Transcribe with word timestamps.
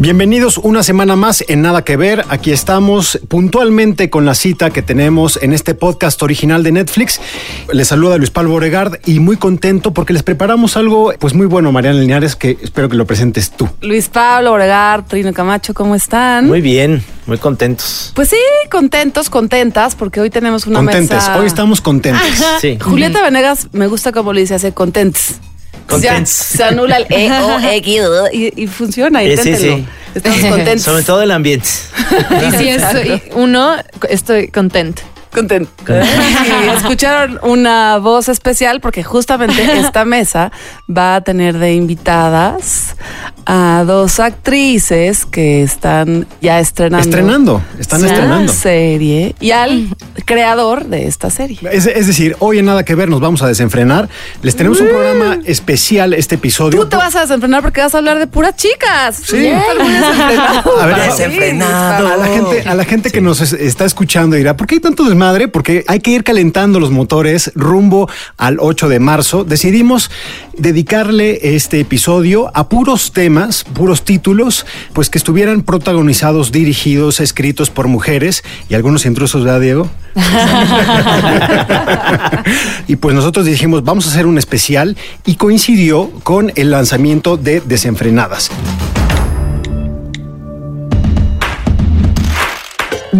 Bienvenidos 0.00 0.56
una 0.56 0.82
semana 0.82 1.14
más 1.14 1.44
en 1.46 1.60
Nada 1.60 1.84
que 1.84 1.98
Ver. 1.98 2.24
Aquí 2.30 2.52
estamos 2.52 3.20
puntualmente 3.28 4.08
con 4.08 4.24
la 4.24 4.34
cita 4.34 4.70
que 4.70 4.80
tenemos 4.80 5.38
en 5.42 5.52
este 5.52 5.74
podcast 5.74 6.22
original 6.22 6.62
de 6.62 6.72
Netflix. 6.72 7.20
Les 7.70 7.88
saluda 7.88 8.16
Luis 8.16 8.30
Pablo 8.30 8.52
Boregard 8.52 8.98
y 9.04 9.20
muy 9.20 9.36
contento 9.36 9.92
porque 9.92 10.14
les 10.14 10.22
preparamos 10.22 10.78
algo 10.78 11.12
pues 11.18 11.34
muy 11.34 11.44
bueno, 11.44 11.70
Mariana 11.70 12.00
Linares, 12.00 12.34
que 12.34 12.56
espero 12.62 12.88
que 12.88 12.96
lo 12.96 13.04
presentes 13.04 13.50
tú. 13.50 13.68
Luis 13.82 14.08
Pablo, 14.08 14.52
Oregar, 14.52 15.04
Trino 15.04 15.34
Camacho, 15.34 15.74
¿cómo 15.74 15.94
están? 15.94 16.46
Muy 16.46 16.62
bien, 16.62 17.04
muy 17.26 17.36
contentos. 17.36 18.12
Pues 18.14 18.30
sí, 18.30 18.38
contentos, 18.70 19.28
contentas, 19.28 19.96
porque 19.96 20.22
hoy 20.22 20.30
tenemos 20.30 20.66
una 20.66 20.78
Contentes. 20.78 21.14
mesa. 21.14 21.38
Hoy 21.38 21.44
estamos 21.46 21.82
contentes. 21.82 22.42
Sí. 22.62 22.78
Julieta 22.80 23.20
Venegas, 23.20 23.68
me 23.72 23.86
gusta 23.86 24.12
como 24.12 24.32
le 24.32 24.40
dice, 24.40 24.54
hace 24.54 24.72
contents. 24.72 25.34
Se 26.26 26.62
anula 26.64 26.96
el 26.98 27.06
E, 27.10 27.30
O, 27.32 27.60
X, 27.72 28.00
y, 28.32 28.62
y 28.62 28.66
funciona, 28.66 29.22
Eh, 29.22 29.36
sí, 29.36 29.48
inténtelo. 29.50 29.76
sí. 29.76 29.86
Estamos 30.14 30.40
contentos. 30.40 30.82
Sobre 30.82 31.02
todo 31.04 31.22
el 31.22 31.30
ambiente. 31.30 31.68
Y 32.52 32.56
si 32.58 32.68
es 32.68 32.82
uno, 33.34 33.76
estoy 34.08 34.48
contento. 34.48 35.02
Contento. 35.32 35.70
Y 35.92 36.68
escucharon 36.76 37.38
una 37.42 37.98
voz 37.98 38.28
especial 38.28 38.80
porque 38.80 39.02
justamente 39.04 39.78
esta 39.78 40.04
mesa 40.04 40.50
va 40.88 41.16
a 41.16 41.20
tener 41.22 41.58
de 41.58 41.74
invitadas 41.74 42.96
a 43.46 43.84
dos 43.86 44.20
actrices 44.20 45.24
que 45.26 45.62
están 45.62 46.26
ya 46.40 46.60
estrenando. 46.60 47.04
Estrenando, 47.08 47.62
están 47.78 48.00
una 48.02 48.10
estrenando. 48.10 48.52
serie 48.52 49.34
y 49.40 49.50
al 49.52 49.88
creador 50.24 50.86
de 50.86 51.06
esta 51.08 51.30
serie. 51.30 51.58
Es, 51.72 51.86
es 51.86 52.06
decir, 52.06 52.36
hoy 52.40 52.58
en 52.58 52.66
Nada 52.66 52.84
que 52.84 52.94
Ver 52.94 53.08
nos 53.08 53.20
vamos 53.20 53.42
a 53.42 53.48
desenfrenar. 53.48 54.08
Les 54.42 54.54
tenemos 54.56 54.80
un 54.80 54.88
programa 54.88 55.38
especial 55.46 56.12
este 56.14 56.34
episodio. 56.36 56.80
Tú 56.80 56.88
te 56.88 56.96
vas 56.96 57.14
a 57.16 57.22
desenfrenar 57.22 57.62
porque 57.62 57.80
vas 57.80 57.94
a 57.94 57.98
hablar 57.98 58.18
de 58.18 58.26
puras 58.26 58.54
chicas. 58.56 59.16
Sí. 59.24 59.48
A 59.48 60.86
ver, 60.86 60.96
Desenfrenado. 61.10 62.08
A 62.08 62.16
la 62.16 62.26
gente, 62.26 62.68
a 62.68 62.74
la 62.74 62.84
gente 62.84 63.10
que 63.10 63.20
nos 63.20 63.40
es- 63.40 63.52
está 63.52 63.84
escuchando 63.84 64.36
dirá, 64.36 64.56
¿por 64.56 64.66
qué 64.66 64.76
hay 64.76 64.80
tanto 64.80 65.04
desmadre? 65.04 65.19
Porque 65.48 65.84
hay 65.86 66.00
que 66.00 66.12
ir 66.12 66.24
calentando 66.24 66.80
los 66.80 66.90
motores 66.90 67.52
rumbo 67.54 68.08
al 68.38 68.56
8 68.58 68.88
de 68.88 69.00
marzo. 69.00 69.44
Decidimos 69.44 70.10
dedicarle 70.56 71.54
este 71.54 71.80
episodio 71.80 72.50
a 72.54 72.68
puros 72.68 73.12
temas, 73.12 73.64
puros 73.64 74.02
títulos, 74.02 74.64
pues 74.94 75.10
que 75.10 75.18
estuvieran 75.18 75.62
protagonizados, 75.62 76.52
dirigidos, 76.52 77.20
escritos 77.20 77.68
por 77.68 77.86
mujeres 77.86 78.42
y 78.68 78.74
algunos 78.74 79.04
intrusos, 79.04 79.44
¿verdad, 79.44 79.60
Diego? 79.60 79.90
y 82.88 82.96
pues 82.96 83.14
nosotros 83.14 83.44
dijimos, 83.44 83.84
vamos 83.84 84.06
a 84.06 84.10
hacer 84.10 84.26
un 84.26 84.38
especial 84.38 84.96
y 85.26 85.34
coincidió 85.34 86.10
con 86.22 86.50
el 86.56 86.70
lanzamiento 86.70 87.36
de 87.36 87.60
Desenfrenadas. 87.60 88.50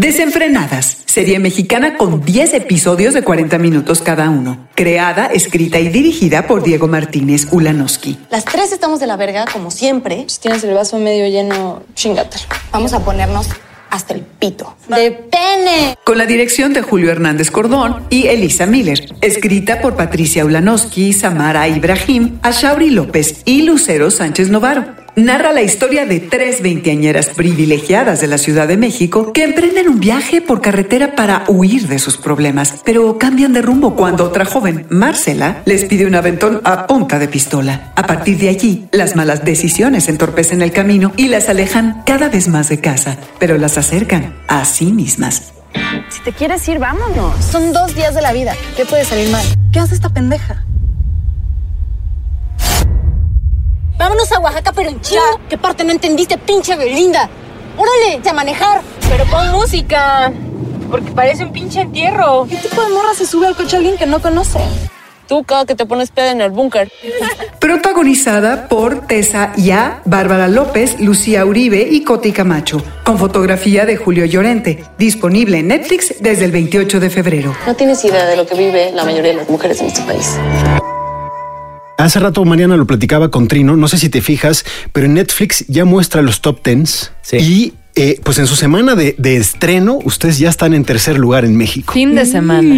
Desenfrenadas, 0.01 0.97
serie 1.05 1.38
mexicana 1.38 1.99
con 1.99 2.25
10 2.25 2.55
episodios 2.55 3.12
de 3.12 3.21
40 3.21 3.59
minutos 3.59 4.00
cada 4.00 4.31
uno. 4.31 4.66
Creada, 4.75 5.27
escrita 5.27 5.78
y 5.78 5.91
dirigida 5.91 6.47
por 6.47 6.62
Diego 6.62 6.88
Martínez 6.88 7.49
Ulanowski. 7.50 8.19
Las 8.31 8.47
tres 8.47 8.72
estamos 8.72 8.99
de 8.99 9.06
la 9.06 9.16
verga, 9.16 9.44
como 9.53 9.71
siempre. 9.71 10.25
Si 10.27 10.41
tienes 10.41 10.65
el 10.65 10.72
vaso 10.72 10.99
medio 10.99 11.28
lleno, 11.28 11.83
chingatelo. 11.93 12.47
Vamos 12.72 12.94
a 12.94 13.05
ponernos 13.05 13.49
hasta 13.91 14.15
el 14.15 14.22
pito. 14.22 14.75
¡De 14.88 15.11
pene! 15.11 15.99
Con 16.03 16.17
la 16.17 16.25
dirección 16.25 16.72
de 16.72 16.81
Julio 16.81 17.11
Hernández 17.11 17.50
Cordón 17.50 18.06
y 18.09 18.28
Elisa 18.28 18.65
Miller. 18.65 19.15
Escrita 19.21 19.82
por 19.82 19.97
Patricia 19.97 20.47
Ulanowski, 20.47 21.12
Samara 21.12 21.69
Ibrahim, 21.69 22.38
Ashauri 22.41 22.88
López 22.88 23.43
y 23.44 23.62
Lucero 23.62 24.11
Sánchez 24.11 24.49
Novaro. 24.49 25.00
Narra 25.16 25.53
la 25.53 25.62
historia 25.62 26.06
de 26.06 26.21
tres 26.21 26.62
veinteañeras 26.62 27.31
privilegiadas 27.31 28.21
de 28.21 28.26
la 28.26 28.38
Ciudad 28.38 28.69
de 28.69 28.76
México 28.76 29.32
que 29.32 29.44
emprenden 29.44 29.88
un 29.88 30.00
viaje 30.00 30.41
por 30.41 30.60
carretera 30.60 31.15
para 31.15 31.44
huir 31.48 31.88
de 31.88 31.98
sus 31.98 32.16
problemas, 32.16 32.81
pero 32.84 33.19
cambian 33.19 33.53
de 33.53 33.62
rumbo 33.62 33.97
cuando 33.97 34.25
otra 34.25 34.44
joven, 34.44 34.87
Marcela, 34.88 35.62
les 35.65 35.84
pide 35.84 36.06
un 36.06 36.15
aventón 36.15 36.60
a 36.65 36.87
punta 36.87 37.19
de 37.19 37.28
pistola. 37.28 37.93
A 37.97 38.06
partir 38.06 38.38
de 38.38 38.49
allí, 38.49 38.88
las 38.93 39.16
malas 39.16 39.44
decisiones 39.44 40.09
entorpecen 40.09 40.62
el 40.62 40.72
camino 40.72 41.12
y 41.16 41.28
las 41.28 41.49
alejan 41.49 42.03
cada 42.06 42.28
vez 42.28 42.49
más 42.49 42.69
de 42.69 42.81
casa, 42.81 43.19
pero 43.38 43.59
las 43.59 43.78
acercan 43.78 44.34
a 44.49 44.65
sí 44.65 44.93
mismas. 44.93 45.53
Si 46.09 46.22
te 46.22 46.32
quieres 46.32 46.66
ir, 46.69 46.78
vámonos. 46.78 47.44
Son 47.44 47.72
dos 47.72 47.94
días 47.94 48.15
de 48.15 48.22
la 48.22 48.32
vida. 48.32 48.54
¿Qué 48.76 48.84
puede 48.84 49.04
salir 49.04 49.31
mal? 49.31 49.44
¿Qué 49.72 49.81
hace 49.81 49.94
esta 49.94 50.09
pendeja? 50.09 50.65
Vámonos 54.00 54.33
a 54.33 54.38
Oaxaca, 54.38 54.72
pero 54.72 54.88
en 54.88 54.99
chinga. 55.03 55.21
¿Qué 55.47 55.59
parte 55.59 55.84
no 55.84 55.93
entendiste, 55.93 56.38
pinche 56.38 56.75
Belinda? 56.75 57.28
¡Órale, 57.77 58.27
a 58.27 58.33
manejar! 58.33 58.81
Pero 59.11 59.27
pon 59.27 59.53
música. 59.53 60.33
Porque 60.91 61.11
parece 61.11 61.44
un 61.44 61.53
pinche 61.53 61.83
entierro. 61.83 62.47
¿Qué 62.49 62.56
tipo 62.56 62.81
de 62.81 62.88
morra 62.88 63.12
se 63.15 63.27
sube 63.27 63.47
al 63.47 63.55
coche 63.55 63.77
a 63.77 63.78
alguien 63.78 63.99
que 63.99 64.06
no 64.06 64.22
conoce? 64.22 64.59
Tú 65.28 65.44
cada 65.44 65.66
que 65.66 65.75
te 65.75 65.84
pones 65.84 66.11
pedo 66.11 66.31
en 66.31 66.41
el 66.41 66.50
búnker. 66.50 66.91
Protagonizada 67.61 68.69
por 68.69 69.06
Tessa 69.06 69.53
Ya, 69.56 70.00
Bárbara 70.06 70.49
López, 70.49 70.99
Lucía 70.99 71.44
Uribe 71.44 71.87
y 71.91 72.03
Coti 72.03 72.32
Camacho, 72.32 72.82
con 73.05 73.19
fotografía 73.19 73.84
de 73.84 73.99
Julio 73.99 74.25
Llorente, 74.25 74.82
disponible 74.97 75.59
en 75.59 75.69
Netflix 75.69 76.15
desde 76.21 76.47
el 76.47 76.53
28 76.53 77.00
de 77.00 77.11
febrero. 77.11 77.55
No 77.67 77.77
tienes 77.77 78.03
idea 78.03 78.25
de 78.25 78.37
lo 78.37 78.47
que 78.47 78.55
vive 78.55 78.93
la 78.93 79.05
mayoría 79.05 79.32
de 79.32 79.37
las 79.37 79.50
mujeres 79.50 79.78
en 79.82 79.88
este 79.88 80.00
país. 80.05 80.38
Hace 82.05 82.19
rato 82.19 82.44
Mariana 82.44 82.77
lo 82.77 82.87
platicaba 82.87 83.31
con 83.31 83.47
Trino, 83.47 83.77
no 83.77 83.87
sé 83.87 83.99
si 83.99 84.09
te 84.09 84.22
fijas, 84.22 84.65
pero 84.93 85.06
en 85.06 85.15
Netflix 85.15 85.65
ya 85.69 85.84
muestra 85.84 86.22
los 86.22 86.41
top 86.41 86.62
tens 86.62 87.12
Sí. 87.22 87.37
y 87.37 87.72
eh, 87.97 88.21
pues 88.23 88.39
en 88.39 88.47
su 88.47 88.56
semana 88.56 88.95
de, 88.95 89.15
de 89.19 89.37
estreno 89.37 89.99
ustedes 90.05 90.39
ya 90.39 90.49
están 90.49 90.75
en 90.75 90.84
tercer 90.84 91.19
lugar 91.19 91.45
en 91.45 91.56
México. 91.56 91.93
Fin 91.93 92.15
de 92.15 92.25
semana. 92.27 92.75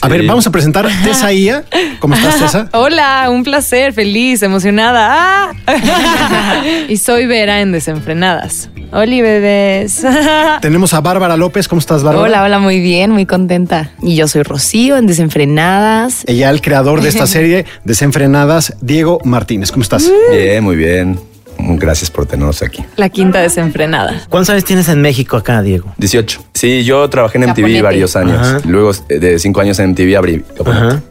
A 0.00 0.08
ver, 0.08 0.24
vamos 0.26 0.46
a 0.46 0.50
presentar 0.50 0.86
a 0.86 0.90
Tessa 1.04 1.32
Ia. 1.32 1.64
¿Cómo 2.00 2.14
estás, 2.14 2.38
Tessa? 2.40 2.68
Hola, 2.72 3.28
un 3.30 3.44
placer, 3.44 3.92
feliz, 3.92 4.42
emocionada. 4.42 5.52
¡Ah! 5.66 6.62
y 6.88 6.96
soy 6.96 7.26
Vera 7.26 7.60
en 7.60 7.72
Desenfrenadas. 7.72 8.70
Oli, 8.90 9.20
bebés. 9.20 10.02
Tenemos 10.62 10.94
a 10.94 11.00
Bárbara 11.02 11.36
López. 11.36 11.68
¿Cómo 11.68 11.78
estás, 11.78 12.02
Bárbara? 12.02 12.24
Hola, 12.24 12.42
hola, 12.42 12.58
muy 12.58 12.80
bien, 12.80 13.10
muy 13.10 13.26
contenta. 13.26 13.92
Y 14.02 14.16
yo 14.16 14.28
soy 14.28 14.42
Rocío 14.42 14.96
en 14.96 15.06
Desenfrenadas. 15.06 16.24
Ella, 16.26 16.48
el 16.48 16.62
creador 16.62 17.02
de 17.02 17.10
esta 17.10 17.26
serie, 17.26 17.66
Desenfrenadas, 17.84 18.74
Diego 18.80 19.18
Martínez. 19.24 19.70
¿Cómo 19.72 19.82
estás? 19.82 20.10
Bien, 20.32 20.64
muy 20.64 20.76
bien. 20.76 21.27
Gracias 21.58 22.10
por 22.10 22.24
tenernos 22.26 22.62
aquí. 22.62 22.84
La 22.96 23.08
quinta 23.08 23.40
desenfrenada. 23.40 24.22
¿Cuántos 24.28 24.50
años 24.50 24.64
tienes 24.64 24.88
en 24.88 25.02
México 25.02 25.36
acá, 25.36 25.60
Diego? 25.60 25.92
18. 25.98 26.42
Sí, 26.54 26.84
yo 26.84 27.08
trabajé 27.10 27.38
en 27.38 27.44
MTV 27.44 27.54
Caponete. 27.56 27.82
varios 27.82 28.16
años. 28.16 28.38
Ajá. 28.38 28.60
Luego 28.64 28.90
eh, 29.08 29.18
de 29.18 29.38
cinco 29.38 29.60
años 29.60 29.78
en 29.78 29.90
MTV 29.90 30.16
abrí. 30.16 30.44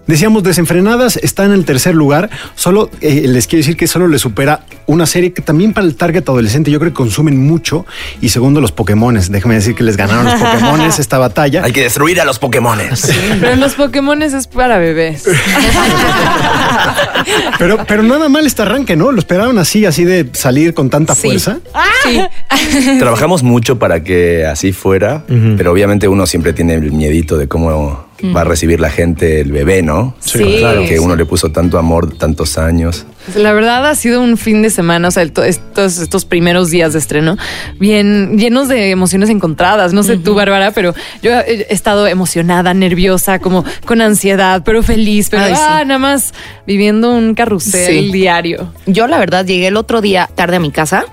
Decíamos, 0.08 0.44
Desenfrenadas 0.44 1.18
está 1.18 1.46
en 1.46 1.52
el 1.52 1.66
tercer 1.66 1.96
lugar. 1.96 2.30
Solo 2.56 2.90
eh, 3.02 3.24
les 3.28 3.48
quiero 3.48 3.60
decir 3.62 3.78
que 3.78 3.88
solo 3.88 4.08
le 4.08 4.20
supera 4.20 4.62
una 4.88 5.06
serie 5.06 5.34
que 5.34 5.42
también 5.42 5.74
para 5.74 5.86
el 5.86 5.96
target 5.96 6.24
adolescente 6.28 6.72
yo 6.72 6.80
creo 6.80 6.92
que 6.92 6.96
consumen 6.98 7.46
mucho. 7.46 7.86
Y 8.22 8.30
segundo, 8.30 8.62
los 8.62 8.72
Pokémones. 8.72 9.32
Déjame 9.32 9.56
decir 9.56 9.76
que 9.76 9.84
les 9.84 9.98
ganaron 9.98 10.26
los 10.26 10.36
Pokémones 10.36 11.00
esta 11.00 11.18
batalla. 11.18 11.64
Hay 11.64 11.72
que 11.72 11.84
destruir 11.84 12.20
a 12.22 12.26
los 12.26 12.40
Pokémones. 12.40 13.12
Pero 13.40 13.56
los 13.58 13.76
Pokémon 13.76 14.22
es 14.22 14.48
para 14.48 14.78
bebés. 14.78 15.24
Pero, 17.60 17.84
pero 17.88 18.04
nada 18.04 18.30
mal 18.30 18.46
este 18.46 18.62
arranque, 18.62 18.96
¿no? 18.96 19.12
Lo 19.12 19.20
esperaron 19.20 19.58
así, 19.58 19.86
así 19.86 20.06
de 20.06 20.30
salir 20.38 20.74
con 20.74 20.90
tanta 20.90 21.16
fuerza. 21.16 21.60
Sí. 22.04 22.22
Trabajamos 23.00 23.44
mucho 23.44 23.80
para 23.80 24.04
que 24.04 24.46
así 24.46 24.72
fuera, 24.72 25.24
pero 25.58 25.72
obviamente 25.72 26.08
uno 26.08 26.26
siempre 26.26 26.54
tiene 26.54 26.76
el 26.76 26.92
miedito 26.92 27.38
de 27.38 27.48
cómo 27.48 28.06
va 28.36 28.42
a 28.42 28.44
recibir 28.44 28.80
la 28.80 28.90
gente 28.90 29.42
el 29.42 29.52
bebé, 29.52 29.82
¿no? 29.82 30.16
Sí, 30.20 30.58
claro. 30.60 30.86
Que 30.86 31.00
uno 31.00 31.16
le 31.16 31.26
puso 31.26 31.52
tanto 31.52 31.78
amor, 31.78 32.18
tantos 32.18 32.58
años. 32.58 33.06
La 33.36 33.54
verdad 33.54 33.86
ha 33.88 33.96
sido 33.96 34.22
un 34.22 34.38
fin 34.38 34.62
de 34.62 34.70
semana, 34.70 35.10
o 35.10 35.12
sea, 35.12 35.24
estos, 35.24 35.98
estos 36.00 36.26
primeros 36.26 36.70
días 36.70 36.94
de 36.94 37.00
estreno, 37.00 37.38
bien 37.80 38.38
llenos 38.38 38.68
de 38.68 38.92
emociones 38.92 39.30
encontradas. 39.30 39.94
No 39.94 40.04
sé 40.04 40.18
tú, 40.18 40.34
Bárbara, 40.34 40.72
pero 40.72 40.94
yo 41.22 41.32
he 41.34 41.68
estado 41.70 42.08
emocionada, 42.08 42.74
nerviosa, 42.74 43.40
como 43.40 43.66
con 43.86 44.02
ansiedad, 44.02 44.62
pero 44.64 44.82
feliz, 44.84 45.30
pero 45.30 45.44
Ay, 45.44 45.54
sí. 45.56 45.60
ah, 45.62 45.84
nada 45.86 46.00
más 46.00 46.34
viviendo 46.66 47.12
un 47.12 47.36
carrusel 47.36 48.06
Sí. 48.06 48.12
diario. 48.12 48.72
Yo, 48.86 49.08
la 49.08 49.18
verdad, 49.20 49.46
llegué 49.46 49.68
el 49.68 49.78
otro 49.78 50.02
día 50.02 50.30
tarde 50.36 50.56
a 50.56 50.60
mi 50.60 50.72
casa 50.72 51.06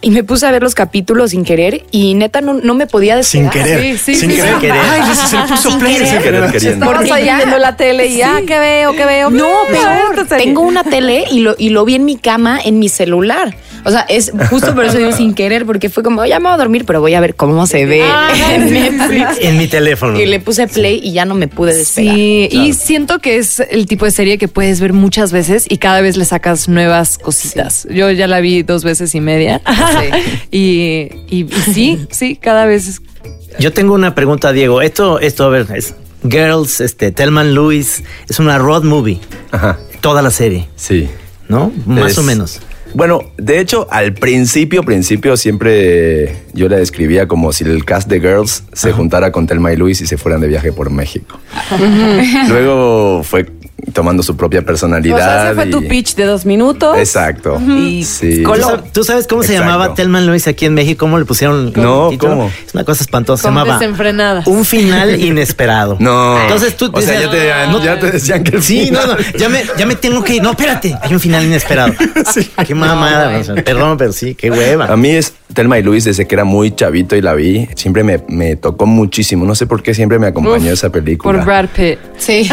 y 0.00 0.10
me 0.10 0.22
puse 0.24 0.46
a 0.46 0.50
ver 0.50 0.62
los 0.62 0.74
capítulos 0.74 1.30
sin 1.30 1.44
querer 1.44 1.84
y 1.90 2.14
neta 2.14 2.40
no, 2.40 2.54
no 2.54 2.74
me 2.74 2.86
podía 2.86 3.22
Sin 3.22 3.44
despegar. 3.44 3.66
querer. 3.68 3.98
Sí, 3.98 4.14
sí, 4.14 4.20
sin 4.20 4.30
sí, 4.30 4.36
querer. 4.36 4.50
sin 4.52 4.60
querer. 4.60 4.76
Ay, 4.90 5.00
ese 5.12 5.26
se 5.26 5.36
puso 5.38 5.70
Sin 5.70 5.78
play. 5.78 5.92
querer. 5.94 6.08
sin 6.08 6.18
Querer, 6.22 6.50
queriendo. 6.52 6.86
Estabas 6.86 7.10
ahí 7.10 7.24
ya- 7.24 7.36
viendo 7.38 7.58
la 7.58 7.76
tele 7.76 8.06
y 8.06 8.16
ya, 8.18 8.40
¿qué 8.46 8.58
veo? 8.58 8.92
¿Qué 8.92 9.04
veo? 9.06 9.30
No, 9.30 9.46
Ah, 9.46 10.12
peor. 10.14 10.26
Tengo 10.38 10.60
una 10.62 10.84
tele 10.84 11.24
y 11.30 11.40
lo, 11.40 11.54
y 11.58 11.70
lo 11.70 11.84
vi 11.84 11.94
en 11.96 12.04
mi 12.04 12.16
cama, 12.16 12.58
en 12.64 12.78
mi 12.78 12.88
celular. 12.88 13.54
O 13.84 13.90
sea, 13.90 14.00
es 14.02 14.32
justo 14.50 14.74
por 14.74 14.84
eso 14.84 14.96
digo 14.98 15.12
sin 15.12 15.34
querer, 15.34 15.66
porque 15.66 15.90
fue 15.90 16.02
como, 16.02 16.24
ya 16.24 16.38
me 16.40 16.44
voy 16.46 16.54
a 16.54 16.56
dormir, 16.56 16.84
pero 16.86 17.00
voy 17.00 17.14
a 17.14 17.20
ver 17.20 17.34
cómo 17.34 17.66
se 17.66 17.84
ve 17.86 18.02
Ah, 18.02 18.30
en 18.54 18.68
sí, 18.68 18.74
sí, 18.74 18.80
Netflix. 18.80 19.38
En 19.40 19.58
mi 19.58 19.66
teléfono. 19.68 20.18
Y 20.18 20.26
le 20.26 20.40
puse 20.40 20.66
play 20.68 21.00
y 21.02 21.12
ya 21.12 21.24
no 21.24 21.34
me 21.34 21.48
pude 21.48 21.74
despegar. 21.74 22.14
Sí, 22.14 22.48
y 22.50 22.72
siento 22.72 23.18
que 23.18 23.36
es 23.36 23.60
el 23.60 23.86
tipo 23.86 24.04
de 24.06 24.10
serie 24.10 24.38
que 24.38 24.48
puedes 24.48 24.80
ver 24.80 24.92
muchas 24.92 25.32
veces 25.32 25.66
y 25.68 25.78
cada 25.78 26.00
vez 26.00 26.16
le 26.16 26.24
sacas 26.24 26.68
nuevas 26.68 27.18
cositas. 27.18 27.86
Yo 27.90 28.10
ya 28.10 28.26
la 28.26 28.40
vi 28.40 28.62
dos 28.62 28.84
veces 28.84 29.14
y 29.14 29.20
media. 29.20 29.60
y, 30.50 31.10
y- 31.28 31.46
y 31.46 31.48
sí, 31.72 32.06
sí, 32.10 32.36
cada 32.36 32.66
vez. 32.66 32.88
es- 32.88 33.02
Yo 33.58 33.72
tengo 33.72 33.94
una 33.94 34.14
pregunta, 34.14 34.52
Diego. 34.52 34.82
Esto, 34.82 35.20
esto, 35.20 35.44
a 35.44 35.48
ver, 35.48 35.66
es 35.74 35.94
Girls, 36.28 36.80
este, 36.80 37.12
Telman 37.12 37.54
Lewis, 37.54 38.02
es 38.28 38.38
una 38.38 38.58
road 38.58 38.82
movie. 38.84 39.20
Ajá. 39.50 39.78
Toda 40.00 40.22
la 40.22 40.30
serie, 40.30 40.68
Sí. 40.76 41.08
¿no? 41.48 41.72
Más 41.86 42.12
Es- 42.12 42.18
o 42.18 42.22
menos. 42.22 42.60
Bueno, 42.94 43.24
de 43.36 43.58
hecho, 43.58 43.88
al 43.90 44.14
principio, 44.14 44.84
principio, 44.84 45.36
siempre 45.36 46.44
yo 46.52 46.68
la 46.68 46.76
describía 46.76 47.26
como 47.26 47.52
si 47.52 47.64
el 47.64 47.84
cast 47.84 48.08
de 48.08 48.20
Girls 48.20 48.62
se 48.72 48.92
juntara 48.92 49.32
con 49.32 49.48
Telma 49.48 49.72
y 49.72 49.76
Luis 49.76 50.00
y 50.00 50.06
se 50.06 50.16
fueran 50.16 50.40
de 50.40 50.46
viaje 50.46 50.72
por 50.72 50.90
México. 50.90 51.38
Luego 52.48 53.22
fue 53.24 53.46
tomando 53.92 54.22
su 54.22 54.36
propia 54.36 54.60
O 54.60 54.64
personalidad. 54.64 55.16
sea, 55.18 55.44
ese 55.46 55.54
fue 55.54 55.66
y- 55.66 55.70
tu 55.70 55.86
pitch 55.88 56.14
de 56.14 56.24
dos 56.24 56.46
minutos. 56.46 56.96
Exacto. 56.98 57.60
Y 57.60 58.04
Sí. 58.04 58.42
¿Tú 58.42 58.48
color. 58.50 58.80
sab- 58.84 58.92
¿Tú 58.92 59.04
sabes 59.04 59.26
cómo 59.26 59.42
se 59.42 59.52
Exacto. 59.54 59.70
llamaba 59.72 59.94
Telman 59.94 60.26
Lewis 60.26 60.46
aquí 60.48 60.64
en 60.66 60.74
México? 60.74 61.00
¿Cómo 61.04 61.18
le 61.18 61.24
pusieron 61.24 61.72
No? 61.76 62.10
¿cómo? 62.18 62.50
Es 62.66 62.74
una 62.74 62.84
cosa 62.84 63.02
espantosa. 63.02 63.42
Se 63.42 63.48
llamaba 63.48 63.78
desenfrenadas. 63.78 64.46
Un 64.46 64.64
final 64.64 65.20
inesperado. 65.20 65.96
No. 66.00 66.40
Entonces 66.42 66.76
tú 66.76 66.90
O 66.92 67.00
sea, 67.00 67.20
ya 67.20 67.30
te, 67.30 67.50
no, 67.70 67.82
ya 67.84 67.98
te 67.98 68.10
decían 68.10 68.42
que 68.44 68.56
el 68.56 68.62
Sí, 68.62 68.90
no, 68.90 69.00
final- 69.00 69.18
no, 69.32 69.38
ya 69.38 69.48
me, 69.48 69.62
ya 69.78 69.86
me 69.86 69.94
tengo 69.96 70.22
que 70.24 70.36
ir. 70.36 70.42
No, 70.42 70.50
espérate, 70.50 70.94
hay 71.00 71.12
un 71.12 71.20
final 71.20 71.44
inesperado. 71.44 71.92
Qué 72.66 72.74
mamada. 72.74 73.38
o 73.38 73.44
sea, 73.44 73.54
perdón, 73.56 73.96
pero 73.98 74.12
sí, 74.12 74.34
qué 74.34 74.50
hueva. 74.50 74.86
A 74.86 74.96
mí 74.96 75.10
es 75.10 75.34
Telma 75.52 75.78
y 75.78 75.82
Luis 75.82 76.04
desde 76.04 76.26
que 76.26 76.34
era 76.34 76.44
muy 76.44 76.74
chavito 76.74 77.16
y 77.16 77.20
la 77.22 77.34
vi. 77.34 77.68
Siempre 77.76 78.02
me, 78.04 78.22
me 78.28 78.56
tocó 78.56 78.86
muchísimo. 78.86 79.44
No 79.44 79.54
sé 79.54 79.66
por 79.66 79.82
qué 79.82 79.94
siempre 79.94 80.18
me 80.18 80.26
acompañó 80.28 80.72
esa 80.72 80.90
película. 80.90 81.38
Por 81.38 81.44
Brad 81.44 81.68
Pitt. 81.68 81.98
Sí. 82.16 82.48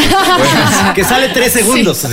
que 0.95 1.03
sale 1.03 1.20
tres 1.29 1.51
segundos. 1.53 2.07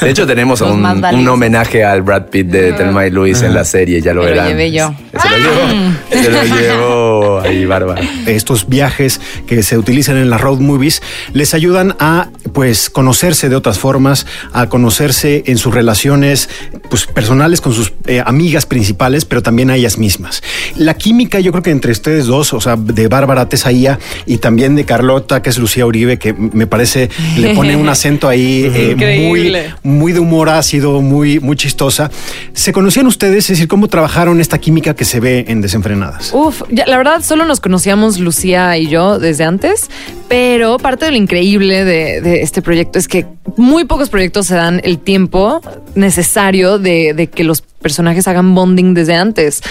De 0.00 0.10
hecho, 0.10 0.26
tenemos 0.26 0.60
un, 0.60 0.84
un 0.84 1.28
homenaje 1.28 1.84
al 1.84 2.02
Brad 2.02 2.26
Pitt 2.26 2.48
de 2.48 2.72
Telma 2.72 3.06
y 3.06 3.10
Luis 3.10 3.42
en 3.42 3.54
la 3.54 3.64
serie, 3.64 4.00
ya 4.00 4.12
lo 4.14 4.22
Me 4.22 4.28
lo 4.28 4.34
verán. 4.34 4.48
llevé 4.48 4.70
yo. 4.72 4.94
Se 5.20 5.28
lo 5.30 5.36
llevó, 5.38 6.22
se 6.22 6.30
lo 6.30 6.42
llevó 6.44 7.40
ahí, 7.40 7.64
Bárbara. 7.64 8.00
estos 8.26 8.68
viajes 8.68 9.20
que 9.46 9.62
se 9.62 9.76
utilizan 9.78 10.16
en 10.16 10.30
las 10.30 10.40
road 10.40 10.58
movies 10.60 11.02
les 11.32 11.54
ayudan 11.54 11.96
a 11.98 12.28
pues 12.52 12.90
conocerse 12.90 13.48
de 13.48 13.56
otras 13.56 13.78
formas, 13.78 14.26
a 14.52 14.68
conocerse 14.68 15.44
en 15.46 15.58
sus 15.58 15.74
relaciones 15.74 16.48
pues 16.90 17.06
personales 17.06 17.60
con 17.60 17.72
sus 17.74 17.92
eh, 18.06 18.22
amigas 18.24 18.66
principales, 18.66 19.24
pero 19.24 19.42
también 19.42 19.70
a 19.70 19.76
ellas 19.76 19.98
mismas. 19.98 20.42
La 20.76 20.94
química 20.94 21.40
yo 21.40 21.52
creo 21.52 21.62
que 21.62 21.70
entre 21.70 21.92
ustedes 21.92 22.26
dos, 22.26 22.52
o 22.52 22.60
sea, 22.60 22.76
de 22.76 23.08
Bárbara 23.08 23.48
Tesaía 23.48 23.98
y 24.26 24.38
también 24.38 24.76
de 24.76 24.84
Carlota, 24.84 25.42
que 25.42 25.50
es 25.50 25.58
Lucía 25.58 25.86
Uribe, 25.86 26.18
que 26.18 26.32
me 26.32 26.66
parece 26.66 27.10
le 27.36 27.54
pone 27.54 27.76
un 27.76 27.87
acento 27.88 28.28
ahí 28.28 28.70
eh, 28.74 29.20
muy 29.28 29.52
muy 29.82 30.12
de 30.12 30.20
humor 30.20 30.48
ácido, 30.48 31.00
muy 31.02 31.40
muy 31.40 31.56
chistosa. 31.56 32.10
¿Se 32.52 32.72
conocían 32.72 33.06
ustedes? 33.06 33.44
Es 33.44 33.56
decir, 33.56 33.68
¿cómo 33.68 33.88
trabajaron 33.88 34.40
esta 34.40 34.58
química 34.58 34.94
que 34.94 35.04
se 35.04 35.20
ve 35.20 35.44
en 35.48 35.60
Desenfrenadas? 35.60 36.30
Uf, 36.32 36.62
ya, 36.70 36.86
la 36.86 36.96
verdad 36.96 37.22
solo 37.22 37.44
nos 37.44 37.60
conocíamos 37.60 38.18
Lucía 38.18 38.76
y 38.76 38.88
yo 38.88 39.18
desde 39.18 39.44
antes, 39.44 39.90
pero 40.28 40.78
parte 40.78 41.06
de 41.06 41.12
lo 41.12 41.16
increíble 41.16 41.84
de, 41.84 42.20
de 42.20 42.42
este 42.42 42.62
proyecto 42.62 42.98
es 42.98 43.08
que 43.08 43.26
muy 43.56 43.84
pocos 43.84 44.08
proyectos 44.08 44.46
se 44.46 44.54
dan 44.54 44.80
el 44.84 44.98
tiempo 44.98 45.60
necesario 45.94 46.78
de, 46.78 47.14
de 47.14 47.28
que 47.28 47.44
los 47.44 47.62
personajes 47.62 48.26
hagan 48.28 48.54
bonding 48.54 48.92
desde 48.94 49.14
antes. 49.14 49.62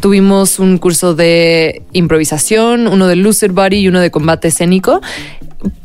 Tuvimos 0.00 0.58
un 0.58 0.78
curso 0.78 1.14
de 1.14 1.82
improvisación, 1.92 2.86
uno 2.86 3.06
de 3.06 3.16
Lucid 3.16 3.52
Body 3.52 3.78
y 3.78 3.88
uno 3.88 4.00
de 4.00 4.10
combate 4.10 4.48
escénico 4.48 5.00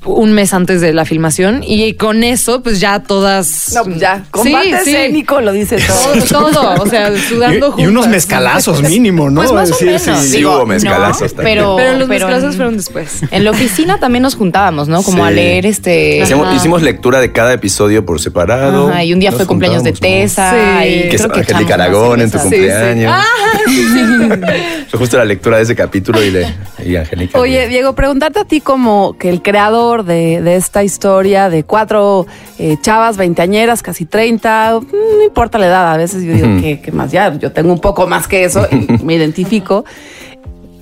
un 0.05 0.31
mes 0.33 0.53
antes 0.53 0.79
de 0.81 0.93
la 0.93 1.03
filmación 1.05 1.61
y 1.65 1.93
con 1.93 2.23
eso 2.23 2.63
pues 2.63 2.79
ya 2.79 3.01
todas 3.03 3.71
No, 3.73 3.83
pues 3.83 3.99
ya, 3.99 4.17
Sí, 4.17 4.23
combate 4.31 4.69
sí. 4.83 4.95
escénico 4.95 5.41
lo 5.41 5.51
dice 5.51 5.77
todo. 5.77 6.23
todo, 6.23 6.51
todo, 6.75 6.83
o 6.83 6.87
sea, 6.87 7.11
sudando 7.17 7.75
Y, 7.77 7.81
y 7.83 7.87
unos 7.87 8.07
mezcalazos 8.07 8.81
mínimo, 8.81 9.29
¿no? 9.29 9.41
Pues 9.41 9.51
más 9.51 9.71
o 9.71 9.85
menos. 9.85 10.01
Sí, 10.01 10.37
Digo, 10.37 10.55
hubo 10.57 10.65
mezcalazos 10.65 11.33
también. 11.35 11.57
Pero, 11.57 11.75
Pero 11.75 11.97
los 11.97 12.07
pero 12.07 12.29
en- 12.29 12.53
fueron 12.53 12.77
después. 12.77 13.21
En 13.31 13.43
la 13.43 13.51
oficina 13.51 13.99
también 13.99 14.23
nos 14.23 14.35
juntábamos, 14.35 14.87
¿no? 14.87 15.03
Como 15.03 15.25
a 15.25 15.29
Sí. 15.29 15.35
leer 15.35 15.65
este. 15.65 16.19
Hicimos, 16.19 16.55
hicimos 16.55 16.81
lectura 16.81 17.19
de 17.19 17.31
cada 17.31 17.53
episodio 17.53 18.05
por 18.05 18.19
separado. 18.21 18.89
Ajá, 18.89 19.03
y 19.03 19.13
un 19.13 19.19
día 19.19 19.31
Nos 19.31 19.39
fue 19.39 19.47
cumpleaños 19.47 19.83
de 19.83 19.91
Tessa. 19.91 20.51
Sí. 20.81 20.87
Y 20.87 21.09
Que 21.09 21.15
es 21.17 21.21
creo 21.21 21.33
que 21.33 21.39
Angélica 21.41 21.73
Aragón 21.75 22.21
en 22.21 22.31
tu 22.31 22.37
cumpleaños. 22.39 23.13
Fue 24.89 24.99
justo 24.99 25.17
la 25.17 25.25
lectura 25.25 25.57
de 25.57 25.63
ese 25.63 25.75
capítulo 25.75 26.23
y, 26.23 26.31
le, 26.31 26.47
y 26.85 26.95
Angélica. 26.95 27.37
Oye, 27.39 27.67
Diego, 27.67 27.93
preguntarte 27.93 28.39
a 28.39 28.45
ti 28.45 28.59
como 28.61 29.15
que 29.17 29.29
el 29.29 29.41
creador 29.41 29.88
de, 29.97 30.41
de 30.41 30.55
esta 30.55 30.83
historia 30.83 31.49
de 31.49 31.63
cuatro 31.63 32.27
eh, 32.57 32.77
chavas 32.81 33.17
veinteañeras, 33.17 33.81
casi 33.81 34.05
30, 34.05 34.79
mm, 34.79 34.85
no 35.17 35.23
importa 35.23 35.57
la 35.57 35.67
edad, 35.67 35.91
a 35.91 35.97
veces 35.97 36.23
yo 36.23 36.33
digo 36.33 36.61
que, 36.61 36.81
que 36.81 36.91
más 36.91 37.11
ya, 37.11 37.33
yo 37.37 37.51
tengo 37.51 37.73
un 37.73 37.79
poco 37.79 38.07
más 38.07 38.27
que 38.27 38.43
eso, 38.43 38.67
y 38.71 39.03
me 39.03 39.15
identifico. 39.15 39.85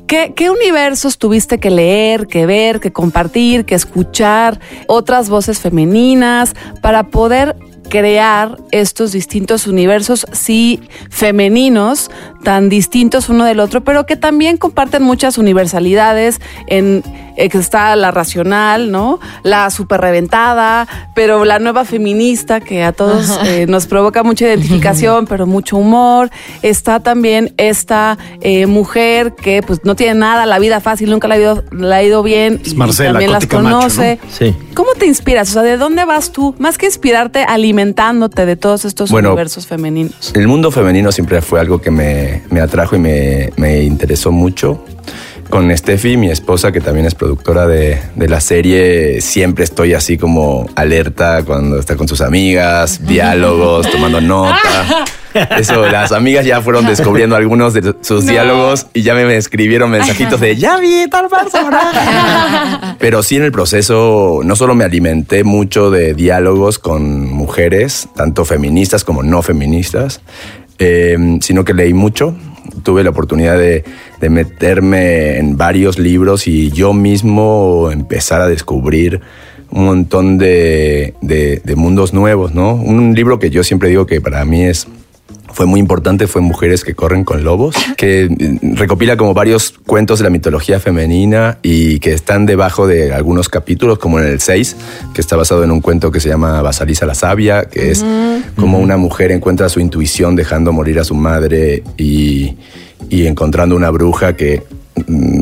¿Qué, 0.06 0.33
¿Qué 0.36 0.50
universos 0.50 1.18
tuviste 1.18 1.59
que 1.59 1.69
leer, 1.69 2.27
que 2.27 2.45
ver, 2.45 2.80
que 2.80 2.94
compartir, 2.94 3.65
que 3.65 3.75
escuchar 3.75 4.59
otras 4.88 5.30
voces 5.30 5.60
femeninas 5.60 6.53
para 6.81 7.07
poder 7.07 7.57
crear 7.88 8.57
estos 8.71 9.12
distintos 9.12 9.68
universos, 9.68 10.25
sí, 10.31 10.81
femeninos, 11.10 12.12
tan 12.44 12.69
distintos 12.69 13.30
uno 13.30 13.45
del 13.45 13.60
otro, 13.60 13.83
pero 13.83 14.06
que 14.06 14.15
también 14.15 14.57
comparten 14.57 15.03
muchas 15.03 15.38
universalidades 15.38 16.39
en 16.68 17.03
está 17.38 17.95
la 17.95 18.12
racional, 18.12 18.92
¿no? 18.92 19.19
La 19.44 19.69
super 19.69 20.01
reventada, 20.01 20.88
pero 21.13 21.45
la 21.45 21.60
nueva 21.60 21.86
feminista 21.86 22.60
que 22.60 22.84
a 22.84 22.92
todos 22.92 23.39
eh, 23.45 23.66
nos 23.68 23.88
provoca 23.88 24.24
mucha 24.24 24.45
identificación, 24.45 25.28
pero 25.28 25.45
mucho 25.45 25.77
humor. 25.77 26.29
Está 26.62 27.00
también 27.00 27.53
esta 27.58 28.17
eh, 28.41 28.65
mujer 28.65 29.34
que 29.36 29.62
pues 29.62 29.82
no 29.84 29.96
tiene 29.96 30.15
nada, 30.15 30.46
la 30.46 30.60
vida 30.60 30.79
fácil, 30.79 31.10
nunca 31.10 31.27
la 31.27 31.36
ha 31.36 31.39
ido, 31.39 31.63
la 31.72 31.98
ha 31.98 32.03
ido 32.03 32.24
bien 32.24 32.62
Es 32.63 32.74
y 32.74 32.75
Marcela, 32.75 33.12
también 33.12 33.32
las 33.32 33.48
conoce. 33.48 34.20
¿no? 34.22 34.29
Sí. 34.32 34.56
¿Cómo 34.74 34.89
te 34.98 35.06
inspiras? 35.06 35.50
O 35.50 35.53
sea, 35.53 35.63
¿de 35.63 35.77
dónde 35.77 36.06
vas 36.06 36.32
tú? 36.32 36.56
Más 36.60 36.77
que 36.77 36.86
inspirarte, 36.86 37.44
alimentándote 37.44 38.46
de 38.46 38.56
todos 38.56 38.86
estos 38.86 39.12
Bueno, 39.12 39.29
universos 39.29 39.67
femeninos. 39.67 40.32
El 40.34 40.48
mundo 40.48 40.72
femenino 40.72 41.12
siempre 41.12 41.41
fue 41.41 41.60
algo 41.60 41.82
que 41.82 41.91
me, 41.91 42.44
me 42.50 42.62
atrajo 42.62 42.96
y 42.96 43.00
me, 43.00 43.51
me 43.58 43.84
interesó 43.84 44.32
mucho. 44.32 44.84
Con 45.50 45.75
Steffi, 45.75 46.18
mi 46.18 46.30
esposa, 46.30 46.72
que 46.72 46.82
también 46.82 47.06
es 47.06 47.16
productora 47.16 47.68
de, 47.68 48.00
de 48.16 48.30
la 48.30 48.42
serie, 48.42 49.22
siempre 49.22 49.63
estoy 49.63 49.94
así 49.94 50.18
como 50.18 50.70
alerta 50.75 51.44
cuando 51.44 51.80
está 51.80 51.96
con 51.96 52.08
sus 52.08 52.22
amigas, 52.22 53.06
diálogos, 53.06 53.89
tomando 53.89 54.20
nota. 54.27 55.06
Eso, 55.58 55.86
las 55.86 56.12
amigas 56.12 56.46
ya 56.46 56.62
fueron 56.62 56.86
descubriendo 56.86 57.36
algunos 57.36 57.74
de 57.74 57.94
sus 58.01 58.25
diálogos 58.25 58.88
y 58.94 59.04
ya 59.04 59.13
me 59.13 59.36
escribieron 59.38 59.92
mensajitos 59.92 60.39
de 60.39 60.56
ya 60.56 60.77
vi 60.77 61.06
tal 61.10 61.27
personaje. 61.30 62.96
Pero 63.00 63.24
sí 63.24 63.36
en 63.36 63.44
el 63.44 63.51
proceso 63.51 64.42
no 64.44 64.56
solo 64.56 64.75
me 64.75 64.84
alimenté 64.84 65.44
mucho 65.44 65.92
de 65.92 66.13
diálogos 66.13 66.80
con 66.80 67.32
mujeres, 67.32 68.10
tanto 68.16 68.46
feministas 68.46 69.04
como 69.04 69.24
no 69.24 69.42
feministas, 69.42 70.22
eh, 70.80 71.38
sino 71.42 71.63
que 71.63 71.74
leí 71.74 71.94
mucho. 71.94 72.36
Tuve 72.83 73.03
la 73.03 73.09
oportunidad 73.12 73.57
de, 73.57 73.83
de 74.21 74.29
meterme 74.29 75.38
en 75.38 75.57
varios 75.57 76.00
libros 76.00 76.47
y 76.47 76.71
yo 76.71 76.93
mismo 76.93 77.89
empezar 77.91 78.41
a 78.41 78.47
descubrir 78.47 79.21
un 79.69 79.86
montón 79.86 80.38
de, 80.38 81.13
de- 81.21 81.62
de 81.63 81.75
mundos 81.75 82.13
nuevos, 82.13 82.53
¿no? 82.53 82.74
Un 82.75 83.13
libro 83.15 83.38
que 83.39 83.50
yo 83.50 83.63
siempre 83.63 83.89
digo 83.89 84.05
que 84.05 84.21
para 84.21 84.45
mí 84.45 84.63
es 84.63 84.88
fue 85.54 85.66
muy 85.66 85.80
importante 85.80 86.27
fue 86.27 86.42
Mujeres 86.42 86.84
que 86.84 86.96
corren 86.96 87.24
con 87.24 87.44
lobos, 87.44 87.75
que 87.98 88.25
eh, 88.25 88.60
recopila 88.62 89.18
como 89.18 89.34
varios 89.34 89.74
cuentos 89.86 90.20
de 90.20 90.24
la 90.24 90.30
mitología 90.30 90.80
femenina 90.80 91.58
y 91.62 92.00
que 92.00 92.13
están 92.13 92.46
debajo 92.46 92.88
de 92.88 93.13
algunos 93.13 93.50
capítulos, 93.50 94.00
como 94.00 94.20
en 94.20 94.27
el 94.27 94.39
6, 94.39 94.75
que 95.13 95.22
está 95.22 95.36
basado 95.36 95.63
en 95.63 95.72
un 95.72 95.82
cuento 95.82 96.12
que 96.12 96.20
se 96.20 96.30
llama 96.30 96.62
Basalisa 96.62 97.06
la 97.06 97.16
Sabia, 97.16 97.66
que 97.66 97.92
es 97.92 98.06
como 98.56 98.80
una 98.80 98.98
mujer 98.98 99.32
encuentra 99.32 99.70
su 99.70 99.80
intuición 99.80 100.36
dejando 100.36 100.72
morir 100.72 101.00
a 101.00 101.04
su 101.04 101.16
madre 101.16 101.84
y, 101.98 102.56
y 103.10 103.25
encontrando 103.25 103.75
una 103.75 103.89
bruja 103.89 104.36
que 104.36 104.63
mm, 105.08 105.37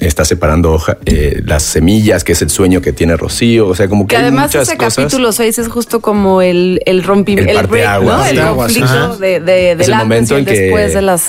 está 0.00 0.24
separando 0.24 0.72
hoja- 0.72 0.98
eh, 1.06 1.42
las 1.44 1.62
semillas, 1.64 2.22
que 2.24 2.32
es 2.32 2.42
el 2.42 2.50
sueño 2.50 2.80
que 2.80 2.92
tiene 2.92 3.16
Rocío, 3.16 3.66
o 3.68 3.74
sea, 3.74 3.88
como 3.88 4.06
que, 4.06 4.10
Que 4.10 4.16
hay 4.16 4.22
además 4.22 4.46
muchas 4.50 4.68
ese 4.68 4.76
cosas. 4.76 4.94
capítulo 5.04 5.32
6 5.32 5.58
es 5.58 5.68
justo 5.68 6.00
como 6.00 6.40
el, 6.42 6.80
el 6.86 7.02
rompimiento, 7.02 7.50
El 7.52 7.58
el, 7.58 7.66
break. 7.66 8.02
¿no? 8.02 8.24
El 8.24 8.40
conflicto 8.40 9.16
de, 9.18 9.40
de, 9.40 9.52
del 9.76 9.80
es 9.80 9.88
el 9.88 9.94
momento 9.96 10.36
y 10.36 10.40
en 10.40 10.44
que 10.46 10.60
después 10.60 10.94
de 10.94 11.02
las 11.02 11.28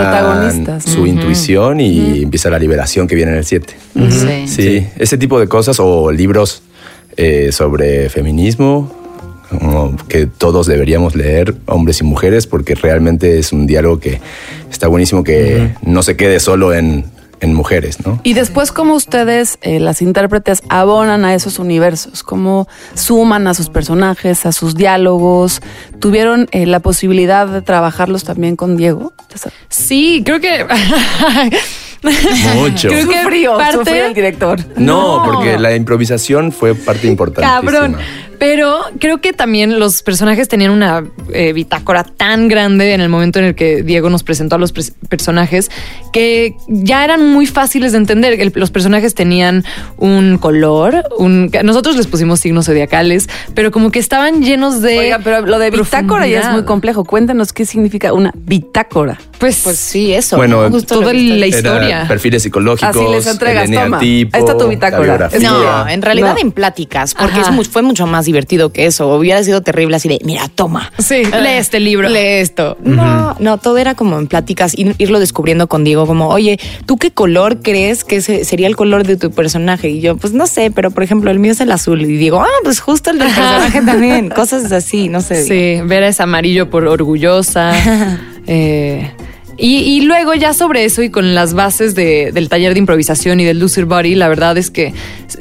protagonistas. 0.00 0.84
su 0.84 1.06
intuición 1.06 1.80
y 1.80 2.22
empieza 2.22 2.50
la 2.50 2.58
liberación 2.58 3.06
que 3.06 3.14
viene 3.14 3.32
en 3.32 3.38
el 3.38 3.44
7. 3.44 3.74
Sí. 4.10 4.48
Sí, 4.48 4.86
ese 4.98 5.18
tipo 5.18 5.38
de 5.40 5.48
cosas 5.48 5.76
o 5.80 6.10
libros 6.10 6.62
eh, 7.16 7.50
sobre 7.52 8.08
feminismo 8.10 8.92
como 9.48 9.96
que 10.08 10.26
todos 10.26 10.66
deberíamos 10.66 11.14
leer, 11.14 11.54
hombres 11.66 12.00
y 12.00 12.04
mujeres, 12.04 12.48
porque 12.48 12.74
realmente 12.74 13.38
es 13.38 13.52
un 13.52 13.66
diálogo 13.66 14.00
que 14.00 14.20
está 14.72 14.88
buenísimo 14.88 15.22
que 15.22 15.70
no 15.82 16.02
se 16.02 16.16
quede 16.16 16.40
solo 16.40 16.74
en, 16.74 17.04
en 17.40 17.54
mujeres, 17.54 18.04
¿no? 18.04 18.20
Y 18.22 18.34
después, 18.34 18.72
¿cómo 18.72 18.94
ustedes, 18.94 19.58
eh, 19.62 19.80
las 19.80 20.02
intérpretes, 20.02 20.62
abonan 20.68 21.24
a 21.24 21.34
esos 21.34 21.58
universos? 21.58 22.22
¿Cómo 22.22 22.68
suman 22.94 23.46
a 23.46 23.54
sus 23.54 23.68
personajes, 23.68 24.46
a 24.46 24.52
sus 24.52 24.74
diálogos? 24.74 25.60
¿Tuvieron 26.00 26.48
eh, 26.52 26.66
la 26.66 26.80
posibilidad 26.80 27.46
de 27.46 27.62
trabajarlos 27.62 28.24
también 28.24 28.56
con 28.56 28.76
Diego? 28.76 29.12
Sí, 29.68 30.22
creo 30.24 30.40
que. 30.40 30.66
Mucho. 32.54 32.88
Creo 32.88 33.08
que 33.08 33.22
Sufrió, 33.22 33.56
parte- 33.56 33.78
sufrió 33.78 34.06
el 34.06 34.14
director. 34.14 34.58
No, 34.76 35.22
porque 35.24 35.58
la 35.58 35.74
improvisación 35.74 36.52
fue 36.52 36.74
parte 36.74 37.06
importante. 37.06 37.42
Cabrón. 37.42 37.96
Pero 38.38 38.80
creo 39.00 39.22
que 39.22 39.32
también 39.32 39.78
los 39.78 40.02
personajes 40.02 40.46
tenían 40.46 40.70
una 40.70 41.04
eh, 41.32 41.54
bitácora 41.54 42.04
tan 42.04 42.48
grande 42.48 42.92
en 42.92 43.00
el 43.00 43.08
momento 43.08 43.38
en 43.38 43.46
el 43.46 43.54
que 43.54 43.82
Diego 43.82 44.10
nos 44.10 44.22
presentó 44.24 44.56
a 44.56 44.58
los 44.58 44.74
personajes 45.08 45.70
que 46.12 46.54
ya 46.68 47.02
eran 47.02 47.30
muy 47.32 47.46
fáciles 47.46 47.92
de 47.92 47.98
entender. 47.98 48.38
El- 48.38 48.52
los 48.54 48.70
personajes 48.70 49.14
tenían 49.14 49.64
un 49.96 50.36
color, 50.36 51.02
un, 51.16 51.50
nosotros 51.64 51.96
les 51.96 52.06
pusimos 52.08 52.40
signos 52.40 52.66
zodiacales, 52.66 53.26
pero 53.54 53.70
como 53.70 53.90
que 53.90 54.00
estaban 54.00 54.42
llenos 54.42 54.82
de. 54.82 54.98
Oiga, 54.98 55.20
pero 55.24 55.40
lo 55.46 55.58
de 55.58 55.70
bitácora 55.70 56.26
ya 56.26 56.40
es 56.40 56.50
muy 56.50 56.64
complejo. 56.64 57.04
Cuéntanos 57.06 57.54
qué 57.54 57.64
significa 57.64 58.12
una 58.12 58.32
bitácora. 58.34 59.18
Pues, 59.38 59.62
Pues 59.64 59.78
sí, 59.78 60.12
eso. 60.12 60.36
Bueno, 60.36 60.68
Justo 60.70 61.00
toda 61.00 61.14
la 61.14 61.46
Era 61.46 61.85
historia. 61.88 62.08
perfiles 62.08 62.42
psicológicos, 62.42 62.96
Así 62.96 63.06
les 63.12 63.26
entregas, 63.26 63.64
el 63.68 63.74
toma. 63.74 63.86
eneatipo, 63.86 64.36
Ahí 64.36 64.40
está 64.42 64.56
tu 64.58 64.68
bitácora. 64.68 65.30
No, 65.40 65.88
en 65.88 66.02
realidad 66.02 66.34
No. 66.34 66.40
en 66.40 66.52
pláticas, 66.52 67.14
porque 67.14 67.40
es 67.40 67.68
fue 67.68 67.82
mucho 67.82 68.06
más 68.06 68.24
divertido 68.26 68.70
que 68.72 68.86
eso. 68.86 69.08
Hubiera 69.16 69.42
sido 69.42 69.60
terrible 69.62 69.96
así 69.96 70.08
de, 70.08 70.18
mira, 70.24 70.48
toma. 70.54 70.92
Sí, 70.98 71.24
lee 71.24 71.56
este 71.58 71.80
libro. 71.80 72.08
Lee 72.08 72.40
esto. 72.40 72.76
No, 72.82 73.34
no, 73.38 73.58
todo 73.58 73.78
era 73.78 73.94
como 73.94 74.18
en 74.18 74.26
pláticas, 74.26 74.74
ir- 74.76 74.94
irlo 74.98 75.18
descubriendo 75.20 75.66
con 75.68 75.84
Diego, 75.84 76.06
como, 76.06 76.28
oye, 76.28 76.58
¿tú 76.86 76.96
qué 76.96 77.10
color 77.10 77.62
crees 77.62 78.04
que 78.04 78.16
ese 78.16 78.44
sería 78.44 78.66
el 78.66 78.76
color 78.76 79.04
de 79.06 79.16
tu 79.16 79.30
personaje? 79.30 79.88
Y 79.88 80.00
yo, 80.00 80.16
pues 80.16 80.32
no 80.32 80.46
sé, 80.46 80.70
pero 80.70 80.90
por 80.90 81.02
ejemplo, 81.02 81.30
el 81.30 81.38
mío 81.38 81.52
es 81.52 81.60
el 81.60 81.72
azul. 81.72 82.02
Y 82.02 82.16
digo, 82.16 82.40
ah, 82.40 82.46
pues 82.62 82.80
justo 82.80 83.10
el 83.10 83.18
del 83.18 83.28
personaje 83.28 83.82
también. 83.82 84.28
Cosas 84.30 84.70
así, 84.72 85.08
no 85.08 85.20
sé. 85.20 85.44
Sí, 85.44 85.80
Vera 85.86 86.08
es 86.08 86.20
amarillo 86.20 86.70
por 86.70 86.86
orgullosa. 86.86 87.72
Eh, 88.48 89.10
y, 89.58 89.76
y 89.78 90.00
luego 90.02 90.34
ya 90.34 90.52
sobre 90.54 90.84
eso 90.84 91.02
y 91.02 91.10
con 91.10 91.34
las 91.34 91.54
bases 91.54 91.94
de- 91.94 92.30
del 92.32 92.48
taller 92.48 92.74
de 92.74 92.78
improvisación 92.80 93.40
y 93.40 93.44
del 93.44 93.58
Lucid 93.58 93.84
Body, 93.86 94.14
la 94.14 94.28
verdad 94.28 94.56
es 94.58 94.70
que 94.70 94.92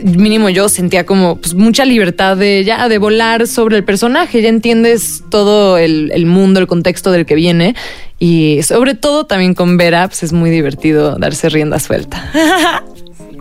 mínimo 0.03 0.49
yo 0.49 0.69
sentía 0.69 1.05
como 1.05 1.37
pues, 1.37 1.53
mucha 1.53 1.85
libertad 1.85 2.37
de 2.37 2.63
ya 2.63 2.87
de 2.87 2.97
volar 2.97 3.47
sobre 3.47 3.77
el 3.77 3.83
personaje, 3.83 4.41
ya 4.41 4.49
entiendes 4.49 5.23
todo 5.29 5.77
el, 5.77 6.11
el 6.13 6.25
mundo, 6.25 6.59
el 6.59 6.67
contexto 6.67 7.11
del 7.11 7.25
que 7.25 7.35
viene 7.35 7.75
y 8.19 8.59
sobre 8.63 8.95
todo 8.95 9.25
también 9.25 9.53
con 9.53 9.75
Vera 9.77 10.07
pues 10.07 10.23
es 10.23 10.31
muy 10.33 10.49
divertido 10.49 11.15
darse 11.17 11.49
rienda 11.49 11.79
suelta. 11.79 12.31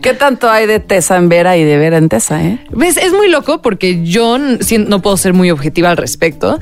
¿Qué 0.02 0.12
tanto 0.12 0.50
hay 0.50 0.66
de 0.66 0.80
Tessa 0.80 1.16
en 1.16 1.30
Vera 1.30 1.56
y 1.56 1.64
de 1.64 1.78
Vera 1.78 1.96
en 1.96 2.10
Tessa, 2.10 2.44
eh? 2.44 2.58
¿Ves? 2.70 2.98
Es 2.98 3.12
muy 3.14 3.30
loco 3.30 3.62
porque 3.62 4.04
yo 4.04 4.36
no 4.38 5.00
puedo 5.00 5.16
ser 5.16 5.32
muy 5.32 5.50
objetiva 5.50 5.88
al 5.90 5.96
respecto, 5.96 6.60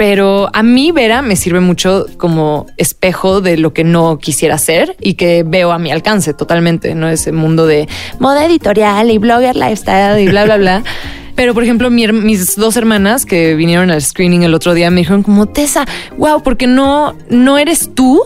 pero 0.00 0.48
a 0.54 0.62
mí 0.62 0.92
Vera 0.92 1.20
me 1.20 1.36
sirve 1.36 1.60
mucho 1.60 2.06
como 2.16 2.64
espejo 2.78 3.42
de 3.42 3.58
lo 3.58 3.74
que 3.74 3.84
no 3.84 4.16
quisiera 4.16 4.54
hacer 4.54 4.96
y 4.98 5.12
que 5.12 5.42
veo 5.46 5.72
a 5.72 5.78
mi 5.78 5.92
alcance 5.92 6.32
totalmente, 6.32 6.94
¿no? 6.94 7.10
Ese 7.10 7.32
mundo 7.32 7.66
de 7.66 7.86
moda 8.18 8.46
editorial 8.46 9.10
y 9.10 9.18
blogger 9.18 9.56
lifestyle 9.56 10.18
y 10.22 10.26
bla, 10.26 10.46
bla, 10.46 10.56
bla. 10.56 10.82
Pero, 11.34 11.52
por 11.52 11.64
ejemplo, 11.64 11.90
mi 11.90 12.10
mis 12.12 12.56
dos 12.56 12.78
hermanas 12.78 13.26
que 13.26 13.54
vinieron 13.54 13.90
al 13.90 14.00
screening 14.00 14.42
el 14.42 14.54
otro 14.54 14.72
día 14.72 14.90
me 14.90 15.02
dijeron 15.02 15.22
como, 15.22 15.44
Tessa, 15.44 15.84
wow, 16.16 16.42
porque 16.42 16.66
no, 16.66 17.14
no 17.28 17.58
eres 17.58 17.90
tú, 17.94 18.22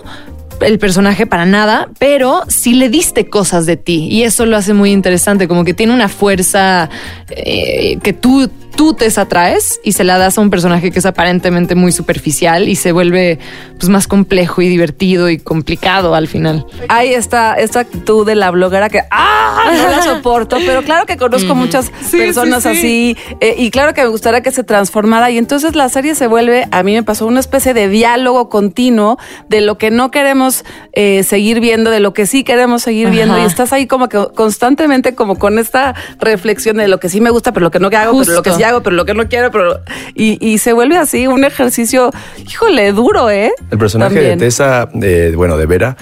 el 0.61 0.79
personaje 0.79 1.27
para 1.27 1.45
nada, 1.45 1.89
pero 1.99 2.43
sí 2.47 2.75
le 2.75 2.89
diste 2.89 3.29
cosas 3.29 3.67
de 3.67 3.77
ti 3.77 4.09
y 4.11 4.23
eso 4.23 4.47
lo 4.47 4.57
hace 4.57 4.75
muy 4.75 4.93
interesante, 4.93 5.49
como 5.49 5.65
que 5.65 5.75
tiene 5.75 5.93
una 5.93 6.09
fuerza 6.09 6.89
eh, 7.31 7.99
que 8.03 8.13
tú, 8.13 8.49
tú 8.77 8.95
te 8.95 9.09
atraes 9.17 9.81
y 9.85 9.93
se 9.93 10.05
la 10.05 10.19
das 10.19 10.39
a 10.39 10.41
un 10.41 10.51
personaje 10.51 10.91
que 10.91 10.99
es 10.99 11.07
aparentemente 11.07 11.75
muy 11.75 11.93
superficial 11.93 12.69
y 12.69 12.77
se 12.77 12.93
vuelve 12.93 13.39
pues 13.79 13.89
más 13.89 14.07
complejo 14.09 14.63
y 14.63 14.69
divertido 14.69 15.29
y 15.29 15.39
complicado 15.39 16.15
al 16.15 16.29
final. 16.29 16.67
Hay 16.89 17.15
esta, 17.15 17.55
esta 17.55 17.81
actitud 17.81 18.27
de 18.27 18.35
la 18.35 18.51
bloguera 18.51 18.89
que 18.89 19.03
¡ah! 19.11 19.73
no 19.77 19.91
la 19.91 20.03
soporto, 20.03 20.57
pero 20.67 20.83
claro 20.83 21.07
que 21.07 21.17
conozco 21.17 21.55
muchas 21.55 21.91
Sí, 22.03 22.19
personas 22.19 22.63
sí, 22.63 22.71
sí. 22.71 22.77
así 22.79 23.37
eh, 23.41 23.55
y 23.59 23.71
claro 23.71 23.95
que 23.95 24.03
me 24.03 24.09
gustaría 24.09 24.43
que 24.43 24.51
se 24.51 24.65
transformara 24.65 25.31
y 25.31 25.39
entonces 25.39 25.77
la 25.77 25.89
serie 25.89 26.15
se 26.15 26.27
vuelve, 26.27 26.67
a 26.71 26.83
mí 26.83 26.95
me 26.95 27.03
pasó 27.03 27.27
una 27.27 27.41
especie 27.41 27.75
de 27.75 27.89
diálogo 27.89 28.49
continuo 28.49 29.19
de 29.49 29.61
lo 29.61 29.79
que 29.79 29.91
no 29.91 30.11
queremos 30.11 30.65
eh, 30.93 31.23
seguir 31.23 31.61
viendo, 31.61 31.91
de 31.91 32.01
lo 32.01 32.13
que 32.13 32.27
sí 32.27 32.45
queremos 32.45 32.83
seguir 32.83 33.11
viendo 33.11 33.39
y 33.39 33.43
estás 33.45 33.73
ahí 33.73 33.87
como 33.87 34.09
que 34.09 34.27
constantemente 34.35 35.15
como 35.15 35.39
con 35.39 35.59
esta 35.59 35.95
reflexión 36.19 36.77
de 36.77 36.89
lo 36.89 36.99
que 37.01 37.09
sí 37.09 37.21
me 37.21 37.31
gusta, 37.31 37.53
pero 37.53 37.65
lo 37.65 37.71
que 37.71 37.81
no 37.81 37.89
hago, 37.97 38.19
pero 38.21 38.33
lo 38.33 38.43
que 38.43 38.51
Justo. 38.51 38.64
Hago, 38.65 38.83
pero 38.83 38.97
lo 38.97 39.05
que 39.05 39.15
no 39.15 39.29
quiero, 39.29 39.51
pero 39.51 39.81
y, 40.15 40.39
y 40.47 40.59
se 40.59 40.73
vuelve 40.73 40.97
así 40.99 41.27
un 41.27 41.45
ejercicio, 41.45 42.11
híjole, 42.49 42.93
duro, 42.93 43.31
¿eh? 43.31 43.53
El 43.71 43.79
personaje 43.79 44.15
También. 44.17 44.39
de 44.39 44.45
Tessa, 44.47 44.89
de, 44.93 45.35
bueno, 45.37 45.57
de 45.57 45.67
Vera, 45.67 45.97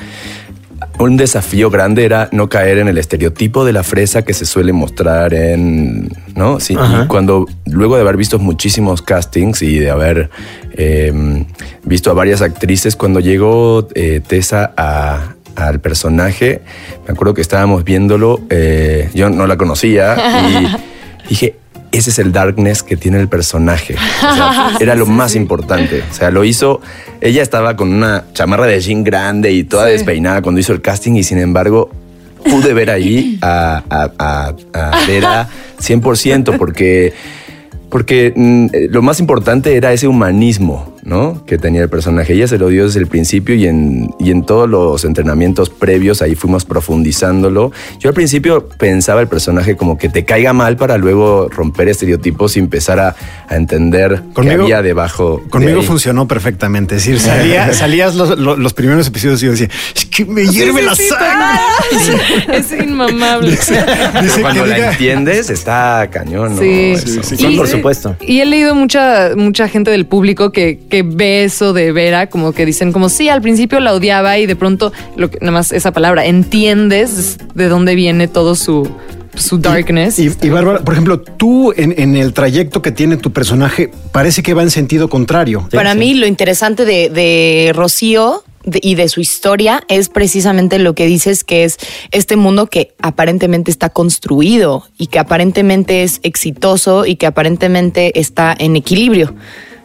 un 0.99 1.17
desafío 1.17 1.71
grande 1.71 2.05
era 2.05 2.29
no 2.33 2.49
caer 2.49 2.79
en 2.79 2.87
el 2.89 2.99
estereotipo 2.99 3.65
de 3.65 3.73
la 3.73 3.83
fresa 3.83 4.23
que 4.23 4.35
se 4.35 4.45
suele 4.45 4.73
mostrar 4.73 5.33
en, 5.35 6.09
¿no? 6.37 6.61
Sí, 6.61 6.77
Ajá. 6.79 7.05
y 7.05 7.07
cuando, 7.09 7.47
luego 7.67 7.97
de 7.97 8.03
haber 8.03 8.17
visto 8.17 8.39
muchísimos 8.39 9.03
castings 9.03 9.63
y 9.63 9.79
de 9.79 9.91
haber 9.91 10.31
eh, 10.75 11.45
visto 11.85 12.11
a 12.11 12.15
varias 12.15 12.43
actrices, 12.43 12.95
cuando 12.97 13.21
llegó 13.21 13.89
eh, 13.95 14.21
Tessa 14.27 14.73
a- 14.77 15.35
al 15.57 15.81
personaje, 15.81 16.63
me 17.07 17.13
acuerdo 17.13 17.35
que 17.35 17.43
estábamos 17.43 17.85
viéndolo, 17.85 18.41
eh, 18.49 19.11
yo 19.15 19.29
no 19.29 19.47
la 19.47 19.57
conocía 19.59 20.17
y 20.49 21.29
dije, 21.29 21.57
ese 21.93 22.11
es 22.11 22.19
el 22.19 22.33
darkness 22.33 22.83
que 22.83 22.97
tiene 22.97 23.21
el 23.21 23.29
personaje. 23.29 23.95
O 23.95 24.35
sea, 24.35 24.73
era 24.81 24.95
lo 24.95 25.07
más 25.07 25.37
importante. 25.37 26.03
O 26.11 26.15
sea, 26.15 26.31
lo 26.31 26.45
hizo. 26.45 26.81
Ella 27.21 27.43
estaba 27.43 27.77
con 27.77 27.93
una 27.93 28.25
chamarra 28.33 28.67
de 28.67 28.81
jean 28.81 29.05
grande 29.05 29.53
y 29.53 29.65
toda 29.65 29.87
despeinada 29.87 30.43
cuando 30.43 30.61
hizo 30.61 30.73
el 30.73 30.81
casting, 30.81 31.13
y 31.13 31.23
sin 31.23 31.39
embargo, 31.39 31.91
pude 32.45 32.73
ver 32.75 32.91
ahí 32.91 33.39
a, 33.43 33.83
a, 33.89 34.11
a, 34.19 34.55
a 34.73 35.07
Vera 35.07 35.49
100%, 35.81 36.57
porque, 36.59 37.13
porque 37.89 38.33
mm, 38.35 38.67
eh, 38.73 38.89
lo 38.91 39.03
más 39.03 39.21
importante 39.21 39.77
era 39.77 39.93
ese 39.93 40.09
humanismo 40.09 40.92
¿no? 41.03 41.45
que 41.47 41.59
tenía 41.59 41.83
el 41.83 41.89
personaje. 41.89 42.33
Ella 42.35 42.47
se 42.49 42.59
lo 42.59 42.69
dio 42.69 42.85
desde 42.87 43.01
el 43.01 43.07
principio 43.07 43.55
y 43.55 43.67
en, 43.67 44.11
y 44.21 44.31
en 44.31 44.45
todos 44.45 44.69
los 44.69 45.05
entrenamientos 45.05 45.69
previos 45.71 46.23
ahí 46.23 46.35
fuimos 46.35 46.65
profundizándolo. 46.65 47.73
Yo 47.99 48.09
al 48.09 48.15
principio 48.15 48.69
pensaba 48.79 49.21
el 49.21 49.29
personaje 49.29 49.77
como 49.77 49.99
que 49.99 50.09
te 50.09 50.25
caiga 50.25 50.53
mal 50.53 50.77
para 50.77 50.99
luego 50.99 51.49
romper 51.49 51.89
estereotipos 51.89 52.57
y 52.57 52.61
empezar 52.61 53.01
a, 53.01 53.17
a 53.49 53.57
entender 53.57 54.23
qué 54.29 54.33
Conmigo- 54.35 54.63
había 54.65 54.83
debajo. 54.83 55.41
de 55.45 55.51
Conmigo 55.51 55.83
funcionó 55.83 56.29
perfectamente. 56.29 56.97
Es 56.97 57.05
decir, 57.05 57.21
salía- 57.21 57.73
salías 57.75 58.15
los, 58.15 58.39
los- 58.39 58.59
los 58.59 58.73
primeros 58.73 59.07
episodios 59.09 59.43
y 59.43 59.47
yo 59.47 59.51
decía, 59.53 59.69
es 59.95 60.05
que 60.07 60.25
me 60.25 60.47
hierve 60.47 60.83
la 60.83 60.95
sangre. 60.95 61.61
es 62.57 62.73
inmamable. 62.73 63.51
Dice 63.51 64.41
Cuando 64.41 64.65
que 64.65 64.71
la 64.71 64.77
diga- 64.79 64.91
entiendes, 64.93 65.51
está 65.51 66.09
cañón. 66.11 66.55
¿no? 66.57 66.61
Sí. 66.63 66.95
Sí, 66.97 67.37
Y- 67.49 67.57
por 67.57 67.69
supuesto. 67.69 68.17
Y 68.21 68.41
he 68.41 68.47
leído 68.47 68.75
mucha, 68.75 69.31
mucha 69.37 69.69
gente 69.69 69.91
del 69.91 70.07
público 70.07 70.53
que, 70.53 70.79
que 70.93 71.03
ve 71.03 71.43
eso 71.45 71.73
de 71.73 71.91
Vera, 71.91 72.27
como 72.29 72.53
que 72.53 72.67
dicen 72.67 72.93
como 72.93 73.09
sí, 73.09 73.31
al 73.31 73.41
principio 73.41 73.81
la 73.81 73.95
odiaba 73.95 74.37
y 74.37 74.45
de 74.45 74.57
pronto, 74.57 74.93
lo 75.17 75.31
que, 75.31 75.39
nada 75.41 75.53
más 75.53 75.73
esa 75.73 75.91
palabra, 75.91 76.27
entiendes 76.27 77.39
de 77.55 77.69
dónde 77.69 77.95
viene 77.95 78.29
todo 78.29 78.55
su, 78.55 78.87
su 79.35 79.57
darkness. 79.57 80.19
Y, 80.19 80.31
y 80.43 80.51
Bárbara, 80.51 80.81
por 80.81 80.93
ejemplo, 80.93 81.19
tú 81.19 81.73
en, 81.79 81.95
en 81.99 82.15
el 82.15 82.35
trayecto 82.35 82.83
que 82.83 82.93
tiene 82.93 83.17
tu 83.17 83.33
personaje, 83.33 83.91
parece 84.13 84.43
que 84.43 84.53
va 84.53 84.63
en 84.63 84.71
sentido 84.71 85.09
contrario. 85.09 85.67
Para 85.73 85.95
mí 85.95 86.13
lo 86.13 86.27
interesante 86.27 86.85
de, 86.85 87.09
de 87.09 87.73
Rocío 87.75 88.45
de- 88.65 88.81
y 88.83 88.95
de 88.95 89.09
su 89.09 89.21
historia 89.23 89.83
es 89.89 90.11
precisamente 90.11 90.79
lo 90.79 90.95
que 90.95 91.07
dices 91.07 91.43
que 91.43 91.65
es 91.65 91.79
este 92.11 92.37
mundo 92.37 92.67
que 92.67 92.93
aparentemente 93.01 93.71
está 93.71 93.89
construido 93.89 94.85
y 94.99 95.07
que 95.07 95.19
aparentemente 95.19 96.03
es 96.03 96.21
exitoso 96.23 97.07
y 97.07 97.17
que 97.17 97.27
aparentemente 97.27 98.21
está 98.21 98.55
en 98.59 98.77
equilibrio. 98.77 99.35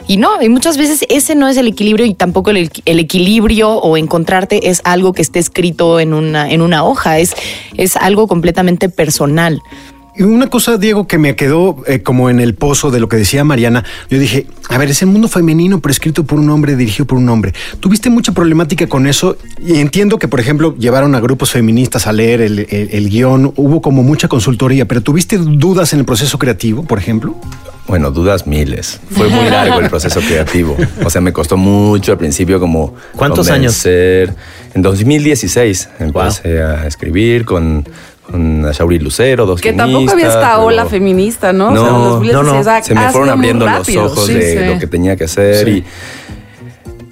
Y 0.08 0.16
no, 0.16 0.42
y 0.42 0.48
muchas 0.48 0.78
veces 0.78 1.06
ese 1.10 1.36
no 1.36 1.50
es 1.50 1.58
el 1.58 1.68
equilibrio 1.68 2.06
y 2.06 2.14
tampoco 2.14 2.52
el, 2.52 2.72
equilibrio 2.86 3.74
o 3.74 3.98
encontrarte 3.98 4.70
es 4.70 4.82
algo 4.86 5.12
que 5.12 5.22
esté 5.22 5.40
escrito 5.40 6.00
en 6.00 6.14
una, 6.14 6.50
en 6.50 6.62
una 6.62 6.86
hoja, 6.86 7.20
es, 7.20 7.36
es 7.76 7.98
algo 7.98 8.28
completamente 8.28 8.88
personal. 8.88 9.62
Y 10.18 10.24
una 10.24 10.48
cosa, 10.48 10.78
Diego, 10.78 11.08
que 11.08 11.18
me 11.18 11.36
quedó 11.36 11.84
eh, 11.88 12.02
como 12.02 12.30
en 12.30 12.40
el 12.40 12.56
pozo 12.56 12.90
de 12.92 13.00
lo 13.00 13.08
que 13.08 13.18
decía 13.18 13.44
Mariana, 13.44 13.84
yo 14.10 14.18
dije, 14.20 14.48
a 14.70 14.78
ver, 14.78 14.90
es 14.90 15.02
el 15.02 15.10
mundo 15.10 15.28
femenino, 15.28 15.80
pero 15.80 15.92
escrito 15.92 16.24
por 16.26 16.40
un 16.40 16.50
hombre, 16.50 16.76
dirigido 16.76 17.06
por 17.06 17.18
un 17.18 17.30
hombre. 17.30 17.54
¿Tuviste 17.80 18.10
mucha 18.10 18.32
problemática 18.32 18.88
con 18.88 19.06
eso? 19.08 19.38
Y 19.66 19.76
entiendo 19.80 20.18
que, 20.18 20.28
por 20.28 20.40
ejemplo, 20.40 20.76
llevaron 20.78 21.14
a 21.16 21.20
grupos 21.20 21.52
feministas 21.52 22.08
a 22.08 22.14
leer 22.14 22.42
el, 22.42 22.60
el- 22.70 22.90
el 22.92 23.10
guion, 23.10 23.54
hubo 23.56 23.82
como 23.82 24.02
mucha 24.04 24.28
consultoría, 24.28 24.86
pero 24.86 25.02
¿tuviste 25.02 25.38
dudas 25.38 25.94
en 25.94 26.00
el 26.00 26.06
proceso 26.06 26.40
creativo, 26.40 26.84
por 26.84 26.98
ejemplo? 26.98 27.36
Bueno, 27.88 28.12
dudas 28.12 28.46
miles. 28.48 29.00
Fue 29.12 29.30
muy 29.30 29.50
largo 29.50 29.80
el 29.80 29.90
proceso 29.90 30.20
creativo. 30.20 30.76
O 31.06 31.10
sea, 31.10 31.22
me 31.22 31.32
costó 31.32 31.56
mucho 31.56 32.12
al 32.12 32.18
principio 32.18 32.60
como... 32.60 32.96
¿Cuántos 33.16 33.48
convencer. 33.48 34.34
En 34.74 34.82
2016 34.82 35.90
empecé 36.00 36.62
a 36.62 36.86
escribir 36.86 37.46
con, 37.46 37.88
con 38.30 38.64
Shauri 38.72 39.00
Lucero, 39.00 39.46
dos 39.46 39.62
Que 39.62 39.74
tampoco 39.74 40.12
había 40.12 40.28
esta 40.28 40.52
pero- 40.56 40.66
ola 40.66 40.86
feminista, 40.86 41.54
¿no? 41.54 41.70
O 41.70 41.76
sea, 41.76 41.92
No, 41.92 42.00
2016, 42.10 42.66
no, 42.66 42.84
Se 42.84 42.94
me 42.96 43.10
fueron 43.12 43.30
abriendo 43.30 43.66
los 43.66 43.88
ojos 43.98 44.26
Sí, 44.28 44.34
de 44.34 44.58
sí. 44.68 44.74
lo 44.74 44.80
que 44.80 44.88
tenía 44.88 45.16
que 45.16 45.24
hacer 45.26 45.66
Sí. 45.66 45.72
y 45.72 45.84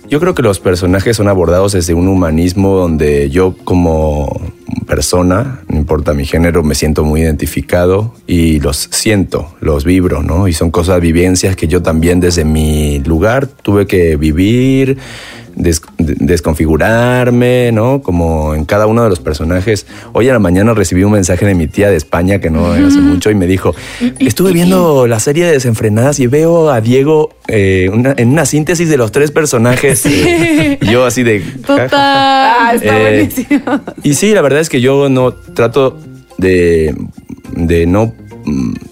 yo 0.09 0.19
creo 0.19 0.35
que 0.35 0.43
los 0.43 0.59
personajes 0.59 1.17
son 1.17 1.27
abordados 1.27 1.71
desde 1.71 1.93
un 1.95 2.07
humanismo 2.07 2.75
donde 2.75 3.29
yo 3.31 3.55
como 3.63 4.39
persona, 4.85 5.61
no 5.67 5.77
importa 5.77 6.13
mi 6.13 6.25
género, 6.25 6.61
me 6.61 6.75
siento 6.75 7.03
muy 7.03 7.21
identificado 7.21 8.13
y 8.27 8.59
los 8.59 8.87
siento, 8.91 9.55
los 9.61 9.83
vibro, 9.83 10.21
¿no? 10.21 10.47
Y 10.47 10.53
son 10.53 10.69
cosas, 10.69 11.01
vivencias 11.01 11.55
que 11.55 11.67
yo 11.67 11.81
también 11.81 12.19
desde 12.19 12.45
mi 12.45 12.99
lugar 12.99 13.47
tuve 13.47 13.87
que 13.87 14.15
vivir, 14.15 14.97
des- 15.55 15.81
de- 15.97 16.15
desconfigurarme, 16.19 17.71
¿no? 17.71 18.01
Como 18.01 18.53
en 18.55 18.65
cada 18.65 18.87
uno 18.87 19.03
de 19.03 19.09
los 19.09 19.19
personajes. 19.19 19.85
Hoy 20.13 20.29
a 20.29 20.33
la 20.33 20.39
mañana 20.39 20.73
recibí 20.73 21.03
un 21.03 21.13
mensaje 21.13 21.45
de 21.45 21.55
mi 21.55 21.67
tía 21.67 21.89
de 21.89 21.95
España 21.95 22.39
que 22.39 22.49
no 22.49 22.67
hace 22.71 22.99
mucho 22.99 23.31
y 23.31 23.35
me 23.35 23.47
dijo, 23.47 23.73
estuve 24.19 24.51
viendo 24.53 25.07
la 25.07 25.19
serie 25.19 25.45
de 25.45 25.53
Desenfrenadas 25.53 26.19
y 26.19 26.27
veo 26.27 26.69
a 26.69 26.81
Diego 26.81 27.29
eh, 27.47 27.89
una- 27.93 28.13
en 28.17 28.29
una 28.29 28.45
síntesis 28.45 28.89
de 28.89 28.97
los 28.97 29.11
tres 29.11 29.31
personajes. 29.31 30.05
Y 30.05 30.77
yo 30.85 31.05
así 31.05 31.23
de... 31.23 31.39
Total. 31.65 31.89
Ah, 31.91 32.71
está 32.75 32.97
Eh, 32.97 33.29
buenísimo. 33.35 33.81
y 34.03 34.13
sí, 34.13 34.33
la 34.33 34.41
verdad 34.41 34.59
es 34.61 34.69
que 34.69 34.81
yo 34.81 35.09
no 35.09 35.31
trato 35.33 35.97
de, 36.37 36.93
de 37.55 37.85
no 37.85 38.13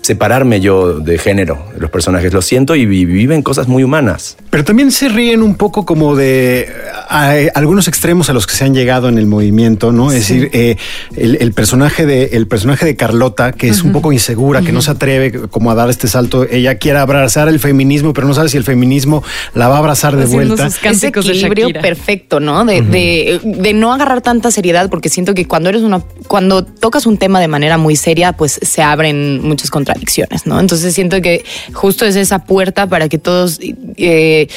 separarme 0.02 0.60
yo 0.60 1.00
de 1.00 1.18
género 1.18 1.66
de 1.74 1.80
los 1.82 1.90
personajes. 1.90 2.34
Lo 2.34 2.42
siento 2.42 2.76
y 2.76 2.86
vi- 2.86 3.06
viven 3.06 3.42
cosas 3.42 3.68
muy 3.68 3.84
humanas. 3.84 4.38
Pero 4.50 4.64
también 4.64 4.92
se 4.92 5.10
ríen 5.10 5.42
un 5.42 5.56
poco 5.56 5.86
como 5.86 6.16
de 6.16 6.68
a- 7.10 7.36
algunos 7.56 7.88
extremos 7.88 8.30
a 8.30 8.34
los 8.34 8.48
que 8.48 8.54
se 8.56 8.64
han 8.66 8.74
llegado 8.74 9.10
en 9.10 9.18
el 9.18 9.26
movimiento, 9.28 9.92
¿no? 9.92 10.12
Es 10.12 10.28
decir, 10.28 10.50
eh, 10.54 10.78
el, 11.16 11.38
el 11.40 11.54
personaje 11.54 12.06
de 12.06 12.30
el 12.34 12.48
personaje 12.48 12.86
de 12.86 12.96
Carlota, 12.96 13.52
que 13.52 13.70
es 13.70 13.84
un 13.84 13.92
poco 13.92 14.12
insegura, 14.12 14.62
que 14.62 14.72
no 14.72 14.82
se 14.82 14.92
atreve 14.92 15.32
como 15.50 15.72
a 15.72 15.76
dar 15.76 15.90
este 15.90 16.08
salto. 16.08 16.46
Ella 16.50 16.76
quiere 16.76 17.00
abrazar 17.00 17.48
el 17.48 17.60
feminismo, 17.60 18.14
pero 18.14 18.28
no 18.28 18.34
sabe 18.34 18.50
si 18.50 18.58
el 18.58 18.64
feminismo 18.64 19.24
la 19.54 19.68
va 19.68 19.76
a 19.76 19.80
abrazar 19.80 20.16
de 20.16 20.24
Haciendo 20.24 20.56
vuelta. 20.56 20.68
Ese 20.68 21.00
de 21.00 21.08
equilibrio 21.08 21.68
Shakira. 21.68 21.82
perfecto, 21.82 22.40
¿no? 22.40 22.66
De, 22.66 22.82
de, 22.82 23.40
de 23.44 23.74
no 23.74 23.94
agarrar 23.94 24.22
tanta 24.22 24.52
seriedad, 24.52 24.90
porque 24.90 25.10
siento 25.10 25.34
que 25.34 25.46
cuando 25.48 25.70
eres 25.70 25.82
una, 25.82 26.02
cuando 26.28 26.64
tocas 26.64 27.06
un 27.06 27.18
tema 27.18 27.40
de 27.40 27.48
manera 27.48 27.78
muy 27.78 27.96
seria, 27.96 28.34
pues 28.34 28.60
se 28.62 28.82
abren 28.82 29.42
muchas 29.44 29.70
contradicciones, 29.70 30.46
¿no? 30.46 30.60
Entonces 30.60 30.94
siento 30.94 31.22
que 31.22 31.44
justo 31.74 32.06
es 32.06 32.16
esa 32.16 32.40
puerta 32.40 32.88
para 32.88 33.10
que 33.10 33.18
todos 33.18 33.60
eh, 33.98 34.48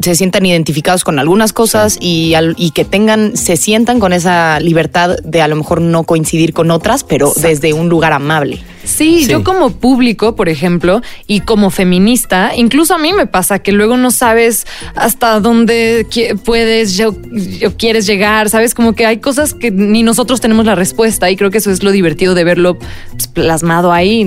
se 0.00 0.14
sientan 0.14 0.46
identificados 0.46 1.04
con 1.04 1.18
algunas 1.18 1.52
cosas 1.52 1.98
y, 2.00 2.34
al- 2.34 2.54
y 2.58 2.70
que 2.70 2.84
tengan, 2.84 3.36
se 3.36 3.56
sientan 3.56 4.00
con 4.00 4.12
esa 4.12 4.60
libertad 4.60 5.16
de 5.24 5.42
a 5.42 5.48
lo 5.48 5.56
mejor 5.56 5.80
no 5.80 6.04
coincidir 6.04 6.52
con 6.52 6.70
otras, 6.70 7.04
pero 7.04 7.32
desde 7.40 7.72
un 7.72 7.88
lugar 7.88 8.12
amable. 8.12 8.60
Sí, 8.84 9.24
Sí. 9.24 9.30
yo 9.30 9.44
como 9.44 9.70
público, 9.70 10.34
por 10.34 10.48
ejemplo, 10.48 11.02
y 11.26 11.40
como 11.40 11.70
feminista, 11.70 12.52
incluso 12.56 12.94
a 12.94 12.98
mí 12.98 13.12
me 13.12 13.26
pasa 13.26 13.58
que 13.58 13.72
luego 13.72 13.96
no 13.96 14.10
sabes 14.10 14.66
hasta 14.94 15.40
dónde 15.40 16.06
puedes 16.44 16.96
yo, 16.96 17.14
yo 17.60 17.76
quieres 17.76 18.06
llegar, 18.06 18.48
sabes, 18.48 18.74
como 18.74 18.94
que 18.94 19.04
hay 19.04 19.18
cosas 19.18 19.52
que 19.52 19.70
ni 19.70 20.02
nosotros 20.02 20.40
tenemos 20.40 20.64
la 20.64 20.74
respuesta 20.74 21.30
y 21.30 21.36
creo 21.36 21.50
que 21.50 21.58
eso 21.58 21.70
es 21.70 21.82
lo 21.82 21.90
divertido 21.92 22.34
de 22.34 22.44
verlo 22.44 22.78
pues, 23.12 23.26
plasmado 23.26 23.92
ahí. 23.92 24.24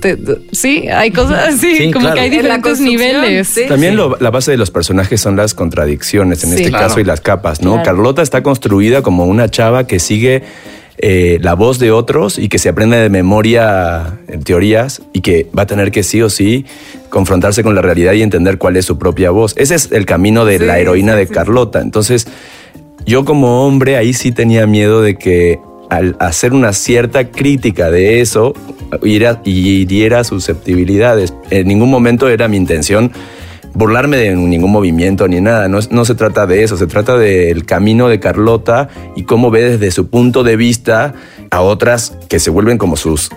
Te- 0.00 0.18
sí, 0.52 0.88
hay 0.88 1.10
cosas 1.10 1.54
así, 1.54 1.76
Sí, 1.76 1.90
como 1.90 2.00
claro. 2.06 2.14
que 2.16 2.20
hay 2.22 2.30
diferentes 2.30 2.80
niveles. 2.80 3.48
sí. 3.48 3.62
También 3.68 3.96
lo- 3.96 4.16
la 4.20 4.30
base 4.30 4.50
de 4.50 4.56
los 4.56 4.70
personajes 4.70 5.20
son 5.20 5.36
las 5.36 5.54
contradicciones, 5.54 6.42
en 6.44 6.50
Sí. 6.50 6.56
este 6.56 6.68
Claro. 6.70 6.88
caso, 6.88 7.00
y 7.00 7.04
las 7.04 7.20
capas, 7.20 7.60
¿no? 7.62 7.72
Claro. 7.74 7.84
Carlota 7.84 8.22
está 8.22 8.42
construida 8.42 9.02
como 9.02 9.26
una 9.26 9.48
chava 9.50 9.86
que 9.86 9.98
sigue 10.00 10.42
eh, 11.02 11.38
la 11.40 11.54
voz 11.54 11.78
de 11.78 11.92
otros 11.92 12.38
y 12.38 12.50
que 12.50 12.58
se 12.58 12.68
aprende 12.68 12.98
de 12.98 13.08
memoria 13.08 14.18
en 14.28 14.42
teorías 14.42 15.00
y 15.14 15.22
que 15.22 15.46
va 15.58 15.62
a 15.62 15.66
tener 15.66 15.90
que 15.92 16.02
sí 16.02 16.20
o 16.20 16.28
sí 16.28 16.66
confrontarse 17.08 17.62
con 17.62 17.74
la 17.74 17.80
realidad 17.80 18.12
y 18.12 18.20
entender 18.22 18.58
cuál 18.58 18.76
es 18.76 18.84
su 18.84 18.98
propia 18.98 19.30
voz. 19.30 19.54
Ese 19.56 19.76
es 19.76 19.92
el 19.92 20.04
camino 20.04 20.44
de 20.44 20.58
Sí, 20.58 20.64
la 20.66 20.78
heroína 20.78 21.12
sí, 21.14 21.18
de 21.20 21.26
sí, 21.26 21.32
Carlota. 21.32 21.80
Entonces, 21.80 22.26
yo 23.06 23.24
como 23.24 23.66
hombre 23.66 23.96
ahí 23.96 24.12
sí 24.12 24.30
tenía 24.32 24.66
miedo 24.66 25.00
de 25.00 25.16
que 25.16 25.58
al 25.90 26.16
hacer 26.20 26.54
una 26.54 26.72
cierta 26.72 27.30
crítica 27.30 27.90
de 27.90 28.20
eso 28.20 28.54
hiriera, 29.44 30.24
susceptibilidades. 30.24 31.34
En 31.50 31.68
ningún 31.68 31.90
momento 31.90 32.28
era 32.28 32.48
mi 32.48 32.56
intención 32.56 33.12
burlarme 33.74 34.16
de 34.16 34.34
ningún 34.34 34.72
movimiento 34.72 35.28
ni 35.28 35.40
nada. 35.40 35.68
No, 35.68 35.78
no 35.90 36.04
se 36.04 36.14
trata 36.14 36.46
de 36.46 36.62
eso, 36.62 36.76
se 36.76 36.86
trata 36.86 37.16
del 37.16 37.66
camino 37.66 38.08
de 38.08 38.20
Carlota 38.20 38.88
y 39.16 39.24
cómo 39.24 39.50
ve 39.50 39.62
desde 39.62 39.90
su 39.90 40.08
punto 40.08 40.42
de 40.42 40.56
vista 40.56 41.14
a 41.50 41.60
otras 41.60 42.16
que 42.28 42.38
se 42.38 42.50
vuelven 42.50 42.78
como 42.78 42.96
sus 42.96 43.30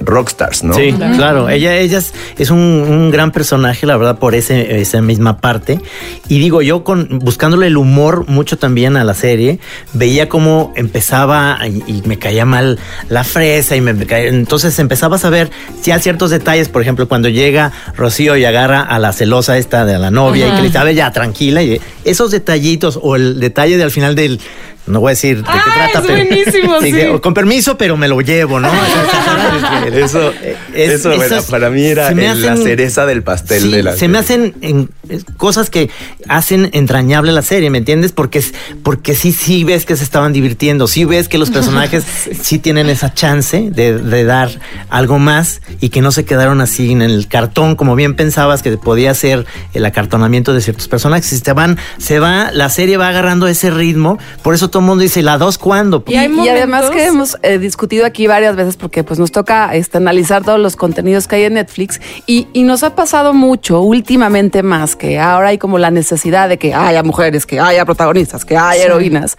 rockstars, 0.00 0.62
¿no? 0.64 0.74
Sí, 0.74 0.92
claro. 1.16 1.48
Ella, 1.48 1.76
ella 1.76 1.98
es, 1.98 2.12
es 2.38 2.50
un, 2.50 2.58
un 2.58 3.10
gran 3.10 3.32
personaje, 3.32 3.86
la 3.86 3.96
verdad, 3.96 4.18
por 4.18 4.34
ese, 4.34 4.80
esa 4.80 5.00
misma 5.02 5.38
parte. 5.38 5.80
Y 6.28 6.38
digo, 6.38 6.62
yo 6.62 6.84
con 6.84 7.18
buscándole 7.20 7.66
el 7.68 7.76
humor 7.76 8.24
mucho 8.28 8.58
también 8.58 8.96
a 8.96 9.04
la 9.04 9.14
serie, 9.14 9.58
veía 9.92 10.28
cómo 10.28 10.72
empezaba 10.76 11.58
y, 11.66 11.82
y 11.86 12.02
me 12.06 12.18
caía 12.18 12.44
mal 12.44 12.78
la 13.08 13.24
fresa 13.24 13.76
y 13.76 13.80
me, 13.80 13.92
me 13.94 14.06
caía- 14.06 14.28
entonces 14.28 14.78
empezabas 14.78 15.24
a 15.24 15.30
ver 15.30 15.50
ya 15.82 15.98
ciertos 15.98 16.30
detalles, 16.30 16.68
por 16.68 16.82
ejemplo, 16.82 17.08
cuando 17.08 17.28
llega 17.28 17.72
Rocío 17.96 18.36
y 18.36 18.44
agarra 18.44 18.80
a 18.82 18.98
la 18.98 19.12
celosa 19.12 19.56
esta 19.58 19.84
de 19.84 19.98
la 19.98 20.10
novia 20.10 20.46
y 20.46 20.50
que 20.50 20.56
le 20.56 20.62
dice, 20.64 20.78
"A 20.78 20.84
ver, 20.84 20.94
ya 20.94 21.10
tranquila, 21.12 21.62
y 21.62 21.80
esos 22.04 22.30
detallitos 22.30 22.98
o 23.02 23.16
el 23.16 23.40
detalle 23.40 23.76
de 23.76 23.84
al 23.84 23.90
final 23.90 24.14
del 24.14 24.40
no 24.86 25.00
voy 25.00 25.08
a 25.08 25.12
decir 25.12 25.38
de 25.38 25.42
qué 25.44 25.48
Ah, 25.52 25.62
trata, 25.90 25.98
es 26.00 26.06
pero 26.06 26.26
buenísimo, 26.26 26.80
sí. 26.82 26.92
que, 26.92 27.20
con 27.20 27.34
permiso, 27.34 27.76
pero 27.76 27.96
me 27.96 28.08
lo 28.08 28.20
llevo, 28.20 28.60
¿no? 28.60 28.70
Eso, 29.92 30.32
Es- 30.74 30.90
eso 30.92 31.08
bueno, 31.10 31.24
esas- 31.24 31.46
para 31.46 31.70
mí 31.70 31.84
era 31.84 32.08
el- 32.08 32.42
la 32.42 32.52
hacen- 32.52 32.62
cereza 32.64 33.06
del 33.06 33.22
pastel 33.22 33.62
Sí, 33.62 33.70
de 33.72 33.82
la 33.82 33.96
se 33.96 34.08
me 34.08 34.18
hacen 34.18 34.54
en- 34.60 34.88
cosas 35.36 35.70
que 35.70 35.90
hacen 36.28 36.70
entrañable 36.72 37.32
la 37.32 37.42
serie, 37.42 37.70
¿me 37.70 37.78
entiendes? 37.78 38.12
Porque, 38.12 38.38
es- 38.40 38.54
porque 38.82 39.14
sí, 39.14 39.32
sí 39.32 39.64
ves 39.64 39.84
que 39.86 39.96
se 39.96 40.04
estaban 40.04 40.32
divirtiendo, 40.32 40.86
sí 40.86 41.04
ves 41.04 41.28
que 41.28 41.38
los 41.38 41.50
personajes 41.56 42.04
sí. 42.42 42.58
tienen 42.58 42.88
esa 42.88 43.12
chance 43.14 43.70
de, 43.70 43.98
de 43.98 44.24
dar 44.24 44.50
algo 44.88 45.18
más 45.18 45.60
y 45.80 45.88
que 45.90 46.00
no 46.00 46.12
se 46.12 46.24
quedaron 46.24 46.60
así 46.60 46.92
en 46.92 47.02
el 47.02 47.28
cartón, 47.28 47.76
como 47.76 47.94
bien 47.94 48.14
pensabas 48.16 48.62
que 48.62 48.76
podía 48.76 49.14
ser 49.14 49.46
el 49.74 49.84
acartonamiento 49.84 50.52
de 50.52 50.60
ciertos 50.60 50.88
personajes. 50.88 51.26
Si 51.26 51.40
te 51.40 51.52
van, 51.52 51.78
se 51.98 52.18
va, 52.18 52.50
la 52.52 52.68
serie 52.68 52.96
va 52.96 53.08
agarrando 53.08 53.46
ese 53.46 53.70
ritmo, 53.70 54.18
por 54.42 54.54
eso 54.54 54.68
todo 54.68 54.80
el 54.80 54.86
mundo 54.86 55.02
dice, 55.02 55.22
¿la 55.22 55.38
dos 55.38 55.58
cuándo? 55.58 56.02
Y, 56.06 56.14
y 56.14 56.48
además 56.48 56.90
que 56.90 57.04
hemos 57.06 57.36
eh, 57.42 57.58
discutido 57.58 58.06
aquí 58.06 58.26
varias 58.26 58.56
veces 58.56 58.76
porque 58.76 59.04
pues 59.04 59.18
nos 59.18 59.30
toca 59.32 59.74
este, 59.74 59.98
analizar 59.98 60.42
todos 60.44 60.58
los 60.60 60.76
contenidos 60.76 61.28
que 61.28 61.36
hay 61.36 61.44
en 61.44 61.54
Netflix 61.54 62.00
y, 62.26 62.48
y 62.52 62.62
nos 62.64 62.82
ha 62.82 62.94
pasado 62.94 63.32
mucho 63.32 63.80
últimamente 63.80 64.62
más 64.62 64.95
que 64.96 65.18
ahora 65.18 65.48
hay 65.48 65.58
como 65.58 65.78
la 65.78 65.90
necesidad 65.90 66.48
de 66.48 66.58
que 66.58 66.74
haya 66.74 67.02
mujeres, 67.02 67.46
que 67.46 67.60
haya 67.60 67.84
protagonistas, 67.84 68.44
que 68.44 68.56
haya 68.56 68.84
heroínas, 68.84 69.36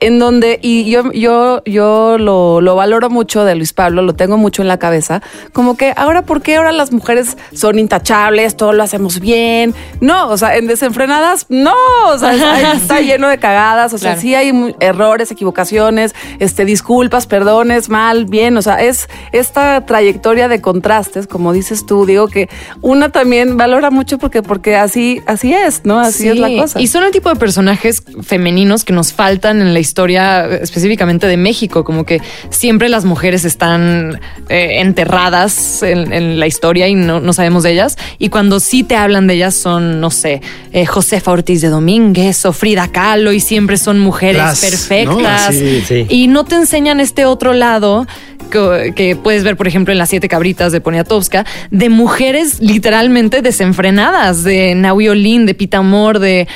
en 0.00 0.18
donde, 0.18 0.58
y 0.62 0.90
yo, 0.90 1.10
yo, 1.12 1.62
yo 1.64 2.16
lo, 2.18 2.60
lo 2.60 2.76
valoro 2.76 3.10
mucho 3.10 3.44
de 3.44 3.54
Luis 3.54 3.72
Pablo, 3.72 4.02
lo 4.02 4.14
tengo 4.14 4.36
mucho 4.36 4.62
en 4.62 4.68
la 4.68 4.78
cabeza, 4.78 5.22
como 5.52 5.76
que 5.76 5.92
ahora, 5.96 6.22
¿por 6.22 6.42
qué 6.42 6.56
ahora 6.56 6.72
las 6.72 6.92
mujeres 6.92 7.36
son 7.52 7.78
intachables, 7.78 8.56
todo 8.56 8.72
lo 8.72 8.82
hacemos 8.82 9.20
bien? 9.20 9.74
No, 10.00 10.28
o 10.28 10.36
sea, 10.38 10.56
en 10.56 10.66
desenfrenadas, 10.66 11.46
no, 11.48 11.74
o 12.06 12.18
sea, 12.18 12.34
está, 12.34 12.72
está 12.74 13.00
lleno 13.00 13.28
de 13.28 13.38
cagadas, 13.38 13.92
o 13.92 13.98
sea, 13.98 14.10
Claro. 14.12 14.20
sí 14.22 14.34
hay 14.34 14.74
errores, 14.80 15.30
equivocaciones, 15.30 16.14
este, 16.38 16.64
disculpas, 16.64 17.26
perdones, 17.26 17.88
mal, 17.88 18.26
bien, 18.26 18.56
o 18.56 18.62
sea, 18.62 18.80
es 18.82 19.08
esta 19.32 19.84
trayectoria 19.86 20.48
de 20.48 20.60
contrastes, 20.60 21.26
como 21.26 21.52
dices 21.52 21.86
tú, 21.86 22.06
digo 22.06 22.28
que 22.28 22.48
una 22.80 23.10
también 23.10 23.56
valora 23.56 23.90
mucho 23.90 24.18
porque, 24.18 24.42
porque 24.42 24.76
así, 24.76 24.99
así 25.26 25.52
es, 25.52 25.82
¿no? 25.84 26.00
Así 26.00 26.28
es 26.28 26.38
la 26.38 26.48
cosa. 26.48 26.80
Y 26.80 26.86
son 26.86 27.04
el 27.04 27.10
tipo 27.10 27.28
de 27.28 27.36
personajes 27.36 28.02
femeninos 28.22 28.84
que 28.84 28.92
nos 28.92 29.12
faltan 29.12 29.60
en 29.60 29.72
la 29.74 29.80
historia 29.80 30.46
específicamente 30.46 31.26
de 31.26 31.36
México, 31.36 31.84
como 31.84 32.04
que 32.04 32.20
siempre 32.50 32.88
las 32.88 33.04
mujeres 33.04 33.44
están 33.44 34.20
eh, 34.48 34.80
enterradas 34.80 35.82
en, 35.82 36.12
en 36.12 36.40
la 36.40 36.46
historia 36.46 36.88
y 36.88 36.94
no, 36.94 37.20
no 37.20 37.32
sabemos 37.32 37.62
de 37.62 37.72
ellas. 37.72 37.96
Y 38.18 38.28
cuando 38.28 38.60
sí 38.60 38.82
te 38.82 38.96
hablan 38.96 39.26
de 39.26 39.34
ellas 39.34 39.54
son, 39.54 40.00
no 40.00 40.10
sé, 40.10 40.40
eh, 40.72 40.86
Josefa 40.86 41.30
Ortiz 41.30 41.60
de 41.60 41.68
Domínguez 41.68 42.44
o 42.46 42.52
Frida 42.52 42.88
Kahlo 42.88 43.32
y 43.32 43.40
siempre 43.40 43.76
son 43.76 43.98
mujeres 43.98 44.38
Las, 44.38 44.62
¿no? 44.62 44.68
perfectas. 44.70 45.54
Sí. 45.86 46.06
Y 46.08 46.28
no 46.28 46.44
te 46.44 46.56
enseñan 46.56 47.00
este 47.00 47.24
otro 47.24 47.52
lado 47.52 48.06
que, 48.50 48.92
que 48.94 49.16
puedes 49.16 49.44
ver, 49.44 49.56
por 49.56 49.68
ejemplo, 49.68 49.92
en 49.92 49.98
Las 49.98 50.10
Siete 50.10 50.28
Cabritas 50.28 50.72
de 50.72 50.80
Poniatowska, 50.80 51.46
de 51.70 51.88
mujeres 51.88 52.60
literalmente 52.60 53.42
desenfrenadas, 53.42 54.42
de 54.44 54.74
Naui 54.90 55.08
Olin, 55.08 55.46
de 55.46 55.54
Pita 55.54 55.78
Amor, 55.78 56.18
de 56.18 56.48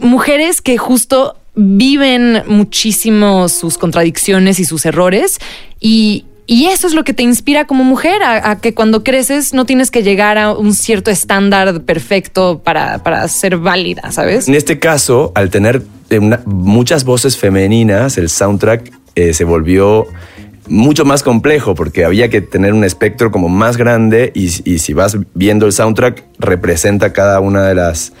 mujeres 0.00 0.62
que 0.62 0.78
justo 0.78 1.36
viven 1.54 2.42
muchísimo 2.46 3.48
sus 3.48 3.78
contradicciones 3.78 4.58
y 4.58 4.64
sus 4.64 4.86
errores 4.86 5.38
y... 5.80 6.24
Y 6.46 6.66
eso 6.66 6.86
es 6.86 6.92
lo 6.92 7.04
que 7.04 7.14
te 7.14 7.22
inspira 7.22 7.66
como 7.66 7.84
mujer, 7.84 8.22
a, 8.22 8.60
que 8.60 8.74
cuando 8.74 9.02
creces 9.02 9.54
no 9.54 9.64
tienes 9.64 9.90
que 9.90 10.02
llegar 10.02 10.36
a 10.36 10.52
un 10.52 10.74
cierto 10.74 11.10
estándar 11.10 11.80
perfecto 11.84 12.60
para, 12.62 13.02
para 13.02 13.26
ser 13.28 13.56
válida, 13.56 14.12
¿sabes? 14.12 14.46
En 14.46 14.54
este 14.54 14.78
caso, 14.78 15.32
al 15.34 15.48
tener 15.48 15.80
muchas 16.44 17.04
voces 17.04 17.38
femeninas, 17.38 18.18
el 18.18 18.28
soundtrack 18.28 18.92
eh, 19.14 19.32
se 19.32 19.44
volvió 19.44 20.06
mucho 20.68 21.04
más 21.04 21.22
complejo 21.22 21.74
porque 21.74 22.04
había 22.04 22.30
que 22.30 22.40
tener 22.40 22.72
un 22.72 22.84
espectro 22.84 23.30
como 23.30 23.48
más 23.48 23.76
grande 23.76 24.32
y, 24.34 24.46
y 24.70 24.78
si 24.78 24.92
vas 24.92 25.16
viendo 25.34 25.66
el 25.66 25.72
soundtrack 25.72 26.24
representa 26.38 27.12
cada 27.12 27.40
una 27.40 27.64
de 27.64 27.74
las 27.74 28.12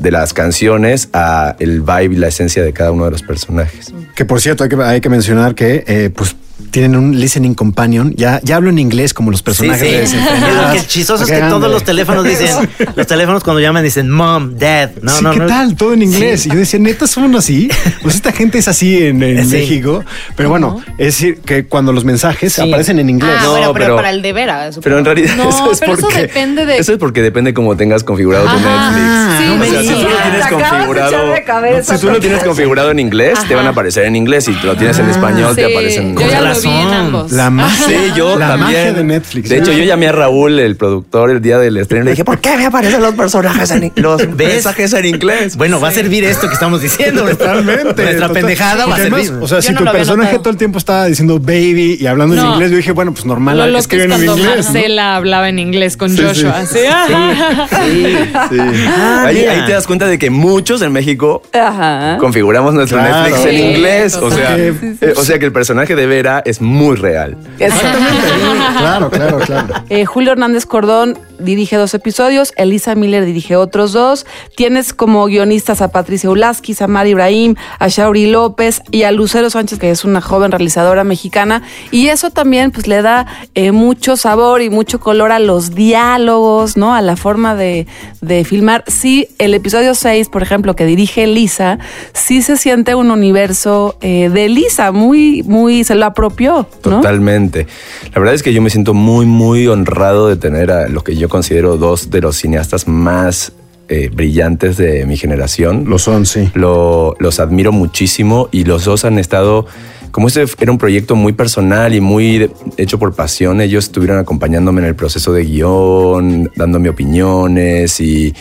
de 0.00 0.10
las 0.10 0.32
canciones 0.32 1.10
a 1.12 1.56
el 1.58 1.82
vibe 1.82 2.14
y 2.14 2.16
la 2.16 2.28
esencia 2.28 2.62
de 2.62 2.72
cada 2.72 2.90
uno 2.90 3.04
de 3.04 3.10
los 3.10 3.22
personajes. 3.22 3.92
Que 4.14 4.24
por 4.24 4.40
cierto, 4.40 4.64
hay 4.64 4.70
que, 4.70 4.76
hay 4.76 5.00
que 5.02 5.10
mencionar 5.10 5.54
que 5.54 5.84
eh, 5.86 6.10
pues 6.14 6.36
tienen 6.70 6.96
un 6.96 7.18
listening 7.18 7.54
companion. 7.54 8.12
Ya, 8.16 8.40
ya 8.42 8.56
hablo 8.56 8.70
en 8.70 8.78
inglés 8.78 9.12
como 9.14 9.30
los 9.30 9.42
personajes 9.42 10.10
Sí, 10.10 10.16
sí. 10.16 10.22
de. 10.22 10.54
Lo 10.66 10.72
que 10.72 10.86
chistoso 10.86 11.24
es 11.24 11.30
que 11.30 11.38
todos 11.40 11.70
los 11.70 11.82
teléfonos 11.84 12.24
dicen, 12.28 12.68
los 12.96 13.06
teléfonos 13.06 13.42
cuando 13.44 13.60
llaman 13.60 13.82
dicen 13.82 14.10
mom, 14.10 14.56
dad. 14.58 14.90
No, 15.02 15.12
sí, 15.12 15.24
no, 15.24 15.30
¿qué 15.32 15.38
no. 15.40 15.46
tal? 15.46 15.76
Todo 15.76 15.92
en 15.94 16.02
inglés. 16.02 16.46
Y 16.46 16.50
yo 16.50 16.56
decía, 16.56 16.78
neta, 16.78 17.06
son 17.06 17.34
así. 17.36 17.68
Pues 18.02 18.14
esta 18.16 18.32
gente 18.32 18.58
es 18.58 18.68
así 18.68 18.98
en, 19.06 19.22
en 19.22 19.46
Sí. 19.48 19.56
México. 19.56 20.04
Pero 20.36 20.48
bueno, 20.48 20.80
es 20.98 21.06
decir, 21.06 21.40
que 21.44 21.66
cuando 21.66 21.92
los 21.92 22.04
mensajes 22.04 22.52
Sí. 22.52 22.60
aparecen 22.62 22.98
en 22.98 23.10
inglés. 23.10 23.32
Ah, 23.38 23.42
No, 23.44 23.50
bueno, 23.52 23.72
pero, 23.72 23.84
pero- 23.86 23.96
para 23.96 24.10
el 24.10 24.22
de 24.22 24.32
veras. 24.32 24.78
Pero 24.82 24.98
en 24.98 25.04
realidad 25.04 25.34
No, 25.36 25.48
eso 25.50 25.70
es 25.72 25.80
pero 25.80 25.92
eso 25.94 26.02
porque 26.02 26.20
depende 26.22 26.66
de- 26.66 26.78
eso 26.78 26.92
es 26.92 26.98
porque 26.98 27.22
depende 27.22 27.54
cómo 27.54 27.76
tengas 27.76 28.04
configurado 28.04 28.44
tu 28.44 28.50
Ajá. 28.50 28.90
Netflix. 28.92 29.38
Sí, 29.38 29.50
o 29.50 29.64
sea, 29.72 29.82
si 29.82 29.88
tú 29.88 30.08
lo 30.10 30.16
tienes 30.22 30.44
Te 30.46 30.50
configurado, 30.54 31.08
echar 31.10 31.34
de 31.34 31.44
cabeza, 31.44 31.94
si 31.96 32.00
tú 32.00 32.10
lo 32.12 32.20
tienes 32.20 32.44
configurado 32.44 32.90
en 32.90 32.98
inglés, 32.98 33.38
te 33.48 33.54
van 33.54 33.66
a 33.66 33.70
aparecer 33.70 34.04
en 34.04 34.16
inglés. 34.16 34.44
Si 34.44 34.52
lo 34.62 34.76
tienes 34.76 34.98
en 34.98 35.08
español, 35.10 35.54
te 35.54 35.64
aparecen. 35.66 36.14
Lo 36.54 36.60
vi 36.60 36.68
en 36.68 36.88
ambos. 36.94 37.32
La 37.32 37.50
magia, 37.50 37.86
Sí, 37.86 37.94
yo 38.16 38.38
la 38.38 38.48
también. 38.48 38.70
magia 38.78 38.92
de 38.92 39.04
Netflix. 39.04 39.48
De 39.48 39.58
hecho, 39.58 39.72
yo 39.72 39.84
llamé 39.84 40.08
a 40.08 40.12
Raúl, 40.12 40.58
el 40.58 40.76
productor, 40.76 41.30
el 41.30 41.40
día 41.40 41.58
del 41.58 41.76
estreno. 41.76 42.02
y 42.02 42.06
Le 42.06 42.10
dije, 42.12 42.24
¿por 42.24 42.38
qué 42.38 42.56
me 42.56 42.66
aparecen 42.66 43.00
los 43.02 43.14
personajes 43.14 43.70
en 43.70 43.92
los 43.96 44.28
mensajes 44.28 44.92
en 44.92 45.06
inglés? 45.06 45.56
Bueno, 45.56 45.80
va 45.80 45.88
a 45.88 45.92
servir 45.92 46.24
esto 46.24 46.46
que 46.48 46.54
estamos 46.54 46.82
diciendo. 46.82 47.24
Totalmente. 47.24 48.02
Nuestra 48.02 48.28
total. 48.28 48.32
pendejada 48.32 48.86
va 48.86 48.92
a 48.94 48.96
además, 48.96 49.22
servir. 49.26 49.42
O 49.42 49.48
sea, 49.48 49.58
Yo 49.58 49.62
si 49.62 49.72
no 49.72 49.78
tu 49.80 49.92
personaje 49.92 50.38
todo 50.38 50.50
el 50.50 50.56
tiempo 50.56 50.78
estaba 50.78 51.06
diciendo 51.06 51.38
baby 51.38 51.98
y 52.00 52.06
hablando 52.06 52.34
en 52.36 52.44
inglés, 52.46 52.70
yo 52.70 52.76
dije, 52.76 52.92
bueno, 52.92 53.12
pues 53.12 53.24
normal, 53.24 53.56
Lo 53.58 53.64
que 53.64 53.70
loco 53.70 53.78
es 53.78 53.84
escriben 53.84 54.12
en. 54.12 54.44
Marcela 54.44 55.16
hablaba 55.16 55.48
en 55.48 55.58
inglés 55.58 55.96
con 55.96 56.10
Sí, 56.10 56.22
Joshua. 56.22 56.64
sí. 56.66 56.78
¿sí? 56.80 56.84
Ah. 56.90 57.66
Sí. 57.70 58.16
Sí. 58.50 58.58
Ah, 58.88 59.24
ahí, 59.26 59.38
ahí 59.44 59.64
te 59.66 59.72
das 59.72 59.86
cuenta 59.86 60.06
de 60.06 60.18
que 60.18 60.30
muchos 60.30 60.82
en 60.82 60.92
México 60.92 61.42
Ajá. 61.52 62.16
configuramos 62.18 62.74
nuestro 62.74 62.98
Claro. 62.98 63.22
Netflix 63.24 63.44
en 63.46 63.50
Sí, 63.56 63.62
inglés. 63.62 64.16
O 64.16 64.30
sea, 64.30 64.56
Sí, 64.56 64.62
sí, 64.80 64.96
eh, 65.00 65.14
o 65.16 65.22
sea 65.24 65.38
que 65.38 65.44
el 65.46 65.52
personaje 65.52 65.94
de 65.96 66.06
Vera 66.06 66.39
es 66.44 66.60
muy 66.60 66.96
real. 66.96 67.36
Exactamente. 67.58 68.28
Claro, 68.80 69.10
claro, 69.10 69.38
claro. 69.38 69.74
Eh, 69.90 70.06
Julio 70.06 70.32
Hernández 70.32 70.64
Cordón 70.64 71.18
dirige 71.40 71.76
dos 71.76 71.94
episodios, 71.94 72.52
Elisa 72.56 72.94
Miller 72.94 73.24
dirige 73.24 73.56
otros 73.56 73.92
dos. 73.92 74.26
Tienes 74.56 74.92
como 74.92 75.26
guionistas 75.26 75.82
a 75.82 75.88
Patricia 75.88 76.30
Ulaski, 76.30 76.74
Samar 76.74 77.06
Ibrahim, 77.06 77.56
a 77.78 77.88
Shauri 77.88 78.26
López 78.26 78.82
y 78.90 79.02
a 79.02 79.12
Lucero 79.12 79.50
Sánchez, 79.50 79.78
que 79.78 79.90
es 79.90 80.04
una 80.04 80.20
joven 80.20 80.52
realizadora 80.52 81.04
mexicana. 81.04 81.62
Y 81.90 82.08
eso 82.08 82.30
también 82.30 82.70
pues 82.70 82.86
le 82.86 83.02
da 83.02 83.26
eh, 83.54 83.72
mucho 83.72 84.16
sabor 84.16 84.62
y 84.62 84.70
mucho 84.70 85.00
color 85.00 85.32
a 85.32 85.38
los 85.38 85.74
diálogos, 85.74 86.76
¿no? 86.76 86.94
A 86.94 87.00
la 87.00 87.16
forma 87.16 87.54
de, 87.54 87.86
de 88.20 88.44
filmar. 88.44 88.84
Sí, 88.86 89.28
el 89.38 89.54
episodio 89.54 89.94
6, 89.94 90.28
por 90.28 90.42
ejemplo, 90.42 90.76
que 90.76 90.84
dirige 90.84 91.24
Elisa, 91.24 91.78
sí 92.12 92.42
se 92.42 92.56
siente 92.56 92.94
un 92.94 93.10
universo 93.10 93.96
eh, 94.00 94.28
de 94.32 94.46
Elisa, 94.46 94.92
muy, 94.92 95.42
muy, 95.44 95.84
se 95.84 95.94
lo 95.94 96.06
apropió. 96.06 96.66
Totalmente. 96.82 97.66
La 98.12 98.20
verdad 98.20 98.34
es 98.34 98.42
que 98.42 98.52
yo 98.52 98.60
me 98.62 98.70
siento 98.70 98.94
muy, 98.94 99.26
muy 99.26 99.66
honrado 99.66 100.28
de 100.28 100.36
tener 100.36 100.70
a 100.70 100.88
lo 100.88 101.02
que 101.02 101.16
yo 101.16 101.28
considero 101.30 101.78
dos 101.78 102.10
de 102.10 102.20
los 102.20 102.36
cineastas 102.36 102.86
más 102.86 103.52
eh, 103.88 104.10
brillantes 104.12 104.76
de 104.76 105.06
mi 105.06 105.16
generación. 105.16 105.84
Lo 105.88 105.98
son, 105.98 106.26
sí. 106.26 106.50
Lo- 106.54 107.16
los 107.18 107.40
admiro 107.40 107.72
muchísimo 107.72 108.48
y 108.52 108.64
los 108.64 108.84
dos 108.84 109.04
han 109.04 109.18
estado, 109.18 109.66
como 110.12 110.28
este 110.28 110.44
era 110.60 110.70
un 110.70 110.78
proyecto 110.78 111.16
muy 111.16 111.32
personal 111.32 111.92
y 111.94 112.00
muy 112.00 112.38
de- 112.38 112.50
hecho 112.76 112.98
por 113.00 113.14
pasión, 113.14 113.60
ellos 113.60 113.84
estuvieron 113.86 114.18
acompañándome 114.18 114.80
en 114.82 114.86
el 114.88 114.94
proceso 114.94 115.32
de 115.32 115.44
guion, 115.44 116.50
dándome 116.54 116.88
opiniones 116.88 118.00
y, 118.00 118.32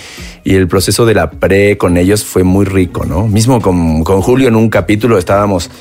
y 0.44 0.54
el 0.56 0.68
proceso 0.68 1.06
de 1.06 1.16
la 1.16 1.32
pre 1.32 1.78
con 1.78 1.98
ellos 1.98 2.24
fue 2.26 2.44
muy 2.44 2.66
rico, 2.66 3.06
¿no? 3.06 3.28
Mismo 3.28 3.60
con, 3.62 4.04
con 4.04 4.22
Julio 4.22 4.50
en 4.50 4.56
un 4.56 4.70
capítulo 4.70 5.18
estábamos... 5.18 5.72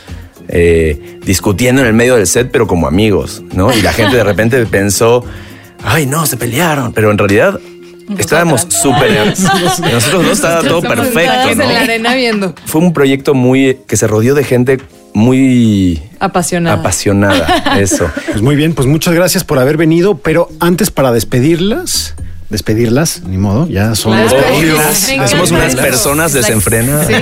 eh, 0.50 1.18
discutiendo 1.26 1.82
en 1.82 1.88
el 1.88 1.92
medio 1.92 2.16
del 2.16 2.26
set, 2.26 2.48
pero 2.50 2.66
como 2.66 2.86
amigos, 2.88 3.42
¿no? 3.54 3.70
Y 3.70 3.82
la 3.82 3.92
gente 3.92 4.16
de 4.16 4.24
repente 4.24 4.64
pensó, 4.70 5.22
ay, 5.84 6.06
no, 6.06 6.26
se 6.26 6.36
pelearon, 6.36 6.92
pero 6.92 7.10
en 7.10 7.18
realidad 7.18 7.58
estábamos 8.18 8.66
súper... 8.70 9.28
Nosotros 9.38 10.24
dos 10.24 10.32
estaba 10.32 10.62
todo 10.62 10.80
perfecto, 10.80 11.54
¿no? 11.56 11.62
en 11.62 11.74
la 11.74 11.80
arena 11.80 12.14
viendo. 12.14 12.54
Fue 12.66 12.80
un 12.80 12.92
proyecto 12.92 13.34
muy 13.34 13.78
que 13.86 13.96
se 13.96 14.06
rodeó 14.06 14.34
de 14.34 14.44
gente 14.44 14.78
muy 15.14 16.02
Apasionada. 16.20 16.80
apasionada. 16.80 17.78
Eso. 17.80 18.10
Pues 18.28 18.42
muy 18.42 18.56
bien, 18.56 18.74
pues 18.74 18.86
muchas 18.86 19.14
gracias 19.14 19.42
por 19.42 19.58
haber 19.58 19.76
venido, 19.76 20.18
pero 20.18 20.48
antes 20.60 20.90
para 20.90 21.12
despedirlas, 21.12 22.14
despedirlas, 22.50 23.22
ni 23.26 23.36
modo, 23.36 23.68
ya 23.68 23.94
son 23.94 24.14
Obvio. 24.18 24.76
Me 25.18 25.28
Somos 25.28 25.50
unas 25.50 25.74
personas 25.76 26.32
desenfrenadas. 26.32 27.06
Sí. 27.06 27.14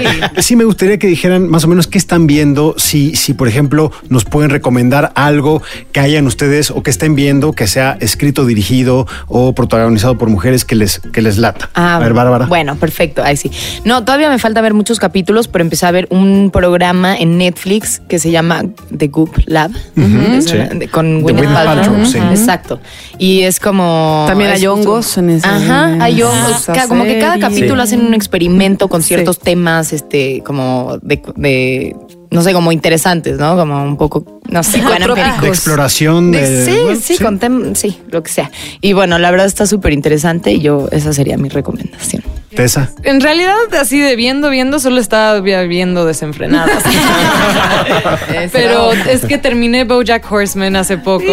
Sí, 0.42 0.56
me 0.56 0.64
gustaría 0.64 0.98
que 0.98 1.06
dijeran 1.08 1.48
más 1.48 1.64
o 1.64 1.68
menos 1.68 1.86
qué 1.86 1.98
están 1.98 2.26
viendo, 2.26 2.74
si, 2.78 3.16
si 3.16 3.34
por 3.34 3.48
ejemplo 3.48 3.90
nos 4.08 4.24
pueden 4.24 4.50
recomendar 4.50 5.12
algo 5.14 5.62
que 5.92 6.00
hayan 6.00 6.26
ustedes 6.26 6.70
o 6.70 6.82
que 6.82 6.90
estén 6.90 7.14
viendo 7.16 7.52
que 7.52 7.66
sea 7.66 7.96
escrito, 8.00 8.46
dirigido 8.46 9.06
o 9.26 9.52
protagonizado 9.54 10.16
por 10.16 10.28
mujeres 10.28 10.64
que 10.64 10.76
les, 10.76 11.00
que 11.00 11.22
les 11.22 11.38
lata. 11.38 11.70
Ah, 11.74 11.96
a 11.96 11.98
ver, 11.98 12.12
Bárbara. 12.14 12.46
Bueno, 12.46 12.76
perfecto. 12.76 13.22
Ahí 13.24 13.36
sí. 13.36 13.50
No, 13.84 14.04
todavía 14.04 14.30
me 14.30 14.38
falta 14.38 14.60
ver 14.60 14.74
muchos 14.74 14.98
capítulos, 15.00 15.48
pero 15.48 15.62
empecé 15.62 15.86
a 15.86 15.90
ver 15.90 16.06
un 16.10 16.50
programa 16.52 17.16
en 17.16 17.38
Netflix 17.38 18.00
que 18.08 18.18
se 18.18 18.30
llama 18.30 18.62
The 18.96 19.08
Goop 19.08 19.36
Lab. 19.46 19.70
Es 19.96 20.44
sí. 20.44 20.54
una- 20.56 20.66
de- 20.68 20.88
con 20.88 21.20
Gwyneth 21.22 21.52
Paltrow. 21.52 22.04
Sí. 22.06 22.18
Exacto. 22.18 22.80
Y 23.18 23.40
es 23.42 23.58
como. 23.60 24.24
También 24.28 24.50
hay 24.50 24.66
hongos 24.66 25.15
en 25.18 25.30
ese- 25.30 25.46
Ajá, 25.46 25.96
hay 26.02 26.22
hongos. 26.22 26.66
Como 26.88 27.04
que 27.04 27.18
cada 27.18 27.38
capítulo 27.38 27.76
Sí. 27.76 27.94
hacen 27.94 28.06
un 28.06 28.14
experimento 28.14 28.88
con 28.88 29.02
Sí. 29.02 29.08
ciertos 29.08 29.38
temas, 29.38 29.92
este, 29.92 30.42
como 30.44 30.98
de, 31.02 31.22
de 31.36 31.96
no 32.30 32.42
sé, 32.42 32.52
como 32.52 32.72
interesantes, 32.72 33.38
¿no? 33.38 33.56
Como 33.56 33.82
un 33.82 33.96
poco, 33.96 34.35
no 34.48 34.62
sé. 34.62 34.82
De 35.40 35.48
exploración 35.48 36.30
de. 36.32 36.48
De- 36.50 36.64
sí, 36.66 36.78
bueno, 36.84 37.00
sí, 37.02 37.18
con 37.18 37.38
tem- 37.40 37.74
sí, 37.74 37.98
lo 38.10 38.22
que 38.22 38.30
sea. 38.32 38.50
Y 38.80 38.92
bueno, 38.92 39.18
la 39.18 39.30
verdad 39.30 39.46
está 39.46 39.66
súper 39.66 39.92
interesante 39.92 40.52
y 40.52 40.60
yo, 40.60 40.88
esa 40.92 41.12
sería 41.12 41.36
mi 41.38 41.48
recomendación. 41.48 42.22
Tessa. 42.54 42.90
En 43.02 43.20
realidad, 43.20 43.54
así 43.78 43.98
de 44.00 44.16
viendo, 44.16 44.48
viendo, 44.48 44.78
solo 44.78 44.98
estaba 45.00 45.40
vi- 45.40 45.66
viendo 45.66 46.06
desenfrenadas. 46.06 46.82
pero 48.52 48.92
es 48.92 49.24
que 49.26 49.38
terminé 49.38 49.84
BoJack 49.84 50.30
Horseman 50.30 50.76
hace 50.76 50.98
poco. 50.98 51.24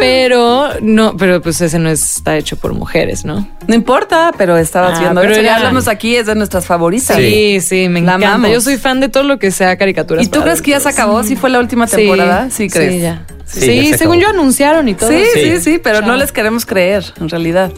Pero 0.00 0.68
no, 0.80 1.16
pero 1.16 1.40
pues 1.40 1.60
ese 1.60 1.78
no 1.78 1.88
está 1.88 2.36
hecho 2.36 2.56
por 2.56 2.74
mujeres, 2.74 3.24
¿no? 3.24 3.48
No 3.66 3.74
importa, 3.74 4.32
pero 4.36 4.56
estabas 4.56 4.98
Ah, 4.98 5.00
viendo 5.00 5.20
pero 5.20 5.32
eso. 5.34 5.42
Ya 5.42 5.56
hablamos 5.56 5.86
aquí, 5.88 6.16
es 6.16 6.26
de 6.26 6.34
nuestras 6.34 6.66
favoritas. 6.66 7.16
Sí, 7.16 7.60
sí, 7.60 7.88
me 7.88 8.00
La 8.00 8.14
encanta. 8.14 8.34
amamos. 8.34 8.50
Yo 8.52 8.60
soy 8.60 8.76
fan 8.78 8.98
de 9.00 9.08
todo 9.08 9.22
lo 9.22 9.38
que 9.38 9.50
sea 9.52 9.76
caricaturas. 9.76 10.24
¿Y 10.24 10.28
tú 10.28 10.42
crees 10.42 10.60
que 10.62 10.72
ya 10.72 10.80
se 10.80 10.88
acabó? 10.88 11.22
¿Sí 11.22 11.36
fue 11.36 11.50
la 11.50 11.60
última 11.60 11.86
Sí, 11.86 11.96
Sí, 12.50 12.68
crees. 12.68 12.92
Sí, 12.94 13.00
ya. 13.00 13.26
Sí, 13.46 13.60
Sí, 13.60 13.90
ya 13.90 13.98
según 13.98 14.18
yo 14.20 14.28
anunciaron 14.28 14.88
y 14.88 14.94
todo. 14.94 15.10
Sí, 15.10 15.22
sí, 15.34 15.40
Sí. 15.42 15.60
sí, 15.60 15.80
pero 15.82 16.00
no 16.00 16.16
les 16.16 16.32
queremos 16.32 16.64
creer, 16.66 17.04
en 17.20 17.28
realidad. 17.28 17.70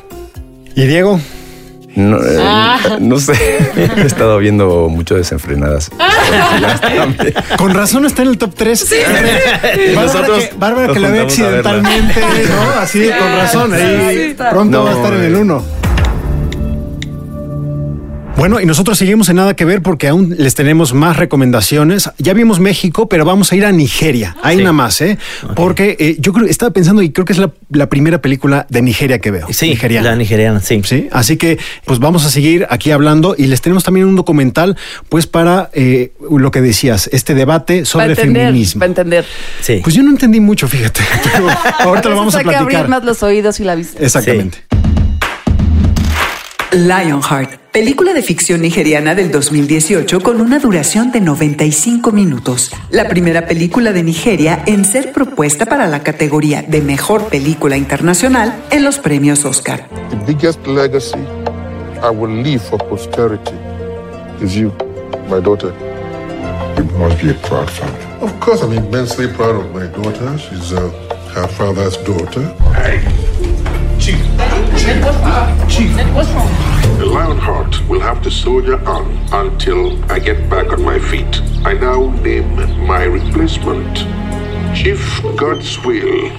¿Y 0.76 0.86
Diego? 0.86 1.20
No, 1.96 2.18
eh, 2.18 2.38
no 3.00 3.18
sé. 3.20 3.34
He 3.76 4.06
estado 4.06 4.38
viendo 4.38 4.88
mucho 4.88 5.14
desenfrenadas. 5.14 5.90
Con 7.56 7.72
razón 7.72 8.04
está 8.04 8.22
en 8.22 8.28
el 8.28 8.38
top 8.38 8.54
3. 8.56 8.90
Bárbara, 9.94 10.02
Nosotros 10.02 10.44
que, 10.44 10.56
Bárbara 10.56 10.92
que 10.92 11.00
la 11.00 11.10
ve 11.10 11.20
accidentalmente, 11.20 12.20
¿no? 12.20 12.80
Así, 12.80 13.08
con 13.16 13.32
razón. 13.36 13.74
Ahí 13.74 14.34
pronto 14.36 14.78
No, 14.78 14.84
va 14.84 14.90
a 14.92 14.94
estar 14.96 15.14
en 15.14 15.22
el 15.22 15.36
1. 15.36 15.64
Bueno, 18.36 18.60
y 18.60 18.66
nosotros 18.66 18.98
seguimos 18.98 19.28
en 19.28 19.36
nada 19.36 19.54
que 19.54 19.64
ver 19.64 19.80
porque 19.80 20.08
aún 20.08 20.34
les 20.36 20.54
tenemos 20.56 20.92
más 20.92 21.16
recomendaciones. 21.16 22.10
Ya 22.18 22.34
vimos 22.34 22.58
México, 22.60 23.08
pero 23.08 23.24
vamos 23.24 23.52
a 23.52 23.56
ir 23.56 23.64
a 23.64 23.70
Nigeria. 23.72 24.36
Hay 24.42 24.56
Sí. 24.56 24.62
una 24.62 24.72
más, 24.72 25.00
¿eh? 25.00 25.18
Porque 25.54 25.96
eh, 26.00 26.16
yo 26.18 26.32
creo, 26.32 26.46
estaba 26.46 26.72
pensando 26.72 27.00
y 27.00 27.10
creo 27.10 27.24
que 27.24 27.32
es 27.32 27.38
la, 27.38 27.52
la 27.70 27.88
primera 27.88 28.20
película 28.20 28.66
de 28.68 28.82
Nigeria 28.82 29.18
que 29.20 29.30
veo. 29.30 29.46
Sí, 29.50 29.68
nigeriana. 29.70 30.10
la 30.10 30.16
nigeriana, 30.16 30.60
sí. 30.60 30.82
Sí, 30.84 31.08
así 31.12 31.36
que 31.36 31.58
pues 31.86 32.00
vamos 32.00 32.26
a 32.26 32.30
seguir 32.30 32.66
aquí 32.70 32.90
hablando 32.90 33.34
y 33.38 33.46
les 33.46 33.62
tenemos 33.62 33.84
también 33.84 34.06
un 34.06 34.16
documental 34.16 34.76
pues 35.08 35.26
para 35.28 35.70
eh, 35.72 36.12
lo 36.28 36.50
que 36.50 36.60
decías, 36.60 37.08
este 37.12 37.34
debate 37.34 37.84
sobre 37.86 38.06
para 38.06 38.12
entender, 38.20 38.46
feminismo. 38.48 38.78
Para 38.80 38.88
entender. 38.88 39.24
Sí. 39.62 39.80
Pues 39.82 39.94
yo 39.94 40.02
no 40.02 40.10
entendí 40.10 40.40
mucho, 40.40 40.66
fíjate, 40.68 41.00
pero 41.32 41.46
ahorita 41.78 42.08
lo 42.10 42.16
vamos 42.16 42.34
a 42.34 42.38
Hay 42.38 42.44
que 42.44 42.50
abrir 42.56 42.68
platicar. 42.78 42.88
más 42.90 43.04
los 43.04 43.22
oídos 43.22 43.60
y 43.60 43.64
la 43.64 43.76
vista. 43.76 44.02
Exactamente. 44.02 44.58
Lionheart, 46.74 47.70
película 47.70 48.12
de 48.12 48.22
ficción 48.22 48.62
nigeriana 48.62 49.14
del 49.14 49.30
2018 49.30 50.20
con 50.20 50.40
una 50.40 50.58
duración 50.58 51.12
de 51.12 51.20
95 51.20 52.10
minutos. 52.10 52.72
La 52.90 53.06
primera 53.06 53.46
película 53.46 53.92
de 53.92 54.02
Nigeria 54.02 54.60
en 54.66 54.84
ser 54.84 55.12
propuesta 55.12 55.66
para 55.66 55.86
la 55.86 56.02
categoría 56.02 56.62
de 56.62 56.80
mejor 56.80 57.28
película 57.28 57.76
internacional 57.76 58.64
en 58.72 58.82
los 58.82 58.98
premios 58.98 59.44
Oscar. 59.44 59.88
The 60.10 60.16
biggest 60.26 60.66
legacy 60.66 61.20
I 62.02 62.10
will 62.10 62.42
leave 62.42 62.60
for 62.60 62.78
posterity 62.88 63.54
is 64.42 64.56
you, 64.56 64.72
my 65.30 65.40
daughter. 65.40 65.72
You 66.76 66.84
must 66.98 67.22
be 67.22 67.30
a 67.30 67.34
proud 67.48 67.70
father. 67.70 68.04
Of 68.20 68.32
course, 68.40 68.62
I'm 68.64 68.72
immensely 68.72 69.28
proud 69.28 69.54
of 69.54 69.72
my 69.72 69.86
daughter. 69.86 70.36
She's 70.38 70.72
uh, 70.72 70.90
her 71.34 71.46
father's 71.46 71.96
daughter. 71.98 72.52
Chief. 72.84 73.53
Chief. 75.66 75.96
The 76.98 77.06
Lionheart 77.06 77.88
will 77.88 78.02
have 78.02 78.20
to 78.20 78.30
soldier 78.30 78.78
on 78.86 79.06
until 79.32 79.96
I 80.12 80.20
get 80.20 80.50
back 80.50 80.70
on 80.74 80.84
my 80.84 80.98
feet. 80.98 81.40
I 81.64 81.72
now 81.72 82.12
name 82.22 82.54
my 82.86 83.04
replacement 83.04 84.04
Chief 84.74 85.22
God's 85.36 85.82
Will. 85.86 86.30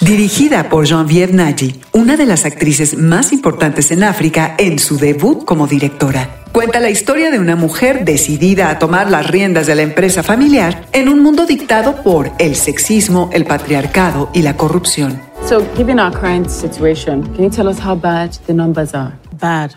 Dirigida 0.00 0.68
por 0.68 0.86
Geneviève 0.88 1.32
Nagy, 1.32 1.80
una 1.92 2.16
de 2.16 2.26
las 2.26 2.44
actrices 2.44 2.96
más 2.96 3.32
importantes 3.32 3.92
en 3.92 4.02
África 4.02 4.56
en 4.58 4.80
su 4.80 4.98
debut 4.98 5.44
como 5.44 5.68
directora. 5.68 6.42
Cuenta 6.50 6.80
la 6.80 6.90
historia 6.90 7.30
de 7.30 7.38
una 7.38 7.54
mujer 7.54 8.04
decidida 8.04 8.70
a 8.70 8.80
tomar 8.80 9.08
las 9.08 9.28
riendas 9.28 9.68
de 9.68 9.76
la 9.76 9.82
empresa 9.82 10.24
familiar 10.24 10.86
en 10.92 11.08
un 11.08 11.22
mundo 11.22 11.46
dictado 11.46 12.02
por 12.02 12.32
el 12.40 12.56
sexismo, 12.56 13.30
el 13.32 13.44
patriarcado 13.44 14.30
y 14.34 14.42
la 14.42 14.56
corrupción. 14.56 15.27
So, 15.48 15.64
given 15.76 15.98
our 15.98 16.12
current 16.12 16.50
situation, 16.50 17.22
can 17.34 17.42
you 17.42 17.48
tell 17.48 17.68
us 17.68 17.78
how 17.78 17.94
bad 17.94 18.34
the 18.46 18.52
numbers 18.52 18.92
are? 18.92 19.18
Bad. 19.32 19.74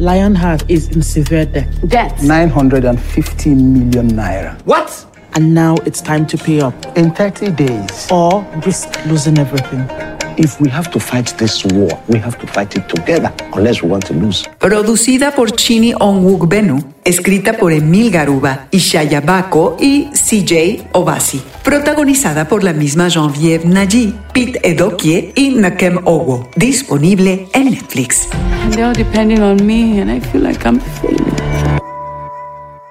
Lionheart 0.00 0.68
is 0.68 0.88
in 0.88 1.02
severe 1.02 1.46
debt. 1.46 1.68
Debt. 1.88 2.20
950 2.20 3.54
million 3.54 4.08
naira. 4.10 4.60
What? 4.66 5.06
And 5.36 5.54
now 5.54 5.76
it's 5.86 6.00
time 6.00 6.26
to 6.26 6.36
pay 6.36 6.60
up. 6.60 6.74
In 6.98 7.14
30 7.14 7.52
days, 7.52 8.10
Or 8.10 8.42
risk 8.66 8.88
losing 9.06 9.38
everything. 9.38 10.07
If 10.38 10.60
we 10.60 10.70
have 10.70 10.90
to 10.90 11.00
fight 11.00 11.36
this 11.36 11.64
war, 11.64 11.90
we 12.08 12.18
have 12.18 12.38
to 12.38 12.46
fight 12.46 12.74
it 12.76 12.86
together, 12.88 13.32
unless 13.54 13.82
we 13.82 13.88
want 13.88 14.06
to 14.06 14.14
lose. 14.14 14.48
Producida 14.58 15.32
por 15.32 15.50
Chini 15.50 15.92
Onwuk 15.98 16.48
Benu, 16.48 16.78
escrita 17.04 17.52
por 17.54 17.72
Emil 17.72 18.10
Garuba, 18.10 18.68
Ishaya 18.70 19.20
Bako 19.20 19.76
y 19.80 20.08
CJ 20.12 20.88
Obasi. 20.92 21.42
Protagonizada 21.64 22.48
por 22.48 22.64
la 22.64 22.72
misma 22.72 23.10
Geneviève 23.10 23.64
Nagy, 23.66 24.14
Pete 24.32 24.60
Edokie 24.62 25.32
y 25.34 25.50
Nakem 25.50 25.98
Owo. 26.04 26.48
Disponible 26.56 27.48
en 27.52 27.70
Netflix. 27.70 28.28
They're 28.70 28.92
depending 28.92 29.42
on 29.42 29.64
me, 29.66 30.00
and 30.00 30.10
I 30.10 30.20
feel 30.20 30.42
like 30.42 30.64
I'm 30.64 30.80
failing. 31.00 31.77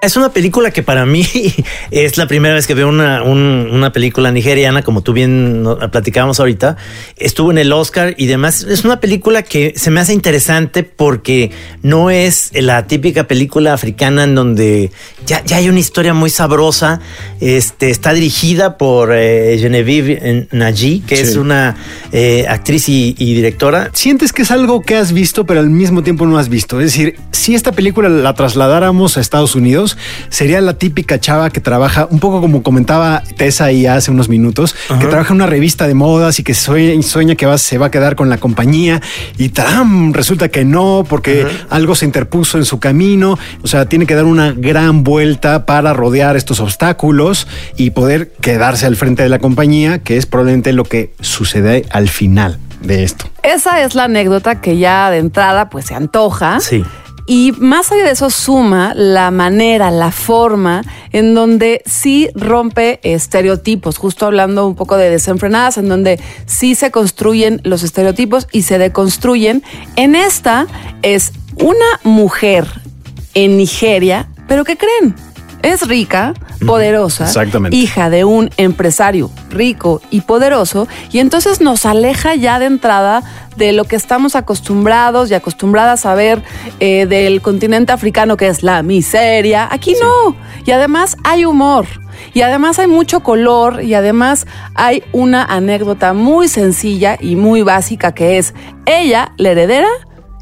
Es 0.00 0.16
una 0.16 0.28
película 0.32 0.70
que 0.70 0.84
para 0.84 1.04
mí 1.06 1.26
es 1.90 2.18
la 2.18 2.28
primera 2.28 2.54
vez 2.54 2.68
que 2.68 2.74
veo 2.74 2.88
una, 2.88 3.24
un- 3.24 3.68
una 3.72 3.92
película 3.92 4.30
nigeriana, 4.30 4.82
como 4.82 5.02
tú 5.02 5.12
bien 5.12 5.66
platicábamos 5.90 6.38
ahorita. 6.38 6.76
Estuvo 7.16 7.50
en 7.50 7.58
el 7.58 7.72
Oscar 7.72 8.14
y 8.16 8.26
demás. 8.26 8.62
Es 8.62 8.84
una 8.84 9.00
película 9.00 9.42
que 9.42 9.72
se 9.76 9.90
me 9.90 9.98
hace 9.98 10.12
interesante 10.14 10.84
porque 10.84 11.50
no 11.82 12.10
es 12.10 12.50
la 12.54 12.86
típica 12.86 13.24
película 13.26 13.72
africana 13.72 14.22
en 14.22 14.36
donde 14.36 14.92
ya, 15.26 15.42
ya 15.44 15.56
hay 15.56 15.68
una 15.68 15.80
historia 15.80 16.14
muy 16.14 16.30
sabrosa. 16.30 17.00
Este, 17.40 17.90
está 17.90 18.12
dirigida 18.12 18.78
por 18.78 19.10
eh, 19.12 19.56
Genevieve 19.58 20.46
Nagy, 20.52 21.00
que 21.08 21.16
Sí. 21.16 21.22
es 21.22 21.36
una 21.36 21.76
eh, 22.12 22.46
actriz 22.48 22.88
y, 22.88 23.16
y 23.18 23.34
directora. 23.34 23.90
Sientes 23.94 24.32
que 24.32 24.42
es 24.42 24.52
algo 24.52 24.80
que 24.82 24.94
has 24.94 25.12
visto, 25.12 25.44
pero 25.44 25.58
al 25.58 25.70
mismo 25.70 26.04
tiempo 26.04 26.24
no 26.24 26.38
has 26.38 26.48
visto. 26.48 26.78
Es 26.80 26.92
decir, 26.92 27.16
si 27.32 27.56
esta 27.56 27.72
película 27.72 28.08
la 28.08 28.34
trasladáramos 28.34 29.16
a 29.16 29.20
Estados 29.20 29.56
Unidos, 29.56 29.87
sería 30.28 30.60
la 30.60 30.74
típica 30.74 31.18
chava 31.20 31.50
que 31.50 31.60
trabaja, 31.60 32.08
un 32.10 32.20
poco 32.20 32.40
como 32.40 32.62
comentaba 32.62 33.22
Tessa 33.36 33.66
ahí 33.66 33.86
hace 33.86 34.10
unos 34.10 34.28
minutos, 34.28 34.74
que 35.00 35.06
trabaja 35.06 35.32
en 35.32 35.36
una 35.36 35.46
revista 35.46 35.86
de 35.86 35.94
modas 35.94 36.38
y 36.38 36.42
que 36.42 36.54
sueña, 36.54 37.00
sueña 37.02 37.34
que 37.34 37.46
va, 37.46 37.58
se 37.58 37.78
va 37.78 37.86
a 37.86 37.90
quedar 37.90 38.16
con 38.16 38.28
la 38.28 38.38
compañía 38.38 39.00
y 39.36 39.50
¡tram! 39.50 40.12
resulta 40.12 40.48
que 40.48 40.64
no, 40.64 41.04
porque 41.08 41.46
algo 41.70 41.94
se 41.94 42.04
interpuso 42.04 42.58
en 42.58 42.64
su 42.64 42.78
camino. 42.80 43.38
O 43.62 43.66
sea, 43.66 43.86
tiene 43.86 44.06
que 44.06 44.14
dar 44.14 44.24
una 44.24 44.52
gran 44.52 45.04
vuelta 45.04 45.66
para 45.66 45.92
rodear 45.92 46.36
estos 46.36 46.60
obstáculos 46.60 47.46
y 47.76 47.90
poder 47.90 48.32
quedarse 48.40 48.86
al 48.86 48.96
frente 48.96 49.22
de 49.22 49.28
la 49.28 49.38
compañía, 49.38 50.00
que 50.00 50.16
es 50.16 50.26
probablemente 50.26 50.72
lo 50.72 50.84
que 50.84 51.12
sucede 51.20 51.86
al 51.90 52.08
final 52.08 52.58
de 52.80 53.04
esto. 53.04 53.26
Esa 53.42 53.82
es 53.82 53.94
la 53.94 54.04
anécdota 54.04 54.60
que 54.60 54.78
ya 54.78 55.10
de 55.10 55.18
entrada 55.18 55.68
pues 55.68 55.86
se 55.86 55.94
antoja. 55.94 56.60
Sí. 56.60 56.84
Y 57.30 57.52
más 57.58 57.92
allá 57.92 58.04
de 58.04 58.12
eso 58.12 58.30
suma 58.30 58.94
la 58.94 59.30
manera, 59.30 59.90
la 59.90 60.10
forma 60.10 60.82
en 61.12 61.34
donde 61.34 61.82
sí 61.84 62.30
rompe 62.34 63.00
estereotipos, 63.02 63.98
justo 63.98 64.24
hablando 64.24 64.66
un 64.66 64.74
poco 64.74 64.96
de 64.96 65.10
desenfrenadas, 65.10 65.76
en 65.76 65.90
donde 65.90 66.18
sí 66.46 66.74
se 66.74 66.90
construyen 66.90 67.60
los 67.64 67.82
estereotipos 67.82 68.48
y 68.50 68.62
se 68.62 68.78
deconstruyen. 68.78 69.62
En 69.96 70.14
esta 70.14 70.66
es 71.02 71.32
una 71.56 72.00
mujer 72.02 72.66
en 73.34 73.58
Nigeria, 73.58 74.30
pero 74.48 74.64
¿qué 74.64 74.78
creen? 74.78 75.14
Es 75.60 75.86
rica, 75.86 76.32
poderosa, 76.66 77.24
Exactamente. 77.24 77.76
hija 77.76 78.10
de 78.10 78.24
un 78.24 78.50
empresario 78.56 79.30
rico 79.50 80.00
y 80.10 80.22
poderoso, 80.22 80.88
y 81.10 81.18
entonces 81.18 81.60
nos 81.60 81.86
aleja 81.86 82.34
ya 82.34 82.58
de 82.58 82.66
entrada 82.66 83.22
de 83.56 83.72
lo 83.72 83.84
que 83.84 83.96
estamos 83.96 84.36
acostumbrados 84.36 85.30
y 85.30 85.34
acostumbradas 85.34 86.06
a 86.06 86.14
ver 86.14 86.42
eh, 86.80 87.06
del 87.06 87.42
continente 87.42 87.92
africano, 87.92 88.36
que 88.36 88.46
es 88.46 88.62
la 88.62 88.82
miseria. 88.82 89.68
Aquí 89.70 89.94
no. 90.00 90.36
Y 90.64 90.70
además 90.70 91.16
hay 91.24 91.44
humor. 91.44 91.86
Y 92.34 92.42
además 92.42 92.78
hay 92.78 92.86
mucho 92.86 93.20
color 93.20 93.82
y 93.82 93.94
además 93.94 94.46
hay 94.74 95.02
una 95.12 95.44
anécdota 95.44 96.12
muy 96.12 96.48
sencilla 96.48 97.16
y 97.20 97.36
muy 97.36 97.62
básica 97.62 98.12
que 98.12 98.38
es 98.38 98.54
ella, 98.86 99.32
la 99.36 99.50
heredera, 99.50 99.88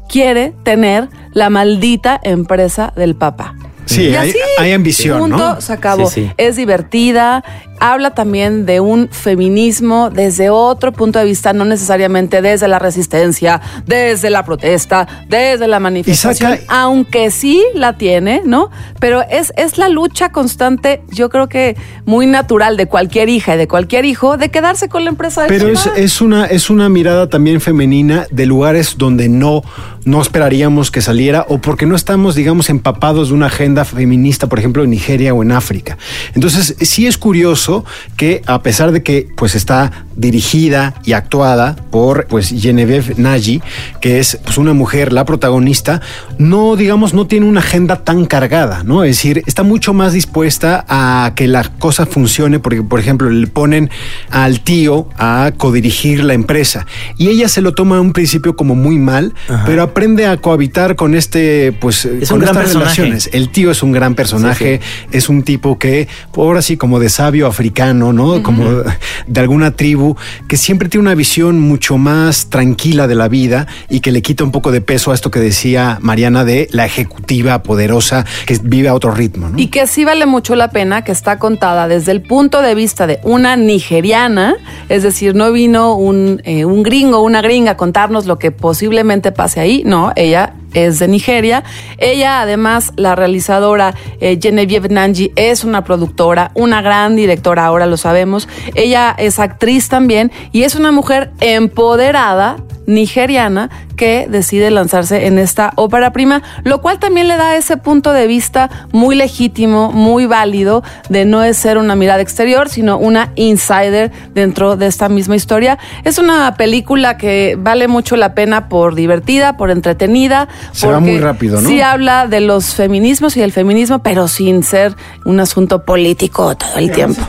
quiere 0.09 0.53
tener 0.63 1.09
la 1.33 1.49
maldita 1.49 2.19
empresa 2.23 2.93
del 2.95 3.15
papá. 3.15 3.55
Sí, 3.87 4.03
Y 4.09 4.15
hay, 4.15 4.29
así, 4.29 4.39
hay 4.59 4.71
ambición, 4.73 5.19
punto, 5.19 5.37
¿no? 5.37 5.61
se 5.61 5.73
acabó. 5.73 6.09
Sí, 6.09 6.25
sí. 6.25 6.31
Es 6.37 6.55
divertida, 6.55 7.43
habla 7.79 8.11
también 8.11 8.65
de 8.65 8.79
un 8.79 9.09
feminismo 9.09 10.09
desde 10.09 10.49
otro 10.49 10.91
punto 10.91 11.19
de 11.19 11.25
vista, 11.25 11.53
no 11.53 11.65
necesariamente 11.65 12.41
desde 12.41 12.67
la 12.67 12.79
resistencia, 12.79 13.61
desde 13.85 14.29
la 14.29 14.43
protesta, 14.43 15.07
desde 15.27 15.67
la 15.67 15.79
manifestación, 15.79 16.51
saca- 16.53 16.63
aunque 16.67 17.31
sí 17.31 17.61
la 17.73 17.97
tiene, 17.97 18.41
¿no? 18.45 18.69
Pero 18.99 19.21
es, 19.29 19.53
es 19.57 19.77
la 19.77 19.89
lucha 19.89 20.31
constante, 20.31 21.01
yo 21.09 21.29
creo 21.29 21.47
que 21.47 21.75
muy 22.05 22.25
natural 22.25 22.77
de 22.77 22.87
cualquier 22.87 23.29
hija 23.29 23.55
y 23.55 23.57
de 23.57 23.67
cualquier 23.67 24.05
hijo, 24.05 24.37
de 24.37 24.49
quedarse 24.49 24.89
con 24.89 25.03
la 25.03 25.09
empresa 25.09 25.43
de 25.43 25.47
Pero 25.49 25.67
es, 25.69 25.89
es 25.95 26.21
una, 26.21 26.45
es 26.45 26.69
una 26.69 26.89
mirada 26.89 27.29
también 27.29 27.61
femenina 27.61 28.25
de 28.31 28.45
lugares 28.45 28.95
donde 28.97 29.29
no, 29.29 29.61
no 30.05 30.21
esperaríamos 30.21 30.89
que 30.91 31.01
saliera 31.01 31.45
o 31.49 31.59
porque 31.59 31.85
no 31.85 31.95
estamos, 31.95 32.35
digamos, 32.35 32.69
empapados 32.69 33.29
de 33.29 33.33
una 33.35 33.47
agenda 33.47 33.85
feminista, 33.85 34.47
por 34.47 34.59
ejemplo, 34.59 34.83
en 34.83 34.89
Nigeria 34.89 35.33
o 35.33 35.43
en 35.43 35.51
África. 35.51 35.97
Entonces, 36.33 36.75
sí 36.81 37.05
es 37.07 37.17
curioso 37.17 37.66
que 38.15 38.41
a 38.45 38.61
pesar 38.61 38.91
de 38.91 39.03
que 39.03 39.27
pues 39.35 39.55
está 39.55 39.91
dirigida 40.17 40.95
y 41.05 41.13
actuada 41.13 41.75
por 41.91 42.25
pues 42.27 42.49
Genevieve 42.49 43.13
Nagy, 43.17 43.61
que 44.01 44.19
es 44.19 44.39
pues, 44.43 44.57
una 44.57 44.73
mujer, 44.73 45.13
la 45.13 45.25
protagonista, 45.25 46.01
no, 46.37 46.75
digamos, 46.75 47.13
no 47.13 47.27
tiene 47.27 47.45
una 47.45 47.59
agenda 47.59 48.03
tan 48.03 48.25
cargada, 48.25 48.83
¿no? 48.83 49.03
Es 49.03 49.17
decir, 49.17 49.43
está 49.45 49.63
mucho 49.63 49.93
más 49.93 50.13
dispuesta 50.13 50.85
a 50.89 51.33
que 51.35 51.47
la 51.47 51.63
cosa 51.63 52.05
funcione, 52.05 52.59
porque, 52.59 52.81
por 52.81 52.99
ejemplo, 52.99 53.29
le 53.29 53.47
ponen 53.47 53.89
al 54.31 54.61
tío 54.61 55.07
a 55.17 55.51
codirigir 55.55 56.23
la 56.23 56.33
empresa 56.33 56.85
y 57.17 57.29
ella 57.29 57.47
se 57.47 57.61
lo 57.61 57.73
toma 57.73 57.95
en 57.95 58.01
un 58.01 58.13
principio 58.13 58.55
como 58.55 58.75
muy 58.75 58.97
mal, 58.97 59.33
pero 59.65 59.83
aprende 59.83 60.25
a 60.25 60.37
cohabitar 60.37 60.95
con 60.95 61.15
este, 61.15 61.73
pues, 61.73 62.05
Es 62.05 62.29
con 62.29 62.43
estas 62.43 62.73
relaciones. 62.73 63.29
El 63.33 63.49
tío 63.49 63.71
es 63.71 63.83
un 63.83 63.91
gran 63.91 64.15
personaje, 64.15 64.81
es 65.11 65.29
un 65.29 65.43
tipo 65.43 65.77
que, 65.77 66.07
ahora 66.35 66.61
sí, 66.61 66.77
como 66.77 66.99
de 66.99 67.09
sabio 67.09 67.47
africano, 67.57 68.13
¿no? 68.13 68.43
Como 68.43 68.83
de 69.25 69.39
alguna 69.39 69.71
tribu, 69.71 70.15
que 70.47 70.57
siempre 70.57 70.89
tiene 70.89 71.01
una 71.01 71.15
visión 71.15 71.59
mucho 71.59 71.97
más 71.97 72.51
tranquila 72.51 73.07
de 73.07 73.15
la 73.15 73.27
vida 73.27 73.65
y 73.89 73.99
que 74.01 74.11
le 74.11 74.21
quita 74.21 74.43
un 74.43 74.51
poco 74.51 74.71
de 74.71 74.79
peso 74.79 75.11
a 75.11 75.15
esto 75.15 75.31
que 75.31 75.39
decía 75.39 75.97
Mariana 76.01 76.45
de 76.45 76.67
la 76.71 76.85
ejecutiva 76.85 77.63
poderosa 77.63 78.25
que 78.45 78.59
vive 78.61 78.89
a 78.89 78.93
otro 78.93 79.11
ritmo, 79.11 79.49
¿no? 79.49 79.57
Y 79.57 79.67
que 79.67 79.87
sí 79.87 80.05
vale 80.05 80.27
mucho 80.27 80.55
la 80.55 80.69
pena, 80.69 81.03
que 81.03 81.11
está 81.11 81.39
contada 81.39 81.87
desde 81.87 82.11
el 82.11 82.21
punto 82.21 82.61
de 82.61 82.75
vista 82.75 83.07
de 83.07 83.19
una 83.23 83.55
nigeriana, 83.55 84.55
es 84.87 85.01
decir, 85.01 85.33
no 85.33 85.51
vino 85.51 85.95
un, 85.95 86.41
eh, 86.45 86.63
un 86.63 86.83
gringo, 86.83 87.23
una 87.23 87.41
gringa 87.41 87.71
a 87.71 87.77
contarnos 87.77 88.27
lo 88.27 88.37
que 88.37 88.51
posiblemente 88.51 89.31
pase 89.31 89.59
ahí, 89.61 89.81
no, 89.83 90.13
ella 90.15 90.53
es 90.85 90.99
de 90.99 91.07
Nigeria. 91.07 91.63
Ella, 91.97 92.41
además, 92.41 92.93
la 92.95 93.15
realizadora 93.15 93.95
eh, 94.19 94.37
Genevieve 94.41 94.89
Nanji 94.89 95.31
es 95.35 95.63
una 95.63 95.83
productora, 95.83 96.51
una 96.53 96.81
gran 96.81 97.15
directora, 97.15 97.65
ahora 97.65 97.85
lo 97.85 97.97
sabemos. 97.97 98.47
Ella 98.75 99.15
es 99.17 99.39
actriz 99.39 99.89
también 99.89 100.31
y 100.51 100.63
es 100.63 100.75
una 100.75 100.91
mujer 100.91 101.31
empoderada 101.39 102.57
nigeriana 102.85 103.69
que 103.97 104.27
decide 104.29 104.71
lanzarse 104.71 105.25
en 105.27 105.39
esta 105.39 105.73
ópera 105.75 106.13
prima, 106.13 106.41
lo 106.63 106.81
cual 106.81 106.99
también 106.99 107.27
le 107.27 107.35
da 107.35 107.57
ese 107.57 107.75
punto 107.75 108.13
de 108.13 108.27
vista 108.27 108.69
muy 108.93 109.15
legítimo, 109.15 109.91
muy 109.91 110.25
válido, 110.25 110.83
de 111.09 111.25
no 111.25 111.43
es 111.43 111.57
ser 111.57 111.77
una 111.77 111.95
mirada 111.95 112.21
exterior, 112.21 112.69
sino 112.69 112.97
una 112.97 113.31
insider 113.35 114.11
dentro 114.33 114.77
de 114.77 114.87
esta 114.87 115.09
misma 115.09 115.35
historia. 115.35 115.77
Es 116.05 116.17
una 116.17 116.53
película 116.55 117.17
que 117.17 117.57
vale 117.59 117.87
mucho 117.87 118.15
la 118.15 118.33
pena 118.33 118.69
por 118.69 118.95
divertida, 118.95 119.57
por 119.57 119.71
entretenida. 119.71 120.47
Se 120.71 120.87
va 120.87 120.99
muy 120.99 121.19
rápido, 121.19 121.59
¿no? 121.59 121.67
Sí 121.67 121.81
habla 121.81 122.27
de 122.27 122.39
los 122.39 122.75
feminismos 122.75 123.35
y 123.35 123.41
el 123.41 123.51
feminismo, 123.51 123.99
pero 123.99 124.27
sin 124.27 124.63
ser 124.63 124.95
un 125.25 125.39
asunto 125.39 125.83
político 125.83 126.55
todo 126.55 126.77
el 126.77 126.91
tiempo. 126.91 127.21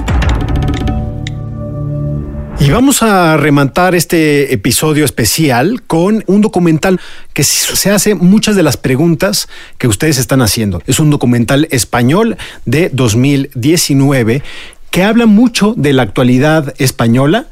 Y 2.60 2.70
vamos 2.70 3.04
a 3.04 3.36
rematar 3.36 3.94
este 3.94 4.52
episodio 4.52 5.04
especial 5.04 5.80
con 5.86 6.24
un 6.26 6.40
documental 6.40 7.00
que 7.32 7.44
se 7.44 7.90
hace 7.90 8.16
muchas 8.16 8.56
de 8.56 8.64
las 8.64 8.76
preguntas 8.76 9.48
que 9.78 9.86
ustedes 9.86 10.18
están 10.18 10.42
haciendo. 10.42 10.82
Es 10.86 10.98
un 10.98 11.08
documental 11.08 11.68
español 11.70 12.36
de 12.66 12.90
2019 12.92 14.42
que 14.90 15.04
habla 15.04 15.26
mucho 15.26 15.74
de 15.76 15.92
la 15.92 16.02
actualidad 16.02 16.74
española, 16.78 17.46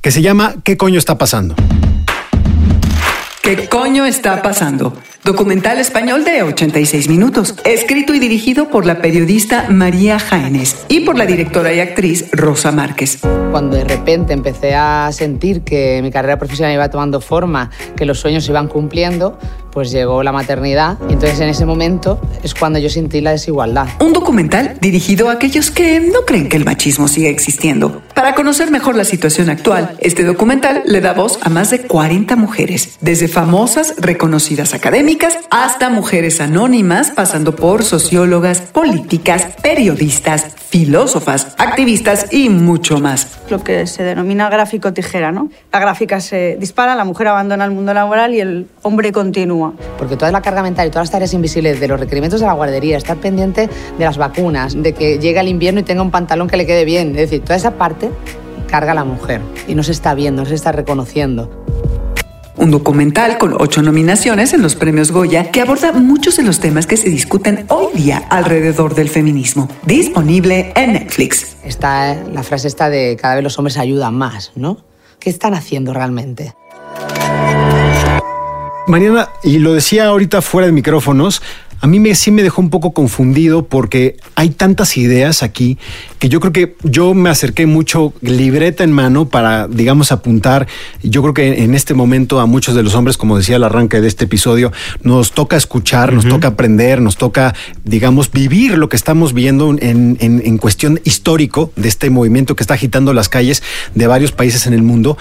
que 0.00 0.10
se 0.10 0.20
llama 0.20 0.56
¿Qué 0.64 0.76
coño 0.76 0.98
está 0.98 1.16
pasando? 1.16 1.54
¿Qué 3.44 3.68
coño 3.68 4.06
está 4.06 4.40
pasando? 4.40 4.94
Documental 5.22 5.78
español 5.78 6.24
de 6.24 6.42
86 6.42 7.10
minutos, 7.10 7.54
escrito 7.66 8.14
y 8.14 8.18
dirigido 8.18 8.70
por 8.70 8.86
la 8.86 9.02
periodista 9.02 9.66
María 9.68 10.18
Jaénes 10.18 10.86
y 10.88 11.00
por 11.00 11.18
la 11.18 11.26
directora 11.26 11.70
y 11.74 11.80
actriz 11.80 12.30
Rosa 12.32 12.72
Márquez. 12.72 13.18
Cuando 13.50 13.76
de 13.76 13.84
repente 13.84 14.32
empecé 14.32 14.74
a 14.74 15.10
sentir 15.12 15.60
que 15.60 16.00
mi 16.02 16.10
carrera 16.10 16.38
profesional 16.38 16.72
iba 16.72 16.88
tomando 16.88 17.20
forma, 17.20 17.70
que 17.96 18.06
los 18.06 18.18
sueños 18.18 18.44
se 18.44 18.50
iban 18.50 18.66
cumpliendo, 18.66 19.38
pues 19.74 19.90
llegó 19.90 20.22
la 20.22 20.32
maternidad 20.32 20.96
y 21.10 21.14
entonces 21.14 21.40
en 21.40 21.48
ese 21.48 21.66
momento 21.66 22.20
es 22.44 22.54
cuando 22.54 22.78
yo 22.78 22.88
sentí 22.88 23.20
la 23.20 23.32
desigualdad. 23.32 23.88
Un 24.00 24.12
documental 24.12 24.78
dirigido 24.80 25.28
a 25.28 25.32
aquellos 25.32 25.72
que 25.72 25.98
no 26.00 26.20
creen 26.24 26.48
que 26.48 26.56
el 26.56 26.64
machismo 26.64 27.08
siga 27.08 27.28
existiendo. 27.28 28.00
Para 28.14 28.36
conocer 28.36 28.70
mejor 28.70 28.94
la 28.94 29.04
situación 29.04 29.50
actual, 29.50 29.96
este 29.98 30.22
documental 30.22 30.82
le 30.86 31.00
da 31.00 31.12
voz 31.12 31.40
a 31.42 31.48
más 31.50 31.70
de 31.70 31.80
40 31.80 32.36
mujeres, 32.36 32.96
desde 33.00 33.26
famosas, 33.26 33.94
reconocidas 33.98 34.74
académicas, 34.74 35.36
hasta 35.50 35.90
mujeres 35.90 36.40
anónimas, 36.40 37.10
pasando 37.10 37.56
por 37.56 37.82
sociólogas, 37.82 38.60
políticas, 38.60 39.48
periodistas, 39.60 40.54
filósofas, 40.74 41.54
activistas 41.56 42.32
y 42.32 42.48
mucho 42.48 42.98
más. 42.98 43.38
lo 43.48 43.62
que 43.62 43.86
se 43.86 44.02
denomina 44.02 44.48
gráfico 44.48 44.92
tijera, 44.92 45.30
¿no? 45.30 45.48
La 45.72 45.78
gráfica 45.78 46.20
se 46.20 46.56
dispara, 46.58 46.94
la 46.96 47.04
mujer 47.04 47.28
abandona 47.28 47.64
el 47.64 47.70
mundo 47.70 47.94
laboral 47.94 48.34
y 48.34 48.40
el 48.40 48.66
hombre 48.82 49.12
continúa. 49.12 49.63
Porque 49.98 50.16
toda 50.16 50.30
la 50.30 50.42
carga 50.42 50.62
mental 50.62 50.86
y 50.86 50.90
todas 50.90 51.04
las 51.04 51.10
tareas 51.10 51.32
invisibles 51.32 51.80
de 51.80 51.88
los 51.88 51.98
requerimientos 51.98 52.40
de 52.40 52.46
la 52.46 52.52
guardería, 52.52 52.96
estar 52.96 53.16
pendiente 53.16 53.68
de 53.98 54.04
las 54.04 54.18
vacunas, 54.18 54.80
de 54.80 54.92
que 54.92 55.18
llegue 55.18 55.40
el 55.40 55.48
invierno 55.48 55.80
y 55.80 55.82
tenga 55.82 56.02
un 56.02 56.10
pantalón 56.10 56.48
que 56.48 56.56
le 56.56 56.66
quede 56.66 56.84
bien, 56.84 57.10
es 57.10 57.16
decir, 57.16 57.42
toda 57.42 57.56
esa 57.56 57.72
parte 57.72 58.10
carga 58.68 58.94
la 58.94 59.04
mujer 59.04 59.40
y 59.68 59.74
no 59.74 59.82
se 59.82 59.92
está 59.92 60.14
viendo, 60.14 60.42
no 60.42 60.48
se 60.48 60.54
está 60.54 60.72
reconociendo. 60.72 61.64
Un 62.56 62.70
documental 62.70 63.36
con 63.36 63.54
ocho 63.60 63.82
nominaciones 63.82 64.52
en 64.52 64.62
los 64.62 64.76
premios 64.76 65.10
Goya 65.10 65.50
que 65.50 65.60
aborda 65.60 65.92
muchos 65.92 66.36
de 66.36 66.44
los 66.44 66.60
temas 66.60 66.86
que 66.86 66.96
se 66.96 67.08
discuten 67.08 67.66
hoy 67.68 67.92
día 67.94 68.18
alrededor 68.30 68.94
del 68.94 69.08
feminismo. 69.08 69.68
Disponible 69.84 70.72
en 70.76 70.92
Netflix. 70.92 71.56
Está 71.64 72.14
la 72.14 72.44
frase 72.44 72.68
esta 72.68 72.90
de 72.90 73.16
cada 73.20 73.34
vez 73.34 73.44
los 73.44 73.58
hombres 73.58 73.76
ayudan 73.76 74.14
más, 74.14 74.52
¿no? 74.54 74.78
¿Qué 75.18 75.30
están 75.30 75.54
haciendo 75.54 75.92
realmente? 75.92 76.54
Mariana, 78.86 79.30
y 79.42 79.58
lo 79.58 79.72
decía 79.72 80.06
ahorita 80.06 80.42
fuera 80.42 80.66
de 80.66 80.72
micrófonos, 80.72 81.40
a 81.80 81.86
mí 81.86 82.00
me, 82.00 82.14
sí 82.14 82.30
me 82.30 82.42
dejó 82.42 82.62
un 82.62 82.70
poco 82.70 82.92
confundido 82.94 83.66
porque 83.66 84.16
hay 84.36 84.48
tantas 84.50 84.96
ideas 84.96 85.42
aquí 85.42 85.76
que 86.18 86.30
yo 86.30 86.40
creo 86.40 86.52
que 86.52 86.76
yo 86.82 87.12
me 87.12 87.28
acerqué 87.28 87.66
mucho 87.66 88.14
libreta 88.22 88.84
en 88.84 88.92
mano 88.92 89.28
para, 89.28 89.68
digamos, 89.68 90.10
apuntar. 90.10 90.66
Yo 91.02 91.20
creo 91.20 91.34
que 91.34 91.62
en 91.62 91.74
este 91.74 91.92
momento 91.92 92.40
a 92.40 92.46
muchos 92.46 92.74
de 92.74 92.82
los 92.82 92.94
hombres, 92.94 93.18
como 93.18 93.36
decía 93.36 93.56
al 93.56 93.64
arranque 93.64 94.00
de 94.00 94.08
este 94.08 94.24
episodio, 94.24 94.72
nos 95.02 95.32
toca 95.32 95.56
escuchar, 95.58 96.14
nos 96.14 96.26
toca 96.26 96.48
aprender, 96.48 97.02
nos 97.02 97.18
toca, 97.18 97.54
digamos, 97.84 98.30
vivir 98.30 98.78
lo 98.78 98.88
que 98.88 98.96
estamos 98.96 99.34
viendo 99.34 99.68
en, 99.70 100.16
en- 100.20 100.40
en 100.42 100.56
cuestión 100.58 101.00
histórico 101.04 101.70
de 101.76 101.88
este 101.88 102.08
movimiento 102.08 102.56
que 102.56 102.62
está 102.62 102.74
agitando 102.74 103.12
las 103.12 103.28
calles 103.28 103.62
de 103.94 104.06
varios 104.06 104.32
países 104.32 104.66
en 104.66 104.72
el 104.72 104.82
mundo. 104.82 105.18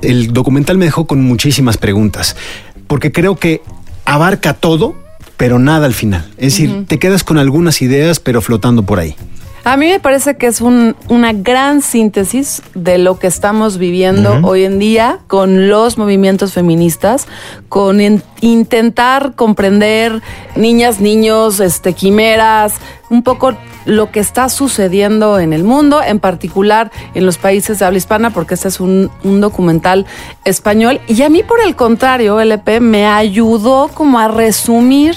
El 0.00 0.32
documental 0.32 0.78
me 0.78 0.86
dejó 0.86 1.06
con 1.06 1.20
muchísimas 1.22 1.76
preguntas 1.76 2.34
porque 2.88 3.12
creo 3.12 3.36
que 3.36 3.62
abarca 4.04 4.54
todo, 4.54 4.96
pero 5.36 5.60
nada 5.60 5.86
al 5.86 5.94
final. 5.94 6.26
Es 6.36 6.54
decir, 6.54 6.86
te 6.88 6.98
quedas 6.98 7.22
con 7.22 7.38
algunas 7.38 7.80
ideas, 7.80 8.18
pero 8.18 8.42
flotando 8.42 8.82
por 8.82 8.98
ahí. 8.98 9.14
A 9.68 9.76
mí 9.76 9.86
me 9.88 10.00
parece 10.00 10.38
que 10.38 10.46
es 10.46 10.62
un- 10.62 10.96
una 11.10 11.34
gran 11.34 11.82
síntesis 11.82 12.62
de 12.74 12.96
lo 12.96 13.18
que 13.18 13.26
estamos 13.26 13.76
viviendo 13.76 14.40
hoy 14.42 14.64
en 14.64 14.78
día 14.78 15.18
con 15.26 15.68
los 15.68 15.98
movimientos 15.98 16.54
feministas, 16.54 17.26
con 17.68 18.00
in- 18.00 18.22
intentar 18.40 19.34
comprender 19.34 20.22
niñas, 20.56 21.00
niños, 21.00 21.60
este, 21.60 21.92
quimeras, 21.92 22.76
un 23.10 23.22
poco 23.22 23.58
lo 23.84 24.10
que 24.10 24.20
está 24.20 24.48
sucediendo 24.48 25.38
en 25.38 25.52
el 25.52 25.64
mundo, 25.64 26.00
en 26.02 26.18
particular 26.18 26.90
en 27.14 27.26
los 27.26 27.36
países 27.36 27.78
de 27.78 27.84
habla 27.84 27.98
hispana, 27.98 28.30
porque 28.30 28.54
este 28.54 28.68
es 28.68 28.80
un, 28.80 29.10
un 29.22 29.42
documental 29.42 30.06
español. 30.46 30.98
Y 31.08 31.20
a 31.24 31.28
mí, 31.28 31.42
por 31.42 31.60
el 31.60 31.76
contrario, 31.76 32.40
LP 32.40 32.80
me 32.80 33.06
ayudó 33.06 33.88
como 33.92 34.18
a 34.18 34.28
resumir 34.28 35.16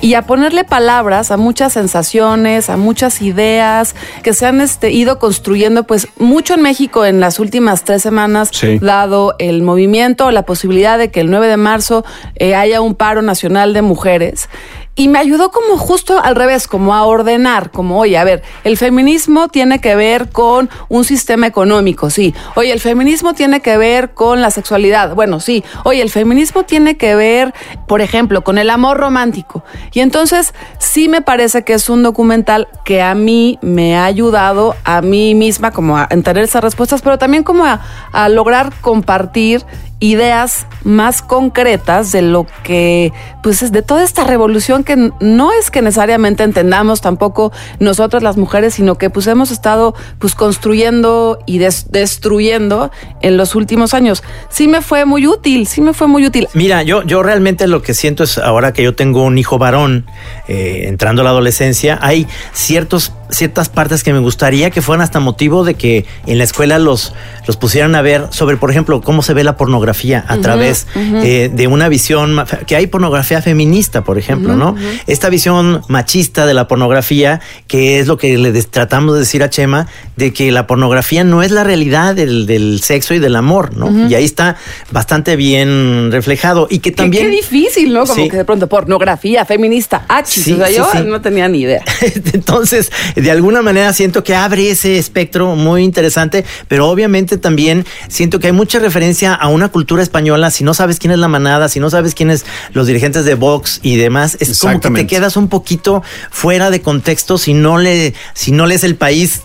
y 0.00 0.14
a 0.14 0.22
ponerle 0.22 0.64
palabras 0.64 1.30
a 1.30 1.36
muchas 1.36 1.72
sensaciones, 1.72 2.68
a 2.68 2.76
muchas 2.76 3.22
ideas 3.22 3.94
que 4.22 4.34
se 4.34 4.46
han 4.46 4.60
este, 4.60 4.90
ido 4.90 5.18
construyendo, 5.18 5.84
pues 5.84 6.08
mucho 6.18 6.54
en 6.54 6.62
México 6.62 7.04
en 7.04 7.20
las 7.20 7.38
últimas 7.38 7.84
tres 7.84 8.02
semanas, 8.02 8.50
Sí. 8.52 8.78
dado 8.80 9.34
el 9.38 9.62
movimiento, 9.62 10.30
la 10.30 10.42
posibilidad 10.44 10.98
de 10.98 11.10
que 11.10 11.20
el 11.20 11.30
9 11.30 11.46
de 11.48 11.56
marzo 11.56 12.04
eh, 12.36 12.54
haya 12.54 12.80
un 12.80 12.94
paro 12.94 13.22
nacional 13.22 13.72
de 13.72 13.82
mujeres. 13.82 14.48
Y 14.96 15.08
me 15.08 15.18
ayudó 15.18 15.50
como 15.50 15.76
justo 15.76 16.20
al 16.22 16.36
revés, 16.36 16.68
como 16.68 16.94
a 16.94 17.04
ordenar, 17.04 17.70
como, 17.70 17.98
oye, 17.98 18.16
a 18.16 18.24
ver, 18.24 18.42
el 18.62 18.76
feminismo 18.76 19.48
tiene 19.48 19.80
que 19.80 19.96
ver 19.96 20.30
con 20.30 20.70
un 20.88 21.04
sistema 21.04 21.46
económico, 21.46 22.10
sí. 22.10 22.34
Oye, 22.54 22.72
el 22.72 22.80
feminismo 22.80 23.34
tiene 23.34 23.60
que 23.60 23.76
ver 23.76 24.14
con 24.14 24.40
la 24.40 24.50
sexualidad, 24.50 25.14
bueno, 25.14 25.40
sí. 25.40 25.64
Oye, 25.82 26.00
el 26.00 26.10
feminismo 26.10 26.62
tiene 26.62 26.96
que 26.96 27.16
ver, 27.16 27.52
por 27.88 28.02
ejemplo, 28.02 28.44
con 28.44 28.56
el 28.56 28.70
amor 28.70 28.98
romántico. 28.98 29.64
Y 29.92 30.00
entonces 30.00 30.54
sí 30.78 31.08
me 31.08 31.22
parece 31.22 31.64
que 31.64 31.74
es 31.74 31.88
un 31.88 32.04
documental 32.04 32.68
que 32.84 33.02
a 33.02 33.14
mí 33.16 33.58
me 33.62 33.96
ha 33.96 34.04
ayudado 34.04 34.76
a 34.84 35.02
mí 35.02 35.34
misma 35.34 35.72
como 35.72 35.98
a 35.98 36.06
entender 36.10 36.44
esas 36.44 36.62
respuestas, 36.62 37.02
pero 37.02 37.18
también 37.18 37.42
como 37.42 37.64
a, 37.64 37.80
a 38.12 38.28
lograr 38.28 38.72
compartir 38.80 39.64
ideas 40.00 40.66
más 40.82 41.22
concretas 41.22 42.12
de 42.12 42.22
lo 42.22 42.46
que, 42.62 43.12
pues, 43.42 43.62
es 43.62 43.72
de 43.72 43.82
toda 43.82 44.02
esta 44.04 44.24
revolución 44.24 44.84
que 44.84 45.10
no 45.20 45.52
es 45.52 45.70
que 45.70 45.82
necesariamente 45.82 46.42
entendamos 46.42 47.00
tampoco 47.00 47.52
nosotras 47.78 48.22
las 48.22 48.36
mujeres, 48.36 48.74
sino 48.74 48.96
que 48.96 49.10
pues 49.10 49.26
hemos 49.26 49.50
estado 49.50 49.94
pues 50.18 50.34
construyendo 50.34 51.38
y 51.46 51.58
des 51.58 51.90
destruyendo 51.90 52.90
en 53.22 53.36
los 53.36 53.54
últimos 53.54 53.94
años. 53.94 54.22
Sí 54.48 54.68
me 54.68 54.82
fue 54.82 55.04
muy 55.04 55.26
útil, 55.26 55.66
sí 55.66 55.80
me 55.80 55.94
fue 55.94 56.06
muy 56.06 56.26
útil. 56.26 56.48
Mira, 56.54 56.82
yo, 56.82 57.02
yo 57.02 57.22
realmente 57.22 57.66
lo 57.66 57.82
que 57.82 57.94
siento 57.94 58.24
es 58.24 58.38
ahora 58.38 58.72
que 58.72 58.82
yo 58.82 58.94
tengo 58.94 59.22
un 59.22 59.38
hijo 59.38 59.58
varón 59.58 60.06
eh, 60.48 60.84
entrando 60.88 61.22
a 61.22 61.24
la 61.24 61.30
adolescencia, 61.30 61.98
hay 62.02 62.26
ciertos 62.52 63.12
ciertas 63.30 63.68
partes 63.68 64.04
que 64.04 64.12
me 64.12 64.20
gustaría 64.20 64.70
que 64.70 64.80
fueran 64.80 65.02
hasta 65.02 65.18
motivo 65.18 65.64
de 65.64 65.74
que 65.74 66.04
en 66.26 66.38
la 66.38 66.44
escuela 66.44 66.78
los, 66.78 67.14
los 67.46 67.56
pusieran 67.56 67.94
a 67.96 68.02
ver 68.02 68.28
sobre, 68.30 68.56
por 68.56 68.70
ejemplo, 68.70 69.00
cómo 69.00 69.22
se 69.22 69.34
ve 69.34 69.42
la 69.42 69.56
pornografía 69.56 69.83
a 69.90 70.34
Ujú, 70.34 70.42
través 70.42 70.86
ujú. 70.94 71.16
eh, 71.22 71.50
de 71.52 71.66
una 71.66 71.88
visión, 71.88 72.44
que 72.66 72.76
hay 72.76 72.86
pornografía 72.86 73.42
feminista, 73.42 74.02
por 74.04 74.18
ejemplo, 74.18 74.54
¿no? 74.56 74.74
Esta 75.06 75.28
visión 75.28 75.82
machista 75.88 76.46
de 76.46 76.54
la 76.54 76.66
pornografía, 76.68 77.40
que 77.66 77.98
es 77.98 78.06
lo 78.06 78.16
que 78.18 78.36
le 78.38 78.52
tratamos 78.64 79.14
de 79.14 79.20
decir 79.20 79.42
a 79.42 79.50
Chema, 79.50 79.86
de 80.16 80.32
que 80.32 80.50
la 80.52 80.66
pornografía 80.66 81.24
no 81.24 81.42
es 81.42 81.50
la 81.50 81.64
realidad 81.64 82.14
del, 82.14 82.46
del 82.46 82.80
sexo 82.82 83.14
y 83.14 83.18
del 83.18 83.36
amor, 83.36 83.76
¿no? 83.76 84.08
Y 84.08 84.14
ahí 84.14 84.24
está 84.24 84.56
bastante 84.90 85.36
bien 85.36 86.10
reflejado. 86.12 86.66
Y 86.70 86.78
que 86.78 86.90
Qué- 86.90 86.96
también... 86.96 87.24
Qué, 87.26 87.30
difícil, 87.30 87.92
¿no? 87.92 88.04
Como 88.06 88.22
Sí. 88.24 88.28
que 88.30 88.36
de 88.36 88.44
pronto 88.44 88.68
pornografía 88.68 89.44
feminista, 89.44 90.04
achis. 90.08 90.44
Sí, 90.44 90.52
o 90.52 90.56
sea, 90.56 90.66
sí, 90.68 90.74
yo 90.74 91.04
no 91.04 91.20
tenía 91.20 91.48
ni 91.48 91.60
idea. 91.62 91.82
Entonces, 92.32 92.90
de 93.16 93.30
alguna 93.30 93.62
manera 93.62 93.92
siento 93.92 94.22
que 94.24 94.34
abre 94.34 94.70
ese 94.70 94.98
espectro 94.98 95.54
muy 95.56 95.82
interesante, 95.82 96.44
pero 96.68 96.88
obviamente 96.88 97.38
también 97.38 97.84
siento 98.08 98.38
que 98.40 98.48
hay 98.48 98.52
mucha 98.52 98.78
referencia 98.78 99.34
a 99.34 99.48
una 99.48 99.70
cultura 99.74 100.04
española. 100.04 100.52
Si 100.52 100.62
no 100.62 100.72
sabes 100.72 101.00
quién 101.00 101.10
es 101.10 101.18
la 101.18 101.26
manada, 101.26 101.68
si 101.68 101.80
no 101.80 101.90
sabes 101.90 102.14
quiénes 102.14 102.46
los 102.74 102.86
dirigentes 102.86 103.24
de 103.24 103.34
Vox 103.34 103.80
y 103.82 103.96
demás, 103.96 104.36
es 104.38 104.56
como 104.60 104.78
que 104.78 104.88
te 104.88 105.08
quedas 105.08 105.36
un 105.36 105.48
poquito 105.48 106.00
fuera 106.30 106.70
de 106.70 106.80
contexto 106.80 107.38
si 107.38 107.54
no 107.54 107.78
le, 107.78 108.14
si 108.34 108.52
no 108.52 108.66
lees 108.66 108.84
el 108.84 108.94
país. 108.94 109.42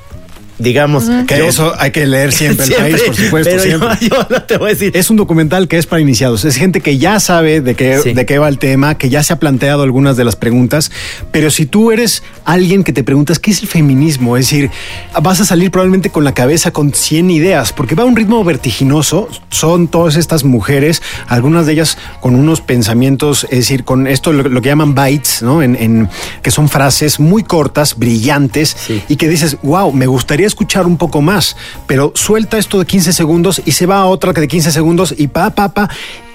Digamos 0.59 1.05
Que 1.27 1.37
Yo- 1.39 1.45
eso 1.47 1.73
hay 1.79 1.91
que 1.91 2.05
leer 2.05 2.31
siempre, 2.31 2.65
Siempre, 2.67 2.87
el 2.87 2.91
país, 2.95 3.03
por 3.07 3.15
supuesto. 3.15 3.49
pero 3.51 3.63
yo- 3.65 3.79
siempre. 3.79 4.07
yo 4.09 4.27
no 4.29 4.43
te 4.43 4.57
voy 4.57 4.67
a 4.67 4.73
decir. 4.73 4.91
Es 4.95 5.09
un 5.09 5.15
documental 5.17 5.67
que 5.67 5.77
es 5.77 5.85
para 5.85 6.01
iniciados. 6.01 6.45
Es 6.45 6.55
gente 6.57 6.81
que 6.81 6.97
ya 6.97 7.19
sabe 7.19 7.61
de 7.61 7.75
qué, 7.75 7.99
Sí. 8.03 8.13
de 8.13 8.25
qué 8.25 8.37
va 8.39 8.47
el 8.49 8.59
tema, 8.59 8.95
que 8.97 9.09
ya 9.09 9.23
se 9.23 9.33
ha 9.33 9.39
planteado 9.39 9.83
algunas 9.83 10.17
de 10.17 10.23
las 10.25 10.35
preguntas. 10.35 10.91
Pero 11.31 11.49
si 11.49 11.65
tú 11.65 11.91
eres 11.91 12.23
alguien 12.45 12.83
que 12.83 12.93
te 12.93 13.03
preguntas 13.03 13.39
qué 13.39 13.51
es 13.51 13.61
el 13.61 13.67
feminismo, 13.67 14.37
es 14.37 14.45
decir, 14.49 14.69
vas 15.21 15.39
a 15.39 15.45
salir 15.45 15.71
probablemente 15.71 16.09
con 16.09 16.23
la 16.23 16.33
cabeza 16.33 16.71
con 16.71 16.93
100 16.93 17.31
ideas, 17.31 17.71
porque 17.73 17.95
va 17.95 18.03
a 18.03 18.05
un 18.05 18.15
ritmo 18.15 18.43
vertiginoso. 18.43 19.29
Son 19.49 19.87
todas 19.87 20.15
estas 20.17 20.43
mujeres, 20.43 21.01
algunas 21.27 21.65
de 21.65 21.73
ellas 21.73 21.97
con 22.19 22.35
unos 22.35 22.61
pensamientos, 22.61 23.45
es 23.49 23.59
decir, 23.59 23.83
con 23.85 24.07
esto 24.07 24.33
lo, 24.33 24.43
lo 24.49 24.61
que 24.61 24.69
llaman 24.69 24.93
bytes, 24.93 25.41
¿no? 25.41 25.61
En, 25.63 25.75
en- 25.75 26.09
que 26.41 26.51
son 26.51 26.67
frases 26.69 27.19
muy 27.19 27.43
cortas, 27.43 27.97
brillantes, 27.97 28.75
y 29.07 29.15
que 29.15 29.27
dices, 29.29 29.57
wow, 29.63 29.91
me 29.93 30.05
gustaría 30.07 30.48
escuchar 30.49 30.85
un 30.85 30.97
poco 30.97 31.21
más, 31.21 31.55
pero 31.87 32.11
suelta 32.15 32.57
esto 32.57 32.77
de 32.77 32.85
15 32.85 33.13
segundos 33.13 33.61
y 33.65 33.71
se 33.71 33.85
va 33.85 33.99
a 33.99 34.05
otra 34.05 34.33
que 34.33 34.41
de 34.41 34.47
15 34.47 34.71
segundos 34.71 35.15
y 35.17 35.27
pa, 35.27 35.49
pa, 35.51 35.69
pa, 35.69 35.89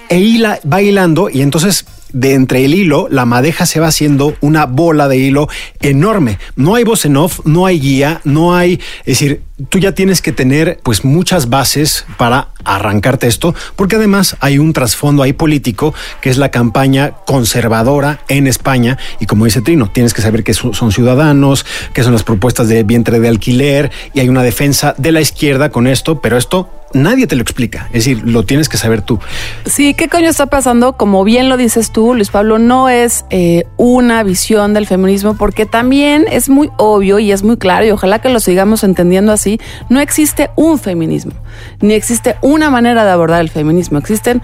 e 0.09 0.19
hila, 0.19 0.59
va 0.71 0.81
hilando 0.81 1.29
y 1.29 1.41
entonces 1.41 1.85
de 2.15 2.33
entre 2.33 2.63
el 2.63 2.73
hilo, 2.73 3.07
la 3.09 3.25
madeja 3.25 3.65
se 3.65 3.81
va 3.81 3.87
haciendo 3.87 4.35
una 4.39 4.65
bola 4.65 5.09
de 5.09 5.17
hilo 5.17 5.49
enorme. 5.81 6.39
No 6.55 6.75
hay 6.75 6.85
voz 6.85 7.03
en 7.03 7.17
off, 7.17 7.41
no 7.43 7.65
hay 7.65 7.77
guía, 7.77 8.21
no 8.23 8.55
hay, 8.55 8.79
es 8.99 9.19
decir, 9.19 9.41
tú 9.67 9.79
ya 9.79 9.93
tienes 9.93 10.21
que 10.21 10.31
tener 10.31 10.79
pues 10.81 11.03
muchas 11.03 11.49
bases 11.49 12.05
para 12.17 12.49
arrancarte 12.63 13.27
esto, 13.27 13.53
porque 13.75 13.97
además 13.97 14.37
hay 14.39 14.59
un 14.59 14.71
trasfondo 14.71 15.23
ahí 15.23 15.33
político 15.33 15.93
que 16.21 16.29
es 16.29 16.37
la 16.37 16.51
campaña 16.51 17.11
conservadora 17.25 18.21
en 18.29 18.47
España 18.47 18.97
y 19.19 19.25
como 19.25 19.43
dice 19.43 19.61
Trino, 19.61 19.91
tienes 19.91 20.13
que 20.13 20.21
saber 20.21 20.45
que 20.45 20.53
son 20.53 20.91
ciudadanos, 20.93 21.65
que 21.93 22.03
son 22.03 22.13
las 22.13 22.23
propuestas 22.23 22.69
de 22.69 22.83
vientre 22.83 23.19
de 23.19 23.27
alquiler 23.27 23.91
y 24.13 24.21
hay 24.21 24.29
una 24.29 24.43
defensa 24.43 24.95
de 24.97 25.11
la 25.11 25.19
izquierda 25.19 25.69
con 25.69 25.85
esto, 25.85 26.21
pero 26.21 26.37
esto 26.37 26.69
nadie 26.93 27.27
te 27.27 27.35
lo 27.35 27.41
explica, 27.41 27.87
es 27.87 28.05
decir, 28.05 28.23
lo 28.25 28.43
tienes 28.43 28.69
que 28.69 28.77
saber 28.77 29.01
tú. 29.01 29.19
Sí, 29.65 29.93
¿qué 29.93 30.07
coño 30.07 30.29
está 30.29 30.45
pasando? 30.45 30.93
Como 30.93 31.23
bien 31.23 31.49
lo 31.49 31.57
dices 31.57 31.91
tú, 31.91 32.13
Luis 32.13 32.29
Pablo, 32.29 32.59
no 32.59 32.89
es 32.89 33.25
eh, 33.29 33.65
una 33.77 34.23
visión 34.23 34.73
del 34.73 34.87
feminismo, 34.87 35.35
porque 35.35 35.65
también 35.65 36.25
es 36.31 36.49
muy 36.49 36.69
obvio 36.77 37.19
y 37.19 37.31
es 37.31 37.43
muy 37.43 37.57
claro, 37.57 37.85
y 37.85 37.91
ojalá 37.91 38.19
que 38.19 38.29
lo 38.29 38.39
sigamos 38.39 38.83
entendiendo 38.83 39.31
así, 39.31 39.59
no 39.89 39.99
existe 39.99 40.49
un 40.55 40.79
feminismo, 40.79 41.33
ni 41.81 41.93
existe 41.93 42.35
una 42.41 42.69
manera 42.69 43.03
de 43.03 43.11
abordar 43.11 43.41
el 43.41 43.49
feminismo, 43.49 43.97
existen 43.97 44.41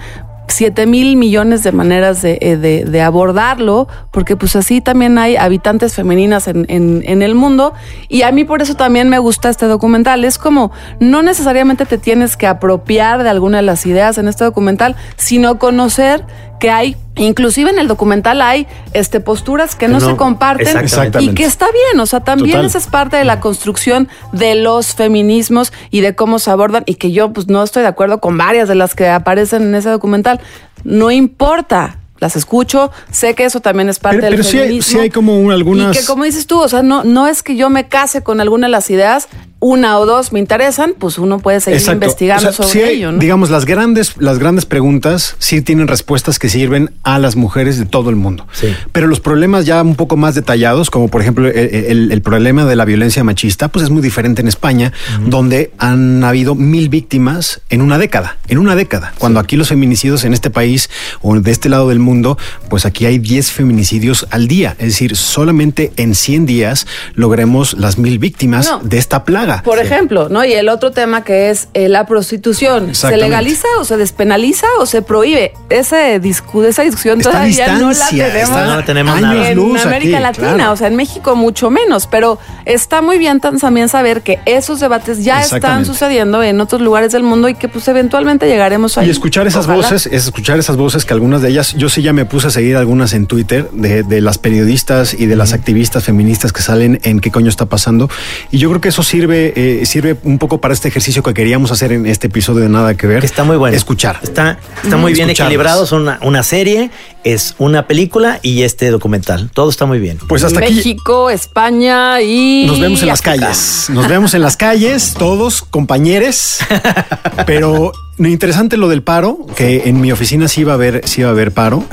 7 0.51 0.85
mil 0.85 1.15
millones 1.15 1.63
de 1.63 1.71
maneras 1.71 2.21
de, 2.21 2.37
eh, 2.41 2.57
de- 2.57 2.85
de 2.85 3.01
abordarlo, 3.01 3.87
porque 4.11 4.35
pues 4.35 4.55
así 4.55 4.81
también 4.81 5.17
hay 5.17 5.35
habitantes 5.35 5.93
femeninas 5.95 6.47
en, 6.47 6.65
en- 6.69 7.01
en 7.05 7.21
el 7.21 7.35
mundo. 7.35 7.73
Y 8.09 8.21
a 8.23 8.31
mí 8.31 8.43
por 8.43 8.61
eso 8.61 8.75
también 8.75 9.09
me 9.09 9.19
gusta 9.19 9.49
este 9.49 9.65
documental. 9.65 10.23
Es 10.25 10.37
como, 10.37 10.71
no 10.99 11.21
necesariamente 11.21 11.85
te 11.85 11.97
tienes 11.97 12.37
que 12.37 12.47
apropiar 12.47 13.23
de 13.23 13.29
alguna 13.29 13.57
de 13.57 13.63
las 13.63 13.85
ideas 13.85 14.17
en 14.17 14.27
este 14.27 14.43
documental, 14.43 14.95
sino 15.15 15.57
conocer 15.59 16.25
que 16.61 16.69
hay, 16.69 16.95
inclusive 17.15 17.71
en 17.71 17.79
el 17.79 17.87
documental 17.87 18.39
hay 18.41 18.67
este, 18.93 19.19
posturas 19.19 19.75
que 19.75 19.87
no, 19.87 19.99
no, 19.99 20.11
se 20.11 20.15
comparten 20.15 20.77
exactamente. 20.77 21.23
y 21.31 21.33
que 21.35 21.43
está 21.43 21.65
bien. 21.71 21.99
O 21.99 22.05
sea, 22.05 22.19
también 22.21 22.51
Total. 22.51 22.65
esa 22.67 22.77
es 22.77 22.85
parte 22.87 23.17
de 23.17 23.25
la 23.25 23.39
construcción 23.39 24.07
de 24.31 24.53
los 24.53 24.93
feminismos 24.93 25.73
y 25.89 26.01
de 26.01 26.15
cómo 26.15 26.37
se 26.37 26.51
abordan 26.51 26.83
y 26.85 26.95
que 26.95 27.11
yo 27.11 27.33
pues 27.33 27.47
no 27.47 27.63
estoy 27.63 27.81
de 27.81 27.87
acuerdo 27.89 28.21
con 28.21 28.37
varias 28.37 28.69
de 28.69 28.75
las 28.75 28.93
que 28.93 29.09
aparecen 29.09 29.63
en 29.63 29.75
ese 29.75 29.89
documental. 29.89 30.39
No 30.83 31.09
importa. 31.11 31.97
Las 32.19 32.35
escucho, 32.35 32.91
sé 33.09 33.33
que 33.33 33.45
eso 33.45 33.61
también 33.61 33.89
es 33.89 33.97
parte 33.97 34.17
Pero, 34.17 34.27
del 34.27 34.35
pero 34.35 34.43
sí, 34.47 34.57
hay, 34.59 34.63
feminismo. 34.65 34.91
sí 34.91 34.99
hay 34.99 35.09
como 35.09 35.39
un- 35.39 35.51
algunas... 35.51 35.97
Y 35.97 35.99
que 36.01 36.05
como 36.05 36.23
dices 36.23 36.45
tú, 36.45 36.59
o 36.61 36.69
sea, 36.69 36.83
no, 36.83 37.03
no 37.03 37.25
es 37.25 37.41
que 37.41 37.55
yo 37.55 37.71
me 37.71 37.87
case 37.87 38.21
con 38.21 38.39
alguna 38.39 38.67
de 38.67 38.71
las 38.71 38.91
ideas, 38.91 39.27
una 39.63 39.97
o 39.99 40.05
dos 40.05 40.33
me 40.33 40.39
interesan, 40.39 40.93
pues 40.97 41.17
uno 41.19 41.39
puede 41.39 41.61
seguir 41.61 41.79
Exacto. 41.79 42.03
investigando 42.05 42.49
O 42.49 42.51
sea, 42.51 42.65
sobre 42.65 42.69
sí 42.69 42.81
hay, 42.81 42.95
ello, 42.97 43.11
¿no? 43.13 43.19
Digamos, 43.19 43.49
las 43.51 43.65
grandes, 43.65 44.15
las 44.17 44.39
grandes 44.39 44.65
preguntas 44.65 45.35
sí 45.39 45.61
tienen 45.61 45.87
respuestas 45.87 46.39
que 46.39 46.49
sirven 46.49 46.89
a 47.03 47.19
las 47.19 47.35
mujeres 47.35 47.77
de 47.77 47.85
todo 47.85 48.09
el 48.09 48.15
mundo. 48.15 48.47
Pero 48.91 49.07
los 49.07 49.19
problemas 49.19 49.65
ya 49.67 49.81
un 49.83 49.95
poco 49.95 50.17
más 50.17 50.35
detallados, 50.35 50.89
como 50.89 51.07
por 51.09 51.21
ejemplo 51.21 51.47
el, 51.47 51.55
el- 51.55 52.11
el 52.11 52.21
problema 52.21 52.65
de 52.65 52.75
la 52.75 52.85
violencia 52.85 53.23
machista, 53.23 53.67
pues 53.69 53.83
es 53.85 53.91
muy 53.91 54.01
diferente 54.01 54.41
en 54.41 54.47
España, 54.47 54.91
donde 55.27 55.71
han 55.77 56.23
habido 56.23 56.55
mil 56.55 56.89
víctimas 56.89 57.61
en 57.69 57.81
una 57.81 57.99
década, 57.99 58.37
en 58.47 58.57
una 58.57 58.75
década. 58.75 59.13
Cuando 59.19 59.39
aquí 59.39 59.57
los 59.57 59.69
feminicidios 59.69 60.23
en 60.25 60.33
este 60.33 60.49
país 60.49 60.89
o 61.21 61.39
de 61.39 61.51
este 61.51 61.69
lado 61.69 61.87
del 61.89 61.99
mundo, 61.99 62.35
pues 62.67 62.85
aquí 62.85 63.05
hay 63.05 63.19
10 63.19 63.51
feminicidios 63.51 64.25
al 64.31 64.47
día. 64.47 64.75
Es 64.79 64.87
decir, 64.87 65.15
solamente 65.15 65.91
en 65.97 66.15
100 66.15 66.47
días 66.47 66.87
logremos 67.13 67.73
las 67.77 67.99
mil 67.99 68.17
víctimas 68.17 68.67
No. 68.67 68.79
de 68.79 68.97
esta 68.97 69.23
plaga. 69.23 69.50
Por 69.63 69.79
ejemplo, 69.79 70.29
¿no? 70.29 70.45
Y 70.45 70.53
el 70.53 70.69
otro 70.69 70.91
tema 70.91 71.23
que 71.23 71.49
es 71.49 71.67
eh, 71.73 71.89
la 71.89 72.05
prostitución. 72.05 72.95
¿Se 72.95 73.15
legaliza 73.17 73.67
o 73.79 73.83
se 73.85 73.97
despenaliza 73.97 74.67
o 74.79 74.85
se 74.85 75.01
prohíbe? 75.01 75.53
Ese 75.69 76.19
discu 76.19 76.61
esa 76.63 76.83
discusión 76.83 77.19
Está 77.19 77.29
a 77.29 77.33
todavía 77.33 77.67
no 77.77 77.91
la 77.91 78.07
tenemos, 78.09 78.49
está- 78.49 78.65
No 78.65 78.75
la 78.77 78.85
tenemos 78.85 79.15
años 79.15 79.33
nada. 79.35 79.49
en 79.49 79.55
luz 79.57 79.85
América 79.85 80.17
aquí, 80.17 80.23
Latina, 80.23 80.53
claro. 80.55 80.71
o 80.73 80.75
sea, 80.77 80.87
en 80.87 80.95
México 80.95 81.35
mucho 81.35 81.69
menos, 81.69 82.07
pero 82.07 82.39
está 82.65 83.01
muy 83.01 83.17
bien 83.17 83.39
también 83.39 83.89
saber 83.89 84.21
que 84.21 84.39
esos 84.45 84.79
debates 84.79 85.23
ya 85.23 85.41
están 85.41 85.85
sucediendo 85.85 86.41
en 86.43 86.59
otros 86.61 86.81
lugares 86.81 87.11
del 87.11 87.23
mundo 87.23 87.49
y 87.49 87.55
que 87.55 87.67
pues 87.67 87.87
eventualmente 87.87 88.47
llegaremos 88.47 88.97
ahí. 88.97 89.07
Y 89.07 89.09
escuchar 89.09 89.47
esas 89.47 89.65
Ojalá. 89.65 89.77
voces, 89.81 90.05
es 90.07 90.25
escuchar 90.25 90.59
esas 90.59 90.77
voces 90.77 91.05
que 91.05 91.13
algunas 91.13 91.41
de 91.41 91.49
ellas, 91.49 91.73
yo 91.75 91.89
sí 91.89 92.01
ya 92.01 92.13
me 92.13 92.25
puse 92.25 92.47
a 92.47 92.51
seguir 92.51 92.75
algunas 92.77 93.13
en 93.13 93.27
Twitter 93.27 93.69
de, 93.71 94.03
de 94.03 94.21
las 94.21 94.37
periodistas 94.37 95.13
y 95.13 95.25
de 95.25 95.35
las 95.35 95.53
activistas 95.53 96.03
feministas 96.03 96.53
que 96.53 96.61
salen 96.61 96.99
en 97.03 97.19
qué 97.19 97.31
coño 97.31 97.49
está 97.49 97.65
pasando. 97.65 98.09
Y 98.51 98.57
yo 98.57 98.69
creo 98.69 98.81
que 98.81 98.89
eso 98.89 99.03
sirve, 99.03 99.40
eh, 99.55 99.85
sirve 99.85 100.15
un 100.23 100.37
poco 100.37 100.61
para 100.61 100.73
este 100.73 100.87
ejercicio 100.87 101.23
que 101.23 101.33
queríamos 101.33 101.71
hacer 101.71 101.91
en 101.91 102.05
este 102.05 102.27
episodio 102.27 102.61
de 102.61 102.69
Nada 102.69 102.95
que 102.95 103.07
Ver. 103.07 103.23
Está 103.25 103.43
muy 103.43 103.57
bueno. 103.57 103.75
Escuchar. 103.75 104.19
Está, 104.21 104.59
está 104.83 104.97
muy 104.97 105.13
bien 105.13 105.29
equilibrado. 105.29 105.85
Son 105.85 106.03
una, 106.03 106.19
una 106.21 106.43
serie, 106.43 106.91
es 107.23 107.55
una 107.57 107.87
película 107.87 108.39
y 108.41 108.63
este 108.63 108.89
documental. 108.91 109.49
Todo 109.53 109.69
está 109.69 109.85
muy 109.85 109.99
bien. 109.99 110.17
Pues 110.27 110.43
hasta 110.43 110.59
aquí 110.59 110.75
México, 110.75 111.29
España 111.29 112.21
y 112.21 112.65
nos 112.67 112.79
vemos 112.79 113.01
en 113.01 113.07
las 113.07 113.19
África. 113.21 113.37
calles. 113.47 113.85
Nos 113.89 114.07
vemos 114.07 114.33
en 114.33 114.41
las 114.41 114.57
calles, 114.57 115.13
todos 115.17 115.61
compañeros. 115.61 116.59
Pero 117.45 117.91
No, 118.17 118.27
interesante 118.27 118.77
lo 118.77 118.87
del 118.87 119.01
paro, 119.01 119.45
que 119.55 119.83
en 119.85 119.99
mi 119.99 120.11
oficina 120.11 120.47
sí 120.47 120.61
iba 120.61 120.73
a 120.73 120.75
haber, 120.75 121.01
sí 121.07 121.21
iba 121.21 121.29
a 121.29 121.33
haber 121.33 121.51
paro. 121.51 121.83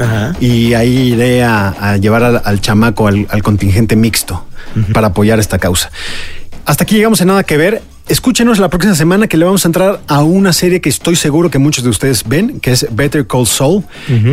Y 0.40 0.74
ahí 0.74 1.12
iré 1.14 1.42
a, 1.42 1.68
a 1.68 1.96
llevar 1.96 2.22
al, 2.22 2.42
al 2.44 2.60
chamaco 2.60 3.06
al, 3.06 3.26
al 3.30 3.42
contingente 3.42 3.96
mixto 3.96 4.44
para 4.92 5.08
apoyar 5.08 5.38
esta 5.38 5.58
causa. 5.58 5.90
Hasta 6.68 6.84
aquí 6.84 6.96
llegamos 6.96 7.18
en 7.22 7.28
nada 7.28 7.44
que 7.44 7.56
ver. 7.56 7.80
Escúchenos 8.08 8.58
la 8.58 8.68
próxima 8.68 8.94
semana 8.94 9.26
que 9.26 9.38
le 9.38 9.46
vamos 9.46 9.64
a 9.64 9.68
entrar 9.68 10.00
a 10.06 10.22
una 10.22 10.52
serie 10.52 10.82
que 10.82 10.90
estoy 10.90 11.16
seguro 11.16 11.50
que 11.50 11.58
muchos 11.58 11.82
de 11.82 11.88
ustedes 11.88 12.28
ven, 12.28 12.60
que 12.60 12.72
es 12.72 12.86
Better 12.90 13.26
Call 13.26 13.46
Saul, 13.46 13.84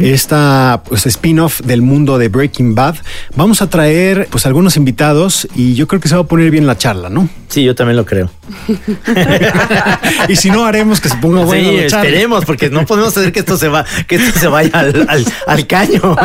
esta 0.03 0.83
pues, 0.85 1.05
spin-off 1.05 1.61
del 1.61 1.81
mundo 1.81 2.17
de 2.17 2.27
Breaking 2.27 2.75
Bad. 2.75 2.97
Vamos 3.37 3.61
a 3.61 3.69
traer 3.69 4.27
pues 4.29 4.45
algunos 4.45 4.75
invitados 4.75 5.47
y 5.55 5.75
yo 5.75 5.87
creo 5.87 6.01
que 6.01 6.09
se 6.09 6.15
va 6.15 6.23
a 6.23 6.25
poner 6.25 6.51
bien 6.51 6.67
la 6.67 6.77
charla, 6.77 7.09
¿no? 7.09 7.29
Sí, 7.47 7.63
yo 7.63 7.73
también 7.73 7.95
lo 7.95 8.05
creo. 8.05 8.29
y 10.29 10.35
si 10.35 10.49
no 10.49 10.65
haremos 10.65 10.99
que 11.01 11.09
se 11.09 11.17
ponga 11.17 11.43
bueno 11.43 11.69
sí, 11.69 11.77
esperemos, 11.77 12.45
porque 12.45 12.69
no 12.69 12.85
podemos 12.85 13.15
hacer 13.15 13.31
que 13.31 13.39
esto 13.39 13.57
se 13.57 13.67
va, 13.67 13.85
que 14.07 14.15
esto 14.15 14.39
se 14.39 14.47
vaya 14.47 14.69
al, 14.73 15.05
al- 15.09 15.25
al 15.47 15.67
caño. 15.67 16.01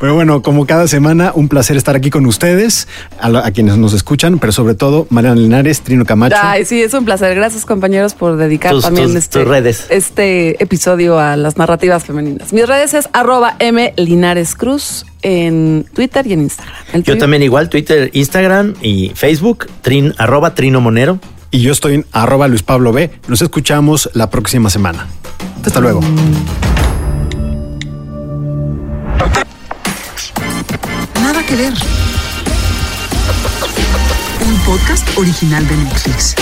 Pero 0.00 0.14
bueno, 0.14 0.42
como 0.42 0.66
cada 0.66 0.88
semana, 0.88 1.32
un 1.34 1.48
placer 1.48 1.76
estar 1.76 1.96
aquí 1.96 2.10
con 2.10 2.26
ustedes, 2.26 2.88
a, 3.18 3.28
la- 3.28 3.46
a 3.46 3.50
quienes 3.50 3.76
nos 3.78 3.92
escuchan, 3.94 4.38
pero 4.38 4.52
sobre 4.52 4.74
todo 4.74 5.06
Mariana 5.10 5.40
Linares, 5.40 5.80
Trino 5.80 6.04
Camacho. 6.04 6.36
Ay, 6.40 6.64
sí, 6.64 6.82
es 6.82 6.92
un 6.94 7.04
placer. 7.04 7.34
Gracias, 7.34 7.64
compañeros, 7.64 8.14
por 8.14 8.36
dedicar 8.36 8.72
Tus- 8.72 8.84
también 8.84 9.06
tus- 9.08 9.16
este, 9.16 9.38
tus 9.40 9.48
redes. 9.48 9.86
este 9.88 10.62
episodio 10.62 11.18
a 11.18 11.36
las 11.36 11.56
narrativas 11.56 12.04
femeninas. 12.04 12.52
Mis 12.52 12.66
redes 12.66 12.94
es 12.94 13.08
arroba 13.12 13.56
M 13.58 13.94
Linares 13.96 14.54
Cruz 14.54 15.06
en 15.26 15.84
Twitter 15.92 16.24
y 16.28 16.34
en 16.34 16.42
Instagram. 16.42 16.76
¿El 16.92 17.02
Yo 17.02 17.14
tuyo? 17.14 17.18
también 17.18 17.42
igual, 17.42 17.68
Twitter, 17.68 18.10
Instagram 18.12 18.74
y 18.80 19.10
Facebook, 19.16 19.66
trin, 19.82 20.14
arroba 20.18 20.54
Trino 20.54 20.80
Monero. 20.80 21.18
Y 21.50 21.62
yo 21.62 21.72
estoy 21.72 21.94
en 21.94 22.06
arroba 22.12 22.46
Luis 22.46 22.62
Pablo 22.62 22.92
B. 22.92 23.10
Nos 23.26 23.42
escuchamos 23.42 24.08
la 24.14 24.30
próxima 24.30 24.70
semana. 24.70 25.08
Hasta 25.64 25.80
luego. 25.80 26.00
Nada 31.20 31.44
que 31.44 31.56
ver. 31.56 31.72
Un 34.46 34.56
podcast 34.60 35.08
original 35.18 35.66
de 35.66 35.76
Netflix. 35.76 36.34